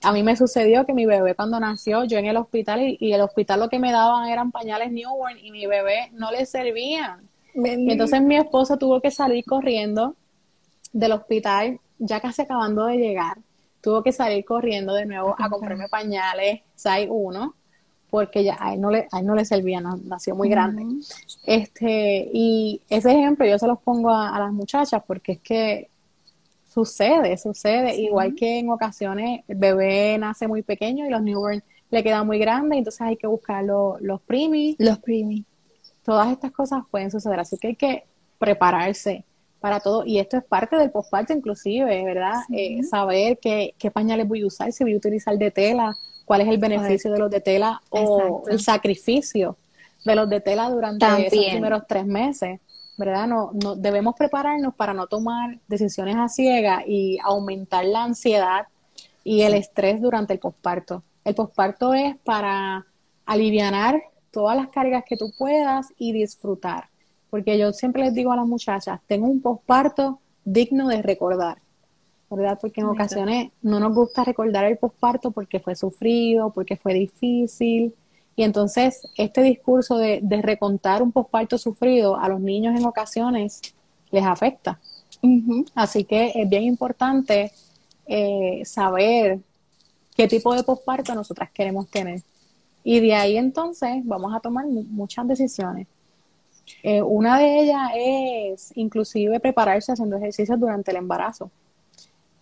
a 0.02 0.12
mí 0.12 0.22
me 0.22 0.36
sucedió 0.36 0.84
que 0.86 0.94
mi 0.94 1.06
bebé 1.06 1.34
cuando 1.34 1.60
nació, 1.60 2.04
yo 2.04 2.18
en 2.18 2.26
el 2.26 2.36
hospital 2.36 2.96
y, 2.98 3.12
el 3.12 3.20
hospital 3.20 3.60
lo 3.60 3.68
que 3.68 3.78
me 3.78 3.92
daban 3.92 4.28
eran 4.28 4.50
pañales 4.50 4.92
newborn 4.92 5.38
y 5.38 5.50
mi 5.50 5.66
bebé 5.66 6.10
no 6.12 6.30
le 6.30 6.46
servían. 6.46 7.28
Y 7.54 7.90
entonces 7.90 8.22
mi 8.22 8.36
esposo 8.36 8.76
tuvo 8.78 9.00
que 9.00 9.10
salir 9.10 9.44
corriendo 9.44 10.16
del 10.92 11.12
hospital, 11.12 11.78
ya 11.98 12.20
casi 12.20 12.42
acabando 12.42 12.86
de 12.86 12.96
llegar, 12.96 13.38
tuvo 13.80 14.02
que 14.02 14.12
salir 14.12 14.44
corriendo 14.44 14.94
de 14.94 15.06
nuevo 15.06 15.34
a 15.38 15.48
comprarme 15.48 15.88
pañales 15.88 16.60
size 16.74 17.08
1 17.10 17.54
porque 18.12 18.44
ya 18.44 18.58
a 18.60 18.74
él 18.74 18.80
no 18.82 18.90
le, 18.90 19.08
a 19.10 19.20
él 19.20 19.26
no 19.26 19.34
le 19.34 19.46
servía, 19.46 19.80
nació 19.80 20.34
muy 20.34 20.50
grande. 20.50 20.84
Este, 21.46 22.28
y 22.30 22.82
ese 22.90 23.10
ejemplo 23.10 23.46
yo 23.46 23.58
se 23.58 23.66
los 23.66 23.78
pongo 23.78 24.10
a, 24.10 24.38
las 24.38 24.52
muchachas 24.52 25.02
porque 25.06 25.32
es 25.32 25.40
que 25.40 25.88
sucede, 26.72 27.36
sucede, 27.36 27.96
igual 27.96 28.34
que 28.34 28.58
en 28.58 28.70
ocasiones 28.70 29.40
el 29.48 29.56
bebé 29.56 30.16
nace 30.18 30.48
muy 30.48 30.62
pequeño 30.62 31.06
y 31.06 31.10
los 31.10 31.22
newborn 31.22 31.62
le 31.90 32.02
quedan 32.02 32.26
muy 32.26 32.38
grandes, 32.38 32.78
entonces 32.78 33.00
hay 33.02 33.16
que 33.16 33.26
buscar 33.26 33.64
los 33.64 34.20
primis. 34.22 34.76
Los 34.78 34.98
primis. 34.98 35.44
Todas 36.04 36.32
estas 36.32 36.50
cosas 36.50 36.82
pueden 36.90 37.10
suceder, 37.10 37.38
así 37.38 37.58
que 37.58 37.68
hay 37.68 37.76
que 37.76 38.04
prepararse 38.38 39.24
para 39.60 39.78
todo, 39.78 40.04
y 40.04 40.18
esto 40.18 40.36
es 40.36 40.44
parte 40.44 40.76
del 40.76 40.90
posparto 40.90 41.32
inclusive, 41.32 42.04
¿verdad? 42.04 42.40
Eh, 42.52 42.82
saber 42.82 43.38
qué, 43.38 43.74
qué 43.78 43.90
pañales 43.90 44.26
voy 44.26 44.42
a 44.42 44.46
usar, 44.46 44.72
si 44.72 44.82
voy 44.82 44.94
a 44.94 44.96
utilizar 44.96 45.36
de 45.38 45.50
tela, 45.50 45.94
cuál 46.24 46.40
es 46.40 46.48
el 46.48 46.58
beneficio 46.58 47.12
de 47.12 47.18
los 47.18 47.30
de 47.30 47.40
tela 47.40 47.80
o 47.90 48.42
el 48.48 48.58
sacrificio 48.60 49.56
de 50.04 50.16
los 50.16 50.28
de 50.28 50.40
tela 50.40 50.68
durante 50.70 51.06
esos 51.26 51.38
primeros 51.50 51.82
tres 51.86 52.06
meses, 52.06 52.58
¿verdad? 52.96 53.26
No, 53.26 53.50
no, 53.62 53.76
debemos 53.76 54.14
prepararnos 54.16 54.74
para 54.74 54.94
no 54.94 55.06
tomar 55.06 55.58
decisiones 55.68 56.16
a 56.16 56.28
ciegas 56.28 56.84
y 56.86 57.18
aumentar 57.22 57.84
la 57.84 58.04
ansiedad 58.04 58.66
y 59.24 59.42
el 59.42 59.54
estrés 59.54 60.00
durante 60.00 60.32
el 60.32 60.38
posparto. 60.38 61.02
El 61.24 61.34
posparto 61.34 61.94
es 61.94 62.16
para 62.18 62.86
aliviar 63.24 64.02
todas 64.30 64.56
las 64.56 64.68
cargas 64.68 65.04
que 65.06 65.16
tú 65.16 65.32
puedas 65.38 65.92
y 65.98 66.12
disfrutar. 66.12 66.88
Porque 67.30 67.58
yo 67.58 67.72
siempre 67.72 68.02
les 68.02 68.14
digo 68.14 68.32
a 68.32 68.36
las 68.36 68.46
muchachas, 68.46 69.00
tengo 69.06 69.26
un 69.26 69.40
posparto 69.40 70.20
digno 70.44 70.88
de 70.88 71.02
recordar. 71.02 71.58
¿verdad? 72.36 72.58
Porque 72.60 72.80
en 72.80 72.86
ocasiones 72.86 73.50
no 73.60 73.78
nos 73.78 73.94
gusta 73.94 74.24
recordar 74.24 74.64
el 74.64 74.78
posparto 74.78 75.32
porque 75.32 75.60
fue 75.60 75.76
sufrido, 75.76 76.50
porque 76.50 76.76
fue 76.76 76.94
difícil. 76.94 77.94
Y 78.34 78.44
entonces 78.44 79.06
este 79.16 79.42
discurso 79.42 79.98
de, 79.98 80.20
recontar 80.42 81.02
un 81.02 81.12
posparto 81.12 81.58
sufrido 81.58 82.16
a 82.18 82.28
los 82.28 82.40
niños 82.40 82.78
en 82.78 82.84
ocasiones 82.86 83.60
les 84.10 84.24
afecta. 84.24 84.80
Así 85.74 86.04
que 86.04 86.32
es 86.34 86.48
bien 86.48 86.64
importante 86.64 87.52
eh, 88.06 88.62
saber 88.64 89.40
qué 90.16 90.26
tipo 90.28 90.54
de 90.54 90.62
posparto 90.62 91.14
nosotras 91.14 91.50
queremos 91.52 91.88
tener. 91.88 92.22
Y 92.84 93.00
de 93.00 93.14
ahí 93.14 93.36
entonces 93.36 94.02
vamos 94.04 94.34
a 94.34 94.40
tomar 94.40 94.66
muchas 94.66 95.28
decisiones. 95.28 95.86
Eh, 96.82 97.02
una 97.02 97.38
de 97.38 97.60
ellas 97.60 97.90
es 97.94 98.72
inclusive 98.76 99.38
prepararse 99.40 99.92
haciendo 99.92 100.16
ejercicios 100.16 100.58
durante 100.58 100.90
el 100.90 100.96
embarazo 100.96 101.50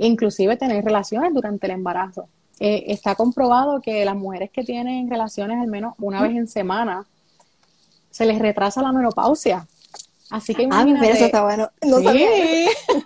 inclusive 0.06 0.56
tener 0.56 0.84
relaciones 0.84 1.32
durante 1.34 1.66
el 1.66 1.72
embarazo. 1.72 2.28
Eh, 2.62 2.92
está 2.92 3.14
comprobado 3.14 3.80
que 3.80 4.04
las 4.04 4.14
mujeres 4.14 4.50
que 4.50 4.62
tienen 4.62 5.08
relaciones 5.08 5.58
al 5.58 5.68
menos 5.68 5.94
una 5.98 6.20
vez 6.20 6.36
en 6.36 6.46
semana, 6.46 7.06
se 8.10 8.26
les 8.26 8.38
retrasa 8.38 8.82
la 8.82 8.92
menopausia. 8.92 9.66
Así 10.30 10.54
que 10.54 10.62
ah, 10.62 10.66
imagínate. 10.66 11.06
Ah, 11.06 11.10
eso 11.12 11.24
está 11.24 11.42
bueno. 11.42 11.70
No 11.82 11.98
sí. 12.00 12.26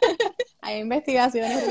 Hay 0.60 0.80
investigaciones 0.80 1.62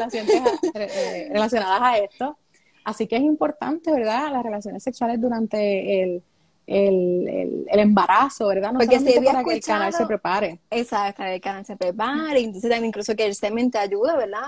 eh, 0.74 1.30
relacionadas 1.32 1.82
a 1.82 1.98
esto. 1.98 2.38
Así 2.86 3.06
que 3.08 3.18
es 3.18 3.24
importante, 3.24 3.92
¿verdad? 3.92 4.32
Las 4.32 4.44
relaciones 4.44 4.82
sexuales 4.82 5.20
durante 5.20 6.04
el, 6.04 6.24
el, 6.66 7.66
el, 7.70 7.80
embarazo, 7.80 8.47
¿verdad? 8.47 8.72
No 8.72 8.80
Porque 8.80 8.99
si 8.99 9.20
para 9.20 9.43
que 9.43 9.53
el 9.53 9.64
canal 9.64 9.93
se 9.93 10.05
prepare. 10.05 10.59
Exacto, 10.72 11.24
el 11.24 11.41
canal 11.41 11.66
se 11.66 11.76
prepare, 11.76 12.39
entonces 12.39 12.70
también 12.70 12.86
incluso 12.86 13.16
que 13.16 13.26
el 13.26 13.36
semen 13.36 13.70
te 13.70 13.78
ayuda, 13.78 14.16
¿verdad? 14.16 14.41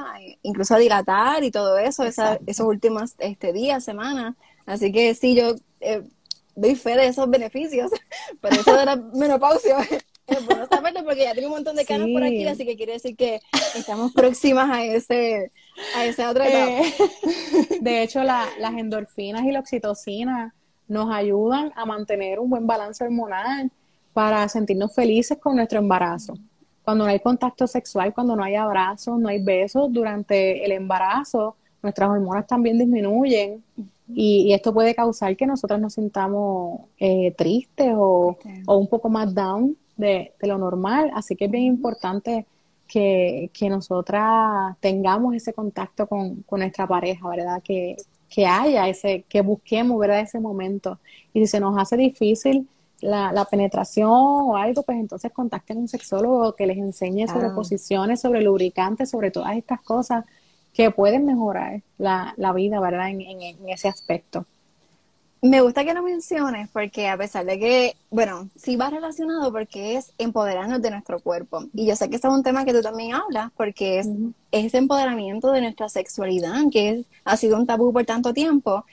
Incluso 0.43 0.75
a 0.75 0.79
dilatar 0.79 1.43
y 1.43 1.51
todo 1.51 1.77
eso, 1.77 2.03
esos 2.03 2.59
últimos 2.59 3.15
este, 3.19 3.51
días, 3.51 3.83
semanas. 3.83 4.35
Así 4.65 4.91
que 4.91 5.13
sí, 5.13 5.35
yo 5.35 5.55
eh, 5.81 6.03
doy 6.55 6.75
fe 6.75 6.95
de 6.95 7.07
esos 7.07 7.29
beneficios, 7.29 7.91
por 8.41 8.53
eso 8.53 8.75
de 8.75 8.85
la 8.85 8.95
menopausia. 8.95 9.77
Es 10.27 10.43
bueno 10.43 10.65
saberlo 10.65 11.03
porque 11.03 11.21
ya 11.21 11.35
tengo 11.35 11.49
un 11.49 11.53
montón 11.53 11.75
de 11.75 11.85
canas 11.85 12.07
por 12.11 12.23
aquí, 12.23 12.47
así 12.47 12.65
que 12.65 12.75
quiere 12.75 12.93
decir 12.93 13.15
que 13.15 13.41
estamos 13.75 14.11
próximas 14.11 14.71
a 14.71 14.83
ese 14.83 15.51
a 15.95 16.03
esa 16.07 16.31
otra 16.31 16.47
etapa. 16.47 16.81
Eh, 16.81 17.77
de 17.81 18.01
hecho, 18.01 18.23
la, 18.23 18.47
las 18.57 18.73
endorfinas 18.73 19.43
y 19.43 19.51
la 19.51 19.59
oxitocina 19.59 20.55
nos 20.87 21.09
ayudan 21.11 21.71
a 21.75 21.85
mantener 21.85 22.39
un 22.39 22.49
buen 22.49 22.67
balance 22.67 23.03
hormonal 23.03 23.71
para 24.13 24.47
sentirnos 24.47 24.93
felices 24.93 25.37
con 25.37 25.55
nuestro 25.55 25.79
embarazo. 25.79 26.35
Cuando 26.83 27.05
no 27.05 27.09
hay 27.09 27.19
contacto 27.19 27.67
sexual, 27.67 28.13
cuando 28.13 28.35
no 28.35 28.43
hay 28.43 28.55
abrazos, 28.55 29.19
no 29.19 29.27
hay 29.27 29.43
besos 29.43 29.91
durante 29.91 30.63
el 30.63 30.71
embarazo, 30.71 31.55
nuestras 31.81 32.09
hormonas 32.09 32.47
también 32.47 32.77
disminuyen 32.77 33.63
y, 34.07 34.53
esto 34.53 34.73
puede 34.73 34.93
causar 34.93 35.35
que 35.35 35.47
nosotras 35.47 35.79
nos 35.79 35.93
sintamos 35.93 36.81
eh, 36.99 37.33
tristes 37.35 37.93
o, 37.95 38.37
un 38.67 38.87
poco 38.87 39.09
más 39.09 39.33
down 39.33 39.75
de, 39.97 40.33
lo 40.41 40.57
normal. 40.57 41.11
Así 41.15 41.35
que 41.35 41.45
es 41.45 41.51
bien 41.51 41.63
importante 41.63 42.45
que, 42.87 43.49
que 43.53 43.69
nosotras 43.69 44.77
tengamos 44.79 45.35
ese 45.35 45.53
contacto 45.53 46.07
con, 46.07 46.43
con 46.43 46.59
nuestra 46.59 46.87
pareja, 46.87 47.27
¿verdad? 47.27 47.61
Que, 47.63 47.95
que 48.29 48.45
haya 48.45 48.87
ese, 48.87 49.23
que 49.29 49.41
busquemos, 49.41 49.99
¿verdad? 49.99 50.21
Ese 50.21 50.39
momento. 50.39 50.99
Y 51.33 51.41
si 51.41 51.47
se 51.47 51.59
nos 51.59 51.77
hace 51.77 51.97
difícil 51.97 52.67
la, 53.01 53.45
penetración 53.49 54.09
o 54.09 54.57
algo, 54.57 54.83
pues 54.83 54.97
entonces 54.97 55.31
contacten 55.31 55.77
a 55.77 55.81
un 55.81 55.87
sexólogo 55.87 56.55
que 56.55 56.67
les 56.67 56.77
enseñe 56.77 57.27
sobre 57.27 57.49
posiciones, 57.49 58.21
sobre 58.21 58.41
lubricantes, 58.41 59.09
sobre 59.09 59.31
todas 59.31 59.55
estas 59.55 59.81
cosas 59.81 60.25
que 60.73 60.91
pueden 60.91 61.25
mejorar 61.25 61.81
la, 61.97 62.33
la 62.37 62.51
vida, 62.51 62.79
¿verdad? 62.79 63.09
En, 63.09 63.21
en, 63.21 63.69
ese 63.69 63.87
aspecto. 63.87 64.45
Me 65.45 65.61
gusta 65.61 65.85
que 65.85 65.93
lo 65.93 66.01
menciones 66.01 66.69
porque 66.73 67.07
a 67.07 67.17
pesar 67.17 67.45
de 67.45 67.59
que, 67.59 67.95
bueno, 68.09 68.49
sí 68.55 68.77
va 68.77 68.89
relacionado 68.89 69.51
porque 69.51 69.95
es 69.95 70.11
empoderarnos 70.17 70.81
de 70.81 70.89
nuestro 70.89 71.19
cuerpo. 71.19 71.65
Y 71.71 71.85
yo 71.85 71.95
sé 71.95 72.09
que 72.09 72.15
este 72.15 72.27
es 72.27 72.33
un 72.33 72.41
tema 72.41 72.65
que 72.65 72.73
tú 72.73 72.81
también 72.81 73.13
hablas 73.13 73.51
porque 73.55 73.99
es 73.99 74.09
ese 74.51 74.79
empoderamiento 74.79 75.51
de 75.51 75.61
nuestra 75.61 75.87
sexualidad, 75.87 76.63
que 76.71 77.05
ha 77.23 77.37
sido 77.37 77.57
un 77.57 77.67
tabú 77.67 77.93
por 77.93 78.03
tanto 78.05 78.33
tiempo. 78.33 78.85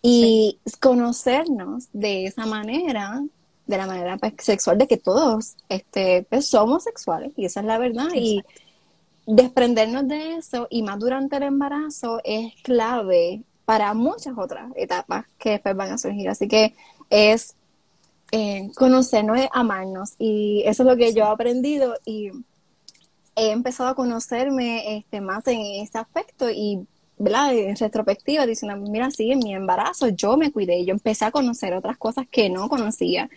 Y 0.00 0.58
conocernos 0.80 1.88
de 1.92 2.24
esa 2.24 2.46
manera, 2.46 3.22
de 3.66 3.76
la 3.76 3.86
manera 3.86 4.16
pues, 4.16 4.32
sexual, 4.38 4.78
de 4.78 4.86
que 4.86 4.96
todos 4.96 5.56
este, 5.68 6.26
pues, 6.30 6.46
somos 6.46 6.84
sexuales, 6.84 7.32
y 7.36 7.44
esa 7.44 7.60
es 7.60 7.66
la 7.66 7.76
verdad. 7.76 8.08
Y 8.14 8.42
desprendernos 9.26 10.08
de 10.08 10.36
eso, 10.36 10.68
y 10.70 10.82
más 10.82 10.98
durante 11.00 11.36
el 11.36 11.42
embarazo, 11.42 12.22
es 12.24 12.54
clave 12.62 13.42
para 13.68 13.92
muchas 13.92 14.32
otras 14.38 14.72
etapas 14.76 15.26
que 15.36 15.50
después 15.50 15.76
van 15.76 15.92
a 15.92 15.98
surgir. 15.98 16.30
Así 16.30 16.48
que 16.48 16.74
es 17.10 17.54
eh, 18.32 18.70
conocernos, 18.74 19.40
es 19.40 19.48
amarnos. 19.52 20.14
Y 20.18 20.62
eso 20.64 20.84
es 20.84 20.88
lo 20.88 20.96
que 20.96 21.12
yo 21.12 21.24
he 21.24 21.28
aprendido 21.28 21.94
y 22.06 22.30
he 23.36 23.50
empezado 23.50 23.90
a 23.90 23.94
conocerme 23.94 24.96
este, 24.96 25.20
más 25.20 25.46
en 25.48 25.60
este 25.82 25.98
aspecto 25.98 26.48
y 26.48 26.86
¿verdad? 27.18 27.54
en 27.54 27.76
retrospectiva 27.76 28.46
diciendo, 28.46 28.90
mira, 28.90 29.10
sí, 29.10 29.32
en 29.32 29.40
mi 29.40 29.54
embarazo 29.54 30.08
yo 30.08 30.38
me 30.38 30.50
cuidé, 30.50 30.82
yo 30.86 30.94
empecé 30.94 31.26
a 31.26 31.30
conocer 31.30 31.74
otras 31.74 31.98
cosas 31.98 32.26
que 32.26 32.48
no 32.48 32.70
conocía. 32.70 33.28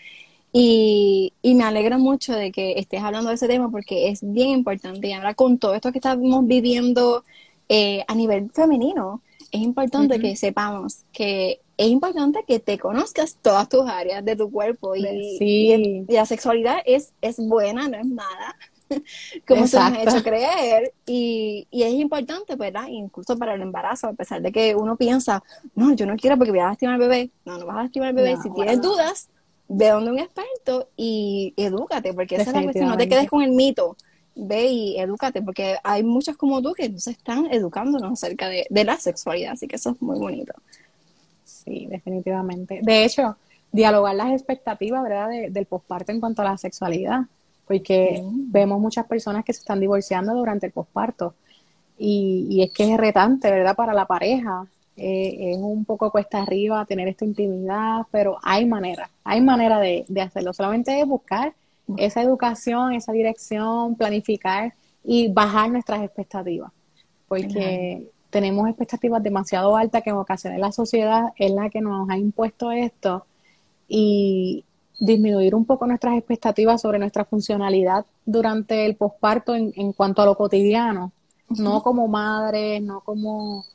Y, 0.53 1.33
me 1.43 1.63
alegra 1.65 1.97
mucho 1.97 2.33
de 2.33 2.53
que 2.53 2.79
estés 2.79 3.03
hablando 3.03 3.31
de 3.31 3.35
ese 3.35 3.49
tema 3.49 3.69
porque 3.69 4.07
es 4.07 4.21
bien 4.23 4.51
importante. 4.51 5.09
Y 5.09 5.11
ahora 5.11 5.33
con 5.33 5.57
todo 5.57 5.73
esto 5.73 5.91
que 5.91 5.97
estamos 5.97 6.47
viviendo 6.47 7.25
eh, 7.67 8.05
a 8.07 8.15
nivel 8.15 8.49
femenino, 8.51 9.21
es 9.51 9.61
importante 9.61 10.19
que 10.19 10.35
sepamos 10.35 11.03
que 11.11 11.61
es 11.77 11.87
importante 11.87 12.43
que 12.47 12.59
te 12.59 12.77
conozcas 12.77 13.37
todas 13.41 13.67
tus 13.67 13.87
áreas 13.89 14.23
de 14.23 14.35
tu 14.35 14.51
cuerpo 14.51 14.95
y, 14.95 16.05
la 16.07 16.25
sexualidad 16.25 16.77
es, 16.85 17.13
es 17.21 17.37
buena, 17.37 17.87
no 17.89 17.97
es 17.97 18.05
mala, 18.05 18.55
como 19.47 19.65
se 19.65 19.77
nos 19.77 19.91
ha 19.91 20.03
hecho 20.03 20.23
creer 20.23 20.93
y, 21.07 21.67
y, 21.71 21.83
es 21.83 21.93
importante, 21.93 22.55
¿verdad? 22.55 22.87
Incluso 22.87 23.37
para 23.37 23.55
el 23.55 23.61
embarazo, 23.61 24.07
a 24.07 24.13
pesar 24.13 24.41
de 24.41 24.51
que 24.51 24.75
uno 24.75 24.95
piensa, 24.95 25.43
no, 25.73 25.93
yo 25.95 26.05
no 26.05 26.15
quiero 26.17 26.37
porque 26.37 26.51
voy 26.51 26.59
a 26.59 26.67
lastimar 26.67 26.95
al 26.95 27.01
bebé, 27.01 27.31
no, 27.45 27.57
no 27.57 27.65
vas 27.65 27.77
a 27.77 27.83
lastimar 27.83 28.09
al 28.09 28.15
bebé, 28.15 28.37
si 28.43 28.51
tienes 28.53 28.79
dudas, 28.79 29.29
ve 29.67 29.89
donde 29.89 30.11
un 30.11 30.19
experto 30.19 30.89
y 30.95 31.53
edúcate, 31.57 32.13
porque 32.13 32.35
esa 32.35 32.51
es 32.51 32.55
la 32.55 32.63
cuestión, 32.63 32.89
no 32.89 32.97
te 32.97 33.09
quedes 33.09 33.27
con 33.27 33.41
el 33.41 33.51
mito 33.51 33.97
ve 34.35 34.65
y 34.67 34.99
edúcate, 34.99 35.41
porque 35.41 35.77
hay 35.83 36.03
muchas 36.03 36.37
como 36.37 36.61
tú 36.61 36.73
que 36.73 36.97
se 36.99 37.11
están 37.11 37.47
educándonos 37.51 38.13
acerca 38.13 38.49
de, 38.49 38.65
la 38.69 38.97
sexualidad, 38.97 39.53
así 39.53 39.67
que 39.67 39.75
eso 39.75 39.91
es 39.91 40.01
muy 40.01 40.17
bonito. 40.17 40.53
Sí, 41.43 41.87
definitivamente. 41.89 42.79
De 42.81 43.05
hecho, 43.05 43.35
dialogar 43.71 44.15
las 44.15 44.31
expectativas, 44.31 45.03
¿verdad?, 45.03 45.29
del 45.49 45.65
posparto 45.65 46.11
en 46.11 46.19
cuanto 46.19 46.41
a 46.41 46.45
la 46.45 46.57
sexualidad, 46.57 47.21
porque 47.67 48.21
vemos 48.23 48.79
muchas 48.79 49.05
personas 49.05 49.45
que 49.45 49.53
se 49.53 49.59
están 49.59 49.79
divorciando 49.79 50.33
durante 50.33 50.67
el 50.67 50.71
posparto 50.71 51.35
y, 51.97 52.63
es 52.63 52.71
que 52.71 52.91
es 52.91 52.97
retante, 52.97 53.51
¿verdad?, 53.51 53.75
para 53.75 53.93
la 53.93 54.05
pareja. 54.05 54.65
Eh, 54.97 55.53
es 55.53 55.57
un 55.57 55.85
poco 55.85 56.11
cuesta 56.11 56.41
arriba 56.41 56.85
tener 56.85 57.07
esta 57.07 57.25
intimidad, 57.25 58.01
pero 58.11 58.37
hay 58.43 58.65
manera, 58.65 59.09
hay 59.23 59.41
manera 59.41 59.79
de, 59.79 60.05
de 60.07 60.21
hacerlo. 60.21 60.53
Solamente 60.53 60.99
es 60.99 61.07
buscar 61.07 61.53
esa 61.97 62.21
educación, 62.21 62.93
esa 62.93 63.11
dirección, 63.11 63.95
planificar 63.95 64.73
y 65.03 65.31
bajar 65.31 65.71
nuestras 65.71 66.03
expectativas, 66.03 66.71
porque 67.27 68.09
tenemos 68.29 68.67
expectativas 68.67 69.21
demasiado 69.21 69.75
altas 69.75 70.03
que 70.03 70.09
en 70.09 70.15
ocasiones 70.15 70.59
la 70.59 70.71
sociedad 70.71 71.33
es 71.35 71.51
la 71.51 71.69
que 71.69 71.81
nos 71.81 72.09
ha 72.09 72.17
impuesto 72.17 72.71
esto 72.71 73.25
y 73.87 74.63
disminuir 74.99 75.55
un 75.55 75.65
poco 75.65 75.87
nuestras 75.87 76.17
expectativas 76.17 76.81
sobre 76.81 76.99
nuestra 76.99 77.25
funcionalidad 77.25 78.05
durante 78.25 78.85
el 78.85 78.95
posparto 78.95 79.55
en, 79.55 79.73
en 79.75 79.93
cuanto 79.93 80.21
a 80.21 80.25
lo 80.25 80.37
cotidiano, 80.37 81.11
no 81.49 81.81
como 81.83 82.07
madres, 82.07 82.81
no 82.81 83.01
como, 83.01 83.65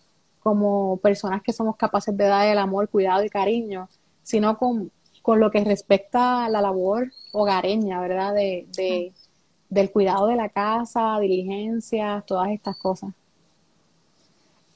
como 0.40 0.96
personas 0.98 1.42
que 1.42 1.52
somos 1.52 1.76
capaces 1.76 2.16
de 2.16 2.24
dar 2.24 2.46
el 2.46 2.59
amor, 2.59 2.88
cuidado 2.88 3.24
y 3.24 3.28
cariño, 3.28 3.88
sino 4.22 4.57
con, 4.57 4.90
con 5.26 5.40
lo 5.40 5.50
que 5.50 5.64
respecta 5.64 6.44
a 6.44 6.48
la 6.48 6.60
labor 6.60 7.10
hogareña, 7.32 8.00
¿verdad? 8.00 8.32
De, 8.32 8.68
de, 8.76 9.12
del 9.68 9.90
cuidado 9.90 10.28
de 10.28 10.36
la 10.36 10.50
casa, 10.50 11.18
diligencias, 11.18 12.24
todas 12.26 12.50
estas 12.50 12.78
cosas. 12.78 13.10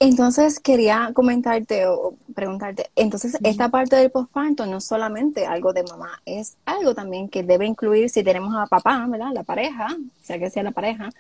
Entonces 0.01 0.59
quería 0.59 1.13
comentarte 1.15 1.87
o 1.87 2.15
preguntarte, 2.35 2.91
entonces 2.97 3.39
esta 3.45 3.69
parte 3.69 3.95
del 3.95 4.11
posparto 4.11 4.67
no 4.67 4.79
es 4.79 4.85
solamente 4.85 5.47
algo 5.47 5.73
de 5.73 5.85
mamá, 5.85 6.21
es 6.25 6.57
algo 6.65 6.97
también 6.97 7.29
que 7.29 7.45
debe 7.45 7.65
incluir 7.65 8.11
si 8.11 8.25
tenemos 8.25 8.53
a 8.57 8.67
papá, 8.67 9.07
¿verdad? 9.09 9.31
La 9.33 9.45
pareja, 9.45 9.87
sea 10.21 10.41
que 10.41 10.51
sea 10.51 10.65
la 10.65 10.73
pareja, 10.73 11.11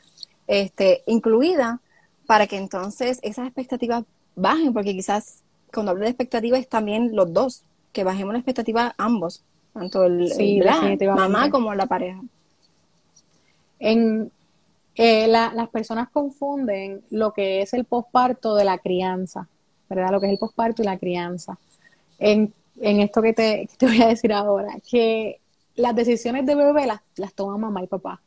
este, 0.48 1.04
incluida 1.06 1.78
para 2.26 2.48
que 2.48 2.56
entonces 2.56 3.20
esas 3.22 3.46
expectativas 3.46 4.02
bajen, 4.34 4.72
porque 4.72 4.92
quizás 4.92 5.44
cuando 5.72 5.92
hablo 5.92 6.02
de 6.02 6.10
expectativas 6.10 6.58
es 6.58 6.68
también 6.68 7.14
los 7.14 7.32
dos, 7.32 7.62
que 7.92 8.04
bajemos 8.04 8.32
la 8.32 8.38
expectativa 8.38 8.94
ambos, 8.98 9.42
tanto 9.72 10.04
el, 10.04 10.30
mamá 11.16 11.50
como 11.50 11.74
la 11.74 11.86
pareja. 11.86 12.20
En, 13.78 14.30
eh, 14.94 15.28
las 15.28 15.68
personas 15.70 16.10
confunden 16.10 17.02
lo 17.10 17.32
que 17.32 17.62
es 17.62 17.72
el 17.72 17.84
posparto 17.84 18.54
de 18.54 18.64
la 18.64 18.78
crianza, 18.78 19.48
¿verdad? 19.88 20.10
Lo 20.10 20.20
que 20.20 20.26
es 20.26 20.32
el 20.32 20.38
posparto 20.38 20.82
y 20.82 20.84
la 20.84 20.98
crianza. 20.98 21.58
En, 22.18 22.52
en 22.80 23.00
esto 23.00 23.22
que 23.22 23.32
te, 23.32 23.68
te, 23.78 23.86
voy 23.86 24.02
a 24.02 24.08
decir 24.08 24.32
ahora, 24.32 24.74
que 24.90 25.40
las 25.76 25.94
decisiones 25.94 26.44
de 26.46 26.54
bebé 26.54 26.86
las, 26.86 27.00
las 27.16 27.32
toma 27.32 27.56
mamá 27.56 27.82
y 27.82 27.86
papá. 27.86 28.20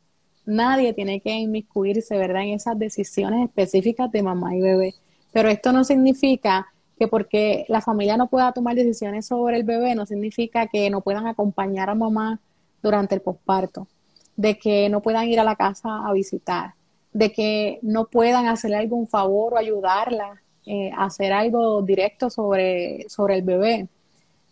Nadie 0.46 0.94
tiene 0.94 1.22
que 1.22 1.32
inmiscuirse, 1.32 2.18
¿verdad?, 2.18 2.42
en 2.44 2.56
esas 2.56 2.78
decisiones 2.78 3.46
específicas 3.46 4.12
de 4.12 4.24
mamá 4.24 4.56
y 4.56 4.62
bebé. 4.62 4.94
Pero 5.32 5.50
esto 5.50 5.72
no 5.72 5.84
significa 5.84 6.73
que 6.98 7.08
porque 7.08 7.66
la 7.68 7.82
familia 7.82 8.18
no 8.18 8.28
pueda 8.28 8.52
tomar 8.52 8.76
decisiones 8.76 9.26
sobre 9.26 9.58
el 9.58 9.64
bebé, 9.64 9.96
no 9.96 10.06
significa 10.06 10.68
que 10.68 10.90
no 10.90 11.02
puedan 11.02 11.28
acompañar 11.28 11.90
a 11.90 11.96
mamá 11.96 12.40
durante 12.82 13.16
el 13.16 13.22
posparto 13.22 13.88
de 14.36 14.58
que 14.58 14.90
no 14.90 15.02
puedan 15.02 15.28
ir 15.28 15.40
a 15.40 15.44
la 15.44 15.56
casa 15.56 16.08
a 16.08 16.14
visitar, 16.14 16.74
de 17.12 17.32
que 17.32 17.80
no 17.82 18.06
puedan 18.06 18.48
hacerle 18.48 18.78
algún 18.78 19.08
favor 19.08 19.54
o 19.54 19.58
ayudarla 19.58 20.42
eh, 20.66 20.92
a 20.96 21.06
hacer 21.06 21.34
algo 21.34 21.82
directo 21.82 22.30
sobre, 22.30 23.06
sobre 23.10 23.36
el 23.36 23.44
bebé. 23.44 23.88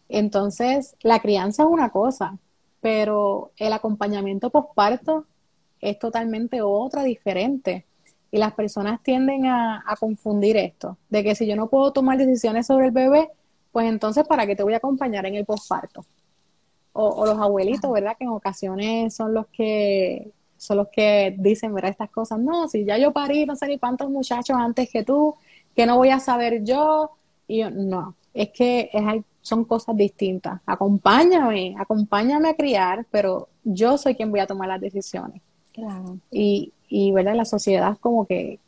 Entonces, 0.10 0.96
la 1.02 1.20
crianza 1.20 1.64
es 1.64 1.70
una 1.70 1.90
cosa, 1.90 2.38
pero 2.82 3.52
el 3.58 3.74
acompañamiento 3.74 4.50
posparto 4.50 5.26
es 5.80 5.98
totalmente 5.98 6.62
otra, 6.62 7.04
diferente. 7.04 7.86
Y 8.32 8.38
las 8.38 8.54
personas 8.54 9.04
tienden 9.04 9.46
a, 9.46 9.84
a, 9.86 9.96
confundir 9.98 10.56
esto, 10.58 10.98
de 11.10 11.24
que 11.24 11.36
si 11.36 11.46
yo 11.46 11.56
no 11.56 11.68
puedo 11.68 11.92
tomar 11.92 12.18
decisiones 12.18 12.66
sobre 12.68 12.88
el 12.88 12.92
bebé, 12.92 13.30
pues 13.72 13.88
entonces, 13.88 14.26
¿para 14.28 14.48
qué 14.48 14.56
te 14.56 14.64
voy 14.64 14.74
a 14.74 14.78
acompañar 14.78 15.26
en 15.26 15.36
el 15.36 15.46
posparto? 15.46 16.06
o, 16.94 17.26
los 17.26 17.40
abuelitos, 17.40 17.92
¿verdad? 17.92 18.16
Que 18.18 18.26
en 18.26 18.32
ocasiones 18.32 19.14
son 19.14 19.34
los 19.34 19.48
que 19.48 20.32
son 20.58 20.78
los 20.78 20.90
que 20.90 21.36
dicen, 21.40 21.74
¿verdad? 21.74 21.92
Estas 21.92 22.12
cosas, 22.12 22.40
no, 22.40 22.68
si 22.68 22.86
ya 22.86 22.98
yo 22.98 23.12
parí 23.12 23.48
no 23.48 23.56
sé 23.56 23.68
ni 23.68 23.80
cuántos 23.80 24.12
muchachos 24.12 24.56
antes 24.60 24.92
que 24.92 25.04
tú, 25.04 25.36
que 25.76 25.88
no 25.88 25.98
voy 25.98 26.10
a 26.10 26.20
saber 26.20 26.64
yo, 26.64 27.12
y 27.48 27.60
yo, 27.60 27.72
no, 27.72 28.16
es 28.32 28.50
que 28.50 28.92
es, 28.94 29.04
son 29.42 29.66
cosas 29.66 29.96
distintas. 29.96 30.62
Acompáñame, 30.68 31.76
acompáñame 31.80 32.50
a 32.50 32.56
criar, 32.56 33.08
pero 33.10 33.50
yo 33.64 33.98
soy 33.98 34.14
quien 34.14 34.30
voy 34.30 34.40
a 34.40 34.46
tomar 34.46 34.68
las 34.68 34.82
decisiones. 34.82 35.42
Claro. 35.74 36.20
Y, 36.30 36.74
y 36.92 37.12
¿verdad? 37.14 37.36
La 37.36 37.46
sociedad 37.46 37.98
como 38.00 38.28
que 38.28 38.60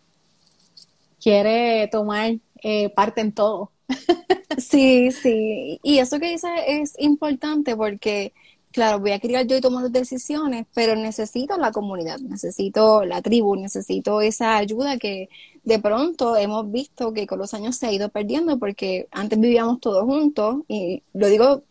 quiere 1.21 1.87
tomar 1.89 2.35
eh, 2.63 2.89
parte 2.89 3.21
en 3.21 3.33
todo. 3.33 3.71
Sí, 4.57 5.11
sí. 5.11 5.79
Y 5.81 5.97
eso 5.97 6.19
que 6.19 6.29
dice 6.29 6.47
es 6.67 6.93
importante 6.99 7.75
porque, 7.75 8.33
claro, 8.71 8.99
voy 8.99 9.11
a 9.11 9.19
criar 9.19 9.47
yo 9.47 9.57
y 9.57 9.61
tomar 9.61 9.89
decisiones, 9.89 10.67
pero 10.75 10.95
necesito 10.95 11.57
la 11.57 11.71
comunidad, 11.71 12.19
necesito 12.19 13.03
la 13.03 13.23
tribu, 13.23 13.55
necesito 13.55 14.21
esa 14.21 14.57
ayuda 14.57 14.97
que 14.97 15.27
de 15.63 15.79
pronto 15.79 16.35
hemos 16.37 16.71
visto 16.71 17.13
que 17.13 17.25
con 17.25 17.39
los 17.39 17.55
años 17.55 17.77
se 17.77 17.87
ha 17.87 17.91
ido 17.91 18.09
perdiendo 18.09 18.59
porque 18.59 19.07
antes 19.09 19.39
vivíamos 19.39 19.79
todos 19.79 20.03
juntos 20.03 20.57
y 20.67 21.01
lo 21.13 21.27
digo 21.29 21.63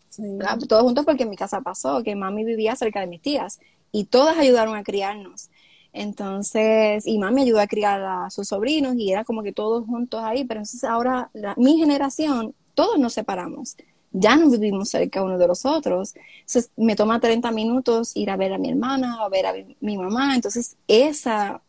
todos 0.69 0.83
juntos 0.83 1.05
porque 1.05 1.23
en 1.23 1.31
mi 1.31 1.37
casa 1.37 1.61
pasó, 1.61 2.03
que 2.03 2.17
mami 2.17 2.45
vivía 2.45 2.75
cerca 2.75 3.01
de 3.01 3.07
mis 3.07 3.23
tías 3.23 3.61
y 3.93 4.05
todas 4.07 4.37
ayudaron 4.39 4.75
a 4.75 4.83
criarnos. 4.83 5.51
Entonces, 5.93 7.07
y 7.07 7.19
mami 7.19 7.43
ayudó 7.43 7.61
a 7.61 7.67
criar 7.67 8.03
a 8.03 8.31
sus 8.31 8.49
sobrinos 8.49 8.97
y 8.97 9.13
era 9.13 9.25
como 9.25 9.43
que 9.43 9.53
todos 9.53 9.85
juntos 9.85 10.23
ahí, 10.23 10.45
pero 10.45 10.61
entonces 10.61 10.85
ahora 10.85 11.31
mi 11.57 11.79
generación 11.79 12.55
todos 12.75 12.99
nos 12.99 13.13
separamos. 13.13 13.77
Ya 14.13 14.37
no 14.37 14.51
vivimos 14.51 14.91
cerca 14.91 15.23
uno 15.23 15.39
de 15.39 15.47
los 15.47 15.65
otros. 15.65 16.15
Entonces, 16.41 16.71
me 16.77 16.97
toma 16.97 17.21
30 17.21 17.51
minutos 17.51 18.13
ir 18.15 18.31
a 18.31 18.37
ver 18.37 18.53
a 18.53 18.59
mi 18.59 18.69
hermana, 18.71 19.19
a 19.23 19.29
ver 19.29 19.47
a 19.47 19.55
mi, 19.81 19.97
mamá. 19.97 20.35
Entonces, 20.35 20.77
esa 20.87 21.63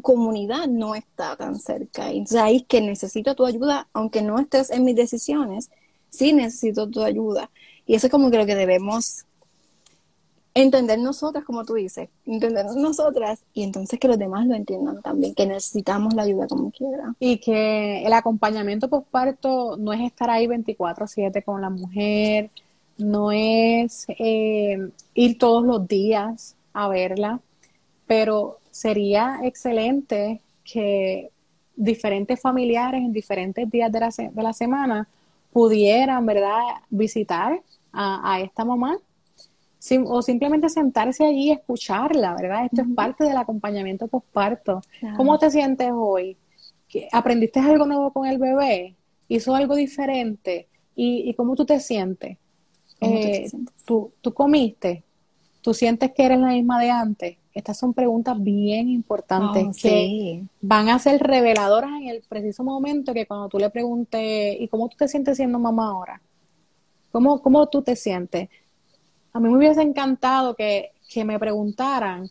comunidad 0.00 0.66
no 0.68 0.94
está 0.94 1.36
tan 1.36 1.58
cerca. 1.58 2.10
Entonces, 2.10 2.40
ahí 2.40 2.56
es 2.56 2.62
que 2.66 2.80
necesito 2.80 3.34
tu 3.34 3.44
ayuda, 3.44 3.88
aunque 3.92 4.22
no 4.22 4.38
estés 4.38 4.70
en 4.70 4.84
mis 4.84 4.96
decisiones, 4.96 5.70
sí 6.08 6.32
necesito 6.32 6.88
tu 6.88 7.02
ayuda. 7.02 7.50
Y 7.86 7.94
eso 7.94 8.06
es 8.06 8.10
como 8.10 8.30
que 8.30 8.38
lo 8.38 8.46
que 8.46 8.54
debemos 8.54 9.26
entender 10.62 10.98
nosotras, 10.98 11.44
como 11.44 11.64
tú 11.64 11.74
dices, 11.74 12.08
entender 12.24 12.66
nosotras 12.76 13.40
y 13.52 13.62
entonces 13.62 13.98
que 13.98 14.08
los 14.08 14.18
demás 14.18 14.46
lo 14.46 14.54
entiendan 14.54 15.02
también, 15.02 15.34
que 15.34 15.46
necesitamos 15.46 16.14
la 16.14 16.22
ayuda 16.22 16.46
como 16.48 16.70
quiera. 16.70 17.14
Y 17.20 17.38
que 17.38 18.04
el 18.04 18.12
acompañamiento 18.12 18.88
postparto 18.88 19.76
no 19.76 19.92
es 19.92 20.00
estar 20.00 20.30
ahí 20.30 20.46
24/7 20.46 21.42
con 21.44 21.60
la 21.60 21.70
mujer, 21.70 22.50
no 22.96 23.30
es 23.30 24.06
eh, 24.08 24.90
ir 25.14 25.38
todos 25.38 25.64
los 25.64 25.86
días 25.86 26.56
a 26.72 26.88
verla, 26.88 27.40
pero 28.06 28.58
sería 28.70 29.40
excelente 29.42 30.40
que 30.64 31.30
diferentes 31.76 32.40
familiares 32.40 33.00
en 33.02 33.12
diferentes 33.12 33.70
días 33.70 33.92
de 33.92 34.00
la, 34.00 34.08
de 34.08 34.42
la 34.42 34.52
semana 34.52 35.08
pudieran, 35.52 36.26
¿verdad?, 36.26 36.60
visitar 36.90 37.60
a 37.92 38.40
esta 38.40 38.64
mamá 38.64 38.98
o 40.06 40.22
simplemente 40.22 40.68
sentarse 40.68 41.24
allí 41.24 41.48
y 41.48 41.50
escucharla, 41.52 42.34
¿verdad? 42.34 42.64
Esto 42.66 42.82
es 42.82 42.88
parte 42.94 43.24
del 43.24 43.36
acompañamiento 43.36 44.08
postparto. 44.08 44.80
¿Cómo 45.16 45.38
te 45.38 45.50
sientes 45.50 45.90
hoy? 45.92 46.36
¿Aprendiste 47.12 47.60
algo 47.60 47.86
nuevo 47.86 48.12
con 48.12 48.26
el 48.26 48.38
bebé? 48.38 48.94
¿Hizo 49.28 49.54
algo 49.54 49.76
diferente? 49.76 50.68
¿Y, 50.94 51.32
cómo 51.34 51.54
tú 51.54 51.64
te 51.64 51.78
sientes? 51.78 52.38
Eh, 53.00 53.48
¿tú, 53.84 54.10
¿Tú 54.20 54.34
comiste? 54.34 55.04
¿Tú 55.60 55.72
sientes 55.72 56.12
que 56.12 56.24
eres 56.24 56.40
la 56.40 56.48
misma 56.48 56.80
de 56.80 56.90
antes? 56.90 57.36
Estas 57.54 57.76
son 57.76 57.92
preguntas 57.92 58.40
bien 58.40 58.88
importantes 58.88 59.66
oh, 59.66 59.72
que 59.82 60.44
van 60.60 60.88
a 60.88 60.98
ser 61.00 61.20
reveladoras 61.20 61.90
en 62.00 62.08
el 62.08 62.22
preciso 62.28 62.62
momento 62.62 63.12
que 63.12 63.26
cuando 63.26 63.48
tú 63.48 63.58
le 63.58 63.68
preguntes, 63.68 64.56
¿y 64.60 64.68
cómo 64.68 64.88
tú 64.88 64.96
te 64.96 65.08
sientes 65.08 65.36
siendo 65.36 65.58
mamá 65.58 65.88
ahora? 65.88 66.22
¿Cómo, 67.10 67.42
cómo 67.42 67.66
tú 67.68 67.82
te 67.82 67.96
sientes? 67.96 68.48
A 69.38 69.40
mí 69.40 69.48
me 69.48 69.56
hubiese 69.56 69.82
encantado 69.82 70.56
que, 70.56 70.90
me 71.24 71.38
preguntaran, 71.38 72.28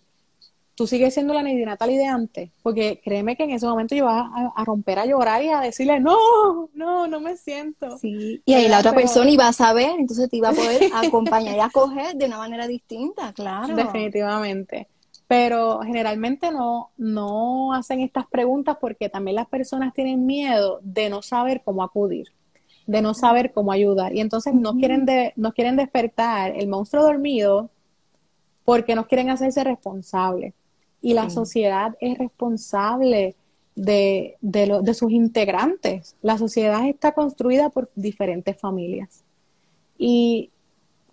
¿tú 0.76 0.88
sigues 0.88 1.14
siendo 1.14 1.34
la 1.34 1.42
Lady 1.42 1.64
Natalie 1.64 1.98
de 1.98 2.06
antes? 2.06 2.50
Porque 2.62 3.00
créeme 3.02 3.38
que 3.38 3.46
en 3.46 3.52
ese 3.52 3.66
momento 3.66 3.96
yo 3.96 4.04
iba 4.04 4.30
a, 4.54 4.66
romper 4.66 5.00
a 5.00 5.06
llorar 5.06 5.42
y 5.42 5.48
a 5.48 5.62
decirle, 5.62 6.02
no, 6.02 6.70
no, 6.74 7.08
no 7.08 7.22
me 7.22 7.38
siento. 7.38 7.98
Sí, 7.98 8.42
y 8.46 8.54
ahí 8.54 8.68
la 8.68 8.80
otra 8.80 8.94
persona 8.94 9.30
iba 9.30 9.48
a 9.48 9.54
saber, 9.54 9.92
entonces 9.98 10.30
te 10.30 10.36
iba 10.36 10.50
a 10.50 10.54
poder 10.54 10.92
acompañar 10.94 11.56
y 11.56 11.60
acoger 11.62 12.16
de 12.16 12.26
una 12.26 12.40
manera 12.40 12.68
distinta, 12.68 13.32
claro. 13.32 13.74
Definitivamente. 13.74 14.90
Pero 15.30 15.80
generalmente 15.80 16.52
no, 16.52 16.92
no 16.98 17.74
hacen 17.74 18.02
estas 18.02 18.28
preguntas 18.28 18.78
porque 18.82 19.08
también 19.08 19.36
las 19.36 19.48
personas 19.48 19.94
tienen 19.94 20.26
miedo 20.26 20.80
de 20.84 21.10
no 21.10 21.22
saber 21.22 21.62
cómo 21.64 21.84
acudir 21.84 22.28
de 22.88 23.02
no 23.02 23.14
saber 23.14 23.52
cómo 23.52 23.72
ayudar. 23.72 24.16
Y 24.16 24.22
entonces 24.22 24.54
no 24.54 24.76
quieren, 24.76 25.06
de, 25.06 25.34
no 25.36 25.54
quieren 25.54 25.76
despertar 25.76 26.54
el 26.56 26.68
monstruo 26.68 27.04
dormido 27.04 27.70
porque 28.66 28.96
no 28.96 29.08
quieren 29.08 29.30
hacerse 29.30 29.64
responsables. 29.64 30.54
Y 31.02 31.14
la 31.14 31.30
sociedad 31.30 31.96
es 32.00 32.18
responsable 32.18 33.36
de, 33.76 34.38
de, 34.42 34.80
de 34.82 34.94
sus 34.94 35.12
integrantes. 35.12 36.16
La 36.22 36.38
sociedad 36.38 36.88
está 36.88 37.12
construida 37.12 37.70
por 37.70 37.90
diferentes 37.96 38.60
familias. 38.60 39.24
Y 39.98 40.50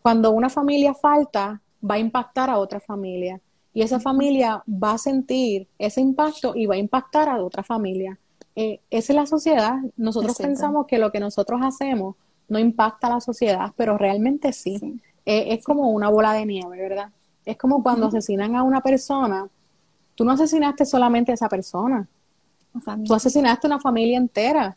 cuando 0.01 0.31
una 0.31 0.49
familia 0.49 0.95
falta, 0.95 1.61
va 1.89 1.97
a 1.97 1.99
impactar 1.99 2.51
a 2.51 2.59
otra 2.59 2.81
familia. 2.81 3.41
y 3.77 3.83
esa 3.83 3.99
familia 3.99 4.63
va 4.69 4.93
a 4.93 4.99
sentir 4.99 5.67
ese 5.79 6.01
impacto 6.01 6.55
y 6.55 6.67
va 6.67 6.77
a 6.77 6.79
impactar 6.79 7.29
a 7.29 7.43
otra 7.43 7.65
familia. 7.65 8.17
Eh, 8.57 8.81
esa 8.91 9.13
es 9.13 9.17
la 9.17 9.27
sociedad. 9.27 9.79
Nosotros 9.97 10.37
pensamos 10.37 10.87
que 10.87 10.99
lo 10.99 11.11
que 11.11 11.21
nosotros 11.21 11.61
hacemos 11.63 12.17
no 12.49 12.59
impacta 12.59 13.09
a 13.09 13.11
la 13.11 13.21
sociedad, 13.21 13.73
pero 13.77 13.99
realmente 13.99 14.53
sí. 14.53 15.01
Eh, 15.27 15.55
es 15.55 15.65
como 15.65 15.91
una 15.91 16.09
bola 16.09 16.33
de 16.33 16.47
nieve, 16.47 16.77
¿verdad? 16.79 17.11
Es 17.45 17.57
como 17.57 17.83
cuando 17.83 18.07
asesinan 18.07 18.57
a 18.57 18.63
una 18.63 18.81
persona, 18.81 19.49
tú 20.15 20.25
no 20.25 20.33
asesinaste 20.33 20.85
solamente 20.85 21.31
a 21.33 21.35
esa 21.35 21.49
persona, 21.49 22.07
tú 23.05 23.15
asesinaste 23.15 23.67
a 23.67 23.69
una 23.69 23.81
familia 23.81 24.17
entera. 24.17 24.77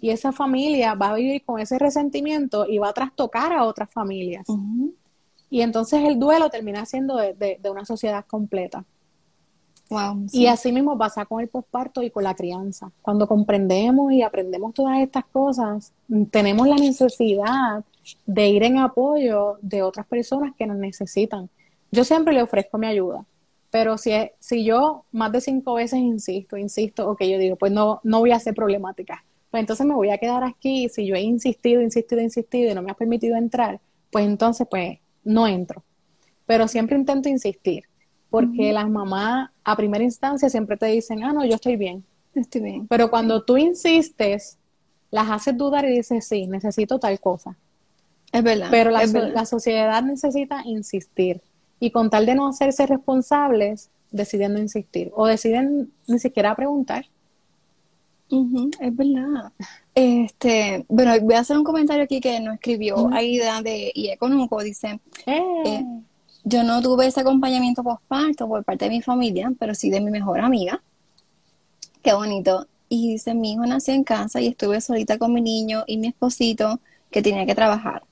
Y 0.00 0.10
esa 0.10 0.32
familia 0.32 0.94
va 0.94 1.10
a 1.10 1.14
vivir 1.14 1.44
con 1.44 1.60
ese 1.60 1.78
resentimiento 1.78 2.66
y 2.66 2.78
va 2.78 2.88
a 2.88 2.92
trastocar 2.92 3.52
a 3.52 3.64
otras 3.64 3.90
familias. 3.90 4.46
Y 5.48 5.60
entonces 5.60 6.02
el 6.04 6.18
duelo 6.18 6.50
termina 6.50 6.84
siendo 6.84 7.16
de, 7.16 7.60
una 7.70 7.84
sociedad 7.84 8.24
completa. 8.26 8.84
Y 10.32 10.46
así 10.46 10.72
mismo 10.72 10.96
pasa 10.96 11.24
con 11.24 11.40
el 11.40 11.48
posparto 11.48 12.02
y 12.02 12.10
con 12.10 12.24
la 12.24 12.34
crianza. 12.34 12.90
Cuando 13.02 13.26
comprendemos 13.26 14.12
y 14.12 14.22
aprendemos 14.22 14.74
todas 14.74 14.98
estas 15.00 15.24
cosas, 15.26 15.92
tenemos 16.30 16.66
la 16.66 16.76
necesidad 16.76 17.84
de 18.26 18.48
ir 18.48 18.62
en 18.62 18.78
apoyo 18.78 19.58
de 19.62 19.82
otras 19.82 20.06
personas 20.06 20.54
que 20.56 20.66
nos 20.66 20.76
necesitan. 20.76 21.48
Yo 21.90 22.04
siempre 22.04 22.34
le 22.34 22.42
ofrezco 22.42 22.78
mi 22.78 22.86
ayuda, 22.86 23.24
pero 23.70 23.98
si, 23.98 24.12
si 24.38 24.64
yo 24.64 25.04
más 25.12 25.32
de 25.32 25.40
cinco 25.40 25.74
veces 25.74 25.98
insisto, 25.98 26.56
insisto, 26.56 27.08
ok, 27.10 27.22
yo 27.24 27.38
digo, 27.38 27.56
pues 27.56 27.72
no, 27.72 28.00
no 28.02 28.20
voy 28.20 28.32
a 28.32 28.38
ser 28.38 28.54
problemática. 28.54 29.24
Pues 29.50 29.60
entonces 29.60 29.86
me 29.86 29.94
voy 29.94 30.10
a 30.10 30.18
quedar 30.18 30.44
aquí. 30.44 30.88
Si 30.88 31.06
yo 31.06 31.14
he 31.14 31.20
insistido, 31.20 31.82
insistido, 31.82 32.22
insistido 32.22 32.70
y 32.70 32.74
no 32.74 32.82
me 32.82 32.90
ha 32.90 32.94
permitido 32.94 33.36
entrar, 33.36 33.80
pues 34.10 34.24
entonces 34.24 34.66
pues 34.70 34.98
no 35.24 35.46
entro. 35.46 35.84
Pero 36.46 36.68
siempre 36.68 36.96
intento 36.96 37.28
insistir, 37.28 37.84
porque 38.32 38.72
las 38.72 38.88
mamás 38.88 39.50
a 39.62 39.76
primera 39.76 40.02
instancia 40.02 40.48
siempre 40.48 40.78
te 40.78 40.86
dicen, 40.86 41.22
ah, 41.22 41.34
no, 41.34 41.44
yo 41.44 41.56
estoy 41.56 41.76
bien. 41.76 42.02
Estoy 42.34 42.62
bien. 42.62 42.86
Pero 42.88 43.10
cuando 43.10 43.44
tú 43.44 43.58
insistes, 43.58 44.56
las 45.10 45.30
haces 45.30 45.54
dudar 45.54 45.84
y 45.84 45.98
dices, 45.98 46.26
sí, 46.26 46.46
necesito 46.46 46.98
tal 46.98 47.20
cosa. 47.20 47.54
Es 48.32 48.42
verdad. 48.42 48.68
Pero 48.70 48.90
la, 48.90 49.44
sociedad 49.44 50.02
necesita 50.02 50.62
insistir. 50.64 51.42
Y 51.78 51.90
con 51.90 52.08
tal 52.08 52.24
de 52.24 52.34
no 52.34 52.48
hacerse 52.48 52.86
responsables, 52.86 53.90
deciden 54.10 54.54
no 54.54 54.60
insistir. 54.60 55.12
O 55.14 55.26
deciden 55.26 55.92
ni 56.06 56.18
siquiera 56.18 56.56
preguntar. 56.56 57.04
es 58.30 58.96
verdad. 58.96 59.52
Este, 59.94 60.86
bueno, 60.88 61.12
voy 61.20 61.34
a 61.34 61.40
hacer 61.40 61.58
un 61.58 61.64
comentario 61.64 62.04
aquí 62.04 62.18
que 62.18 62.40
nos 62.40 62.54
escribió 62.54 63.12
Aida 63.12 63.60
de 63.60 63.92
IECONUCO. 63.94 64.62
Dice, 64.62 65.00
eh. 65.26 65.42
Eh, 65.66 65.84
yo 66.44 66.62
no 66.62 66.82
tuve 66.82 67.06
ese 67.06 67.20
acompañamiento 67.20 67.82
postparto 67.82 68.48
por 68.48 68.64
parte 68.64 68.86
de 68.86 68.90
mi 68.90 69.02
familia, 69.02 69.52
pero 69.58 69.74
sí 69.74 69.90
de 69.90 70.00
mi 70.00 70.10
mejor 70.10 70.40
amiga. 70.40 70.82
Qué 72.02 72.12
bonito. 72.12 72.66
Y 72.88 73.12
dice, 73.12 73.34
mi 73.34 73.52
hijo 73.52 73.64
nació 73.66 73.94
en 73.94 74.04
casa 74.04 74.40
y 74.40 74.48
estuve 74.48 74.80
solita 74.80 75.18
con 75.18 75.32
mi 75.32 75.40
niño 75.40 75.84
y 75.86 75.96
mi 75.96 76.08
esposito 76.08 76.80
que 77.10 77.22
tenía 77.22 77.46
que 77.46 77.54
trabajar 77.54 78.02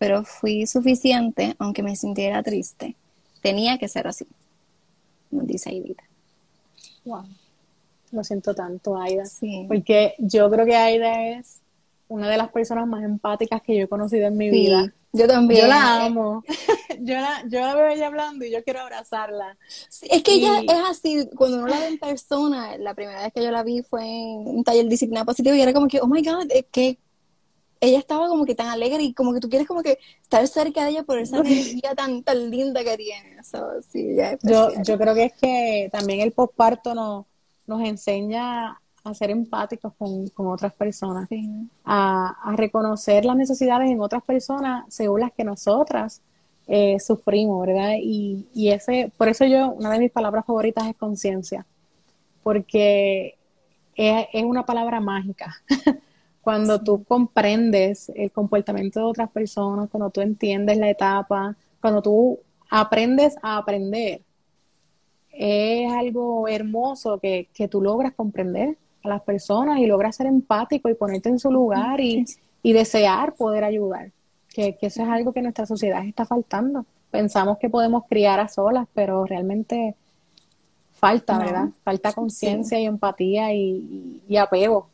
pero 0.00 0.24
fui 0.24 0.66
suficiente 0.66 1.54
aunque 1.58 1.82
me 1.82 1.94
sintiera 1.94 2.42
triste. 2.42 2.96
Tenía 3.42 3.76
que 3.76 3.86
ser 3.86 4.06
así, 4.06 4.26
nos 5.30 5.46
dice. 5.46 5.78
Wow. 7.04 7.24
Lo 8.10 8.24
siento 8.24 8.54
tanto, 8.54 8.96
Aida. 8.96 9.26
Sí. 9.26 9.66
Porque 9.68 10.14
yo 10.16 10.50
creo 10.50 10.64
que 10.64 10.74
Aida 10.74 11.28
es 11.28 11.60
una 12.08 12.30
de 12.30 12.38
las 12.38 12.50
personas 12.50 12.88
más 12.88 13.04
empáticas 13.04 13.60
que 13.60 13.76
yo 13.76 13.84
he 13.84 13.88
conocido 13.88 14.26
en 14.26 14.38
mi 14.38 14.48
vida. 14.48 14.90
Yo 15.12 15.26
también. 15.26 15.62
Yo 15.62 15.66
la 15.66 16.04
amo. 16.04 16.44
yo, 17.00 17.14
la, 17.14 17.42
yo 17.48 17.60
la 17.60 17.74
veo 17.74 17.88
ella 17.88 18.06
hablando 18.06 18.44
y 18.44 18.50
yo 18.50 18.62
quiero 18.62 18.80
abrazarla. 18.80 19.58
es 20.02 20.22
que 20.22 20.34
ella 20.34 20.60
es 20.60 20.82
así, 20.88 21.28
cuando 21.36 21.58
uno 21.58 21.66
la 21.66 21.80
ve 21.80 21.88
en 21.88 21.98
persona, 21.98 22.76
la 22.78 22.94
primera 22.94 23.22
vez 23.22 23.32
que 23.32 23.42
yo 23.42 23.50
la 23.50 23.62
vi 23.62 23.82
fue 23.82 24.04
en 24.04 24.46
un 24.46 24.64
taller 24.64 24.84
de 24.84 24.90
disciplina 24.90 25.24
positiva 25.24 25.56
y 25.56 25.60
era 25.60 25.72
como 25.72 25.88
que, 25.88 26.00
oh 26.00 26.06
my 26.06 26.22
God, 26.22 26.46
qué 26.70 26.98
ella 27.80 27.98
estaba 27.98 28.28
como 28.28 28.44
que 28.44 28.54
tan 28.54 28.68
alegre 28.68 29.02
y 29.02 29.14
como 29.14 29.32
que 29.32 29.40
tú 29.40 29.48
quieres 29.48 29.66
como 29.66 29.82
que 29.82 29.98
estar 30.22 30.46
cerca 30.46 30.84
de 30.84 30.90
ella 30.90 31.02
por 31.02 31.18
esa 31.18 31.38
energía 31.38 31.94
tan, 31.94 32.22
tan 32.22 32.50
linda 32.50 32.84
que 32.84 32.96
tiene. 32.96 33.36
yo, 34.42 34.70
yo 34.82 34.98
creo 34.98 35.14
que 35.14 35.24
es 35.24 35.32
que 35.32 35.88
también 35.90 36.20
el 36.20 36.32
posparto 36.32 36.94
nos, 36.94 37.26
nos 37.66 37.82
enseña 37.82 38.80
a 39.04 39.14
ser 39.14 39.30
empáticos 39.30 39.92
con, 39.96 40.46
otras 40.46 40.72
personas, 40.74 41.28
a, 41.84 42.54
reconocer 42.56 43.24
las 43.24 43.36
necesidades 43.36 43.90
en 43.90 44.00
otras 44.00 44.22
personas 44.22 44.84
según 44.88 45.20
las 45.20 45.32
que 45.32 45.44
nosotras 45.44 46.22
eh, 46.66 46.98
sufrimos, 47.00 47.66
¿verdad? 47.66 47.94
Y, 48.00 48.46
y 48.54 48.70
ese, 48.70 49.12
por 49.16 49.28
eso 49.28 49.44
yo, 49.44 49.70
una 49.72 49.90
de 49.90 49.98
mis 49.98 50.12
palabras 50.12 50.44
favoritas 50.46 50.86
es 50.86 50.96
conciencia, 50.96 51.66
porque 52.42 53.36
es, 53.94 54.26
es 54.32 54.44
una 54.44 54.64
palabra 54.64 55.00
mágica. 55.00 55.54
cuando 56.40 56.82
tú 56.82 57.04
comprendes 57.04 58.10
el 58.14 58.32
comportamiento 58.32 59.00
de 59.00 59.06
otras 59.06 59.30
personas, 59.30 59.88
cuando 59.90 60.10
tú 60.10 60.20
entiendes 60.20 60.78
la 60.78 60.90
etapa, 60.90 61.56
cuando 61.80 62.02
tú 62.02 62.40
aprendes 62.70 63.36
a 63.42 63.58
aprender, 63.58 64.22
es 65.32 65.92
algo 65.92 66.48
hermoso 66.48 67.18
que, 67.18 67.48
que 67.54 67.68
tú 67.68 67.80
logras 67.80 68.14
comprender 68.14 68.76
a 69.02 69.08
las 69.08 69.22
personas 69.22 69.78
y 69.78 69.86
logras 69.86 70.16
ser 70.16 70.26
empático 70.26 70.88
y 70.88 70.94
ponerte 70.94 71.28
en 71.28 71.38
su 71.38 71.50
lugar 71.50 72.00
y, 72.00 72.24
y 72.62 72.72
desear 72.72 73.34
poder 73.34 73.64
ayudar. 73.64 74.10
Que, 74.48 74.76
que, 74.76 74.86
eso 74.86 75.02
es 75.02 75.08
algo 75.08 75.32
que 75.32 75.42
nuestra 75.42 75.66
sociedad 75.66 76.04
está 76.04 76.26
faltando. 76.26 76.84
Pensamos 77.10 77.58
que 77.58 77.70
podemos 77.70 78.04
criar 78.08 78.40
a 78.40 78.48
solas, 78.48 78.86
pero 78.94 79.24
realmente 79.24 79.94
falta, 81.00 81.38
¿verdad? 81.38 81.68
Falta 81.82 82.12
conciencia 82.12 82.78
y 82.78 82.84
empatía 82.84 83.54
y, 83.54 84.20
y, 84.28 84.36
apego. 84.36 84.88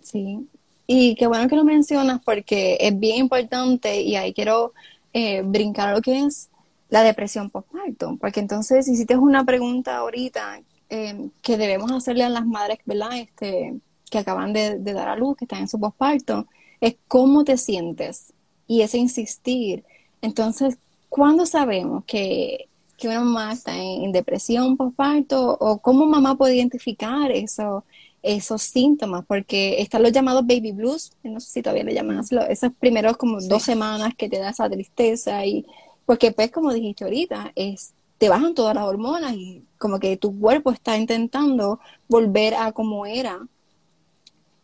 Sí, 0.00 0.46
y 0.86 1.16
qué 1.16 1.26
bueno 1.26 1.48
que 1.48 1.56
lo 1.56 1.64
mencionas 1.64 2.20
porque 2.24 2.78
es 2.80 2.98
bien 2.98 3.16
importante 3.16 4.00
y 4.00 4.14
ahí 4.14 4.32
quiero 4.32 4.72
eh, 5.12 5.42
brincar 5.42 5.88
a 5.88 5.94
lo 5.94 6.00
que 6.00 6.20
es 6.20 6.48
la 6.88 7.02
depresión 7.02 7.50
postparto, 7.50 8.16
porque 8.20 8.38
entonces 8.38 8.86
hiciste 8.86 9.16
una 9.16 9.44
pregunta 9.44 9.96
ahorita 9.96 10.60
eh, 10.90 11.30
que 11.42 11.56
debemos 11.56 11.90
hacerle 11.92 12.24
a 12.24 12.28
las 12.28 12.46
madres, 12.46 12.78
¿verdad? 12.84 13.18
Este, 13.18 13.74
que 14.10 14.18
acaban 14.18 14.52
de, 14.52 14.78
dar 14.78 15.08
a 15.08 15.16
luz, 15.16 15.36
que 15.36 15.44
están 15.44 15.60
en 15.60 15.68
su 15.68 15.80
postparto, 15.80 16.46
es 16.80 16.96
cómo 17.08 17.44
te 17.44 17.56
sientes 17.56 18.32
y 18.66 18.82
ese 18.82 18.98
insistir. 18.98 19.84
Entonces, 20.22 20.78
¿cuándo 21.08 21.46
sabemos 21.46 22.04
que, 22.04 22.68
que 22.96 23.08
una 23.08 23.20
mamá 23.20 23.52
está 23.52 23.76
en, 23.76 24.04
en 24.04 24.12
depresión 24.12 24.76
postparto 24.76 25.56
o 25.60 25.78
cómo 25.78 26.06
mamá 26.06 26.36
puede 26.36 26.56
identificar 26.56 27.30
eso? 27.30 27.84
esos 28.26 28.62
síntomas, 28.62 29.24
porque 29.24 29.80
están 29.80 30.02
los 30.02 30.10
llamados 30.10 30.44
baby 30.44 30.72
blues, 30.72 31.12
no 31.22 31.38
sé 31.38 31.48
si 31.48 31.62
todavía 31.62 31.84
le 31.84 31.94
llaman 31.94 32.18
así, 32.18 32.36
esos 32.48 32.72
primeros 32.72 33.16
como 33.16 33.40
dos 33.40 33.62
semanas 33.62 34.14
que 34.16 34.28
te 34.28 34.38
da 34.38 34.50
esa 34.50 34.68
tristeza 34.68 35.46
y 35.46 35.64
porque 36.04 36.32
pues 36.32 36.50
como 36.50 36.72
dijiste 36.72 37.04
ahorita, 37.04 37.52
es, 37.54 37.92
te 38.18 38.28
bajan 38.28 38.54
todas 38.54 38.74
las 38.74 38.84
hormonas 38.84 39.34
y 39.34 39.64
como 39.78 39.98
que 39.98 40.16
tu 40.16 40.38
cuerpo 40.38 40.70
está 40.70 40.96
intentando 40.96 41.80
volver 42.08 42.54
a 42.54 42.72
como 42.72 43.06
era, 43.06 43.46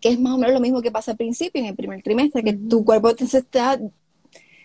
que 0.00 0.11
es 0.11 0.20
más 0.20 0.34
o 0.34 0.38
menos 0.38 0.55
lo 0.55 0.61
mismo 0.61 0.82
que 0.82 0.90
pasa 0.90 1.12
al 1.12 1.16
principio, 1.16 1.61
en 1.61 1.68
el 1.68 1.76
primer 1.76 2.03
trimestre, 2.03 2.42
que 2.42 2.55
tu 2.55 2.84
cuerpo 2.84 3.14
te 3.14 3.24
está 3.24 3.78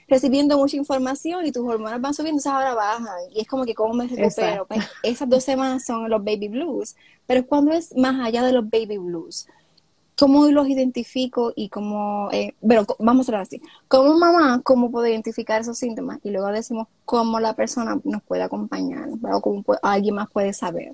recibiendo 0.08 0.58
mucha 0.58 0.78
información 0.78 1.46
y 1.46 1.52
tus 1.52 1.68
hormonas 1.68 2.00
van 2.00 2.14
subiendo, 2.14 2.40
entonces 2.40 2.52
ahora 2.52 2.74
bajan. 2.74 3.18
Y 3.34 3.42
es 3.42 3.48
como 3.48 3.66
que, 3.66 3.76
¿cómo 3.76 3.94
me 3.94 4.08
recupero? 4.08 4.66
Pues, 4.66 4.86
esas 5.04 5.30
dos 5.30 5.44
semanas 5.44 5.86
son 5.86 6.10
los 6.10 6.24
baby 6.24 6.48
blues. 6.48 6.96
Pero 7.26 7.46
cuando 7.46 7.74
es 7.74 7.96
más 7.96 8.26
allá 8.26 8.44
de 8.44 8.54
los 8.54 8.70
baby 8.70 8.98
blues, 8.98 9.48
¿cómo 10.18 10.48
los 10.48 10.68
identifico 10.68 11.54
y 11.56 11.70
cómo, 11.70 12.30
eh, 12.32 12.54
pero 12.68 12.86
vamos 13.00 13.28
a 13.28 13.32
hablar 13.32 13.42
así, 13.44 13.62
como 13.88 14.18
mamá, 14.18 14.62
cómo 14.64 14.92
puedo 14.92 15.08
identificar 15.08 15.62
esos 15.62 15.78
síntomas? 15.78 16.20
Y 16.24 16.32
luego 16.32 16.48
decimos 16.48 16.88
cómo 17.06 17.40
la 17.40 17.54
persona 17.54 18.00
nos 18.04 18.24
puede 18.24 18.44
acompañar, 18.44 19.10
o 19.10 19.42
cómo 19.42 19.64
alguien 19.82 20.16
más 20.16 20.30
puede 20.30 20.54
saber. 20.54 20.92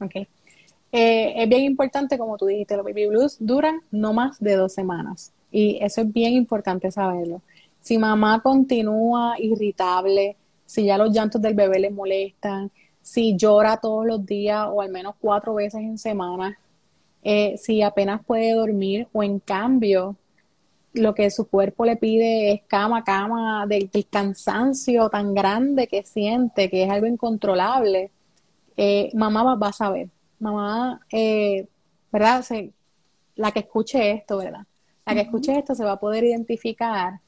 Ok. 0.00 0.26
Eh, 0.94 1.42
es 1.42 1.48
bien 1.48 1.62
importante, 1.62 2.18
como 2.18 2.36
tú 2.36 2.46
dijiste, 2.46 2.76
los 2.76 2.84
baby 2.84 3.06
blues 3.06 3.36
duran 3.40 3.80
no 3.90 4.12
más 4.12 4.38
de 4.40 4.56
dos 4.56 4.74
semanas. 4.74 5.32
Y 5.50 5.78
eso 5.80 6.02
es 6.02 6.12
bien 6.12 6.34
importante 6.34 6.90
saberlo. 6.90 7.40
Si 7.80 7.96
mamá 7.96 8.42
continúa 8.42 9.36
irritable, 9.38 10.36
si 10.66 10.84
ya 10.84 10.98
los 10.98 11.14
llantos 11.14 11.40
del 11.40 11.54
bebé 11.54 11.80
le 11.80 11.90
molestan, 11.90 12.70
si 13.00 13.36
llora 13.36 13.78
todos 13.78 14.06
los 14.06 14.24
días 14.24 14.68
o 14.70 14.82
al 14.82 14.90
menos 14.90 15.14
cuatro 15.18 15.54
veces 15.54 15.80
en 15.80 15.98
semana, 15.98 16.58
eh, 17.22 17.56
si 17.56 17.82
apenas 17.82 18.24
puede 18.24 18.52
dormir 18.52 19.08
o 19.12 19.22
en 19.22 19.38
cambio 19.38 20.16
lo 20.92 21.14
que 21.14 21.30
su 21.30 21.48
cuerpo 21.48 21.84
le 21.84 21.96
pide 21.96 22.52
es 22.52 22.62
cama, 22.66 23.04
cama, 23.04 23.66
del, 23.66 23.90
cansancio 24.10 25.08
tan 25.08 25.34
grande 25.34 25.86
que 25.86 26.02
siente, 26.04 26.68
que 26.68 26.84
es 26.84 26.90
algo 26.90 27.06
incontrolable, 27.06 28.10
eh, 28.76 29.10
mamá 29.14 29.56
va, 29.56 29.68
a 29.68 29.72
saber. 29.72 30.08
Mamá, 30.38 31.00
eh, 31.10 31.66
¿verdad? 32.10 32.44
la 33.36 33.52
que 33.52 33.60
escuche 33.60 34.10
esto, 34.12 34.38
¿verdad? 34.38 34.66
La 35.06 35.14
que 35.14 35.22
escuche 35.22 35.58
esto 35.58 35.74
se 35.74 35.84
va 35.84 35.92
a 35.92 36.00
poder 36.00 36.24
identificar 36.24 37.20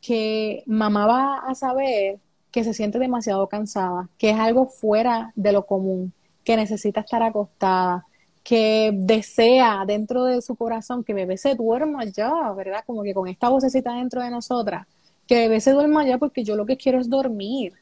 que 0.00 0.62
mamá 0.66 1.06
va 1.06 1.38
a 1.38 1.54
saber 1.54 2.18
que 2.50 2.64
se 2.64 2.74
siente 2.74 2.98
demasiado 2.98 3.48
cansada, 3.48 4.08
que 4.18 4.30
es 4.30 4.38
algo 4.38 4.66
fuera 4.66 5.32
de 5.34 5.52
lo 5.52 5.64
común, 5.64 6.12
que 6.44 6.56
necesita 6.56 7.00
estar 7.00 7.22
acostada, 7.22 8.06
que 8.42 8.90
desea 8.94 9.84
dentro 9.86 10.24
de 10.24 10.42
su 10.42 10.56
corazón 10.56 11.04
que 11.04 11.14
bebé 11.14 11.36
se 11.36 11.54
duerma 11.54 12.04
ya, 12.04 12.52
¿verdad? 12.52 12.82
Como 12.86 13.02
que 13.02 13.14
con 13.14 13.28
esta 13.28 13.48
vocecita 13.48 13.94
dentro 13.94 14.22
de 14.22 14.30
nosotras, 14.30 14.86
que 15.26 15.36
bebé 15.36 15.60
se 15.60 15.72
duerma 15.72 16.04
ya 16.06 16.18
porque 16.18 16.44
yo 16.44 16.56
lo 16.56 16.66
que 16.66 16.76
quiero 16.76 17.00
es 17.00 17.08
dormir. 17.08 17.74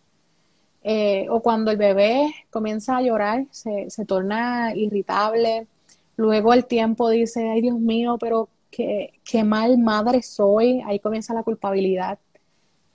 Eh, 0.82 1.26
o 1.30 1.40
cuando 1.40 1.70
el 1.70 1.76
bebé 1.76 2.34
comienza 2.50 2.96
a 2.96 3.02
llorar, 3.02 3.46
se, 3.50 3.90
se 3.90 4.06
torna 4.06 4.74
irritable, 4.74 5.66
luego 6.16 6.54
el 6.54 6.64
tiempo 6.66 7.10
dice, 7.10 7.50
ay 7.50 7.60
Dios 7.60 7.78
mío, 7.78 8.16
pero 8.18 8.48
qué, 8.70 9.12
qué 9.24 9.44
mal 9.44 9.78
madre 9.78 10.22
soy, 10.22 10.80
ahí 10.86 10.98
comienza 10.98 11.34
la 11.34 11.42
culpabilidad. 11.42 12.18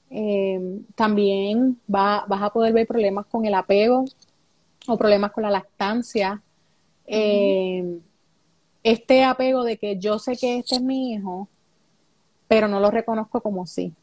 Eh, 0.10 0.82
también 0.96 1.80
va, 1.94 2.26
vas 2.28 2.42
a 2.42 2.52
poder 2.52 2.74
ver 2.74 2.88
problemas 2.88 3.26
con 3.26 3.46
el 3.46 3.54
apego 3.54 4.06
o 4.88 4.98
problemas 4.98 5.32
con 5.32 5.44
la 5.44 5.50
lactancia. 5.50 6.42
Eh, 7.08 8.00
este 8.84 9.24
apego 9.24 9.64
de 9.64 9.78
que 9.78 9.98
yo 9.98 10.20
sé 10.20 10.38
que 10.38 10.60
este 10.60 10.76
es 10.76 10.82
mi 10.82 11.14
hijo, 11.14 11.48
pero 12.48 12.68
no 12.68 12.80
lo 12.80 12.92
reconozco 12.92 13.42
como 13.42 13.66
sí. 13.66 13.94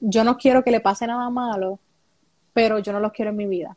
Yo 0.00 0.22
no 0.22 0.36
quiero 0.36 0.62
que 0.62 0.70
le 0.70 0.80
pase 0.80 1.06
nada 1.06 1.30
malo, 1.30 1.78
pero 2.52 2.78
yo 2.78 2.92
no 2.92 3.00
los 3.00 3.12
quiero 3.12 3.30
en 3.30 3.36
mi 3.36 3.46
vida. 3.46 3.76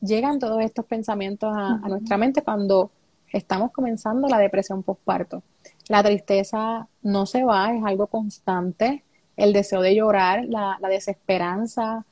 Llegan 0.00 0.38
todos 0.38 0.62
estos 0.62 0.84
pensamientos 0.84 1.52
a, 1.56 1.78
nuestra 1.88 2.18
mente 2.18 2.42
cuando 2.42 2.90
estamos 3.32 3.72
comenzando 3.72 4.28
la 4.28 4.38
depresión 4.38 4.82
postparto. 4.82 5.42
La 5.88 6.02
tristeza 6.02 6.86
no 7.02 7.26
se 7.26 7.44
va, 7.44 7.74
es 7.74 7.82
algo 7.84 8.06
constante. 8.08 9.04
El 9.36 9.52
deseo 9.52 9.80
de 9.80 9.94
llorar, 9.94 10.44
la, 10.44 10.78
desesperanza, 10.88 12.04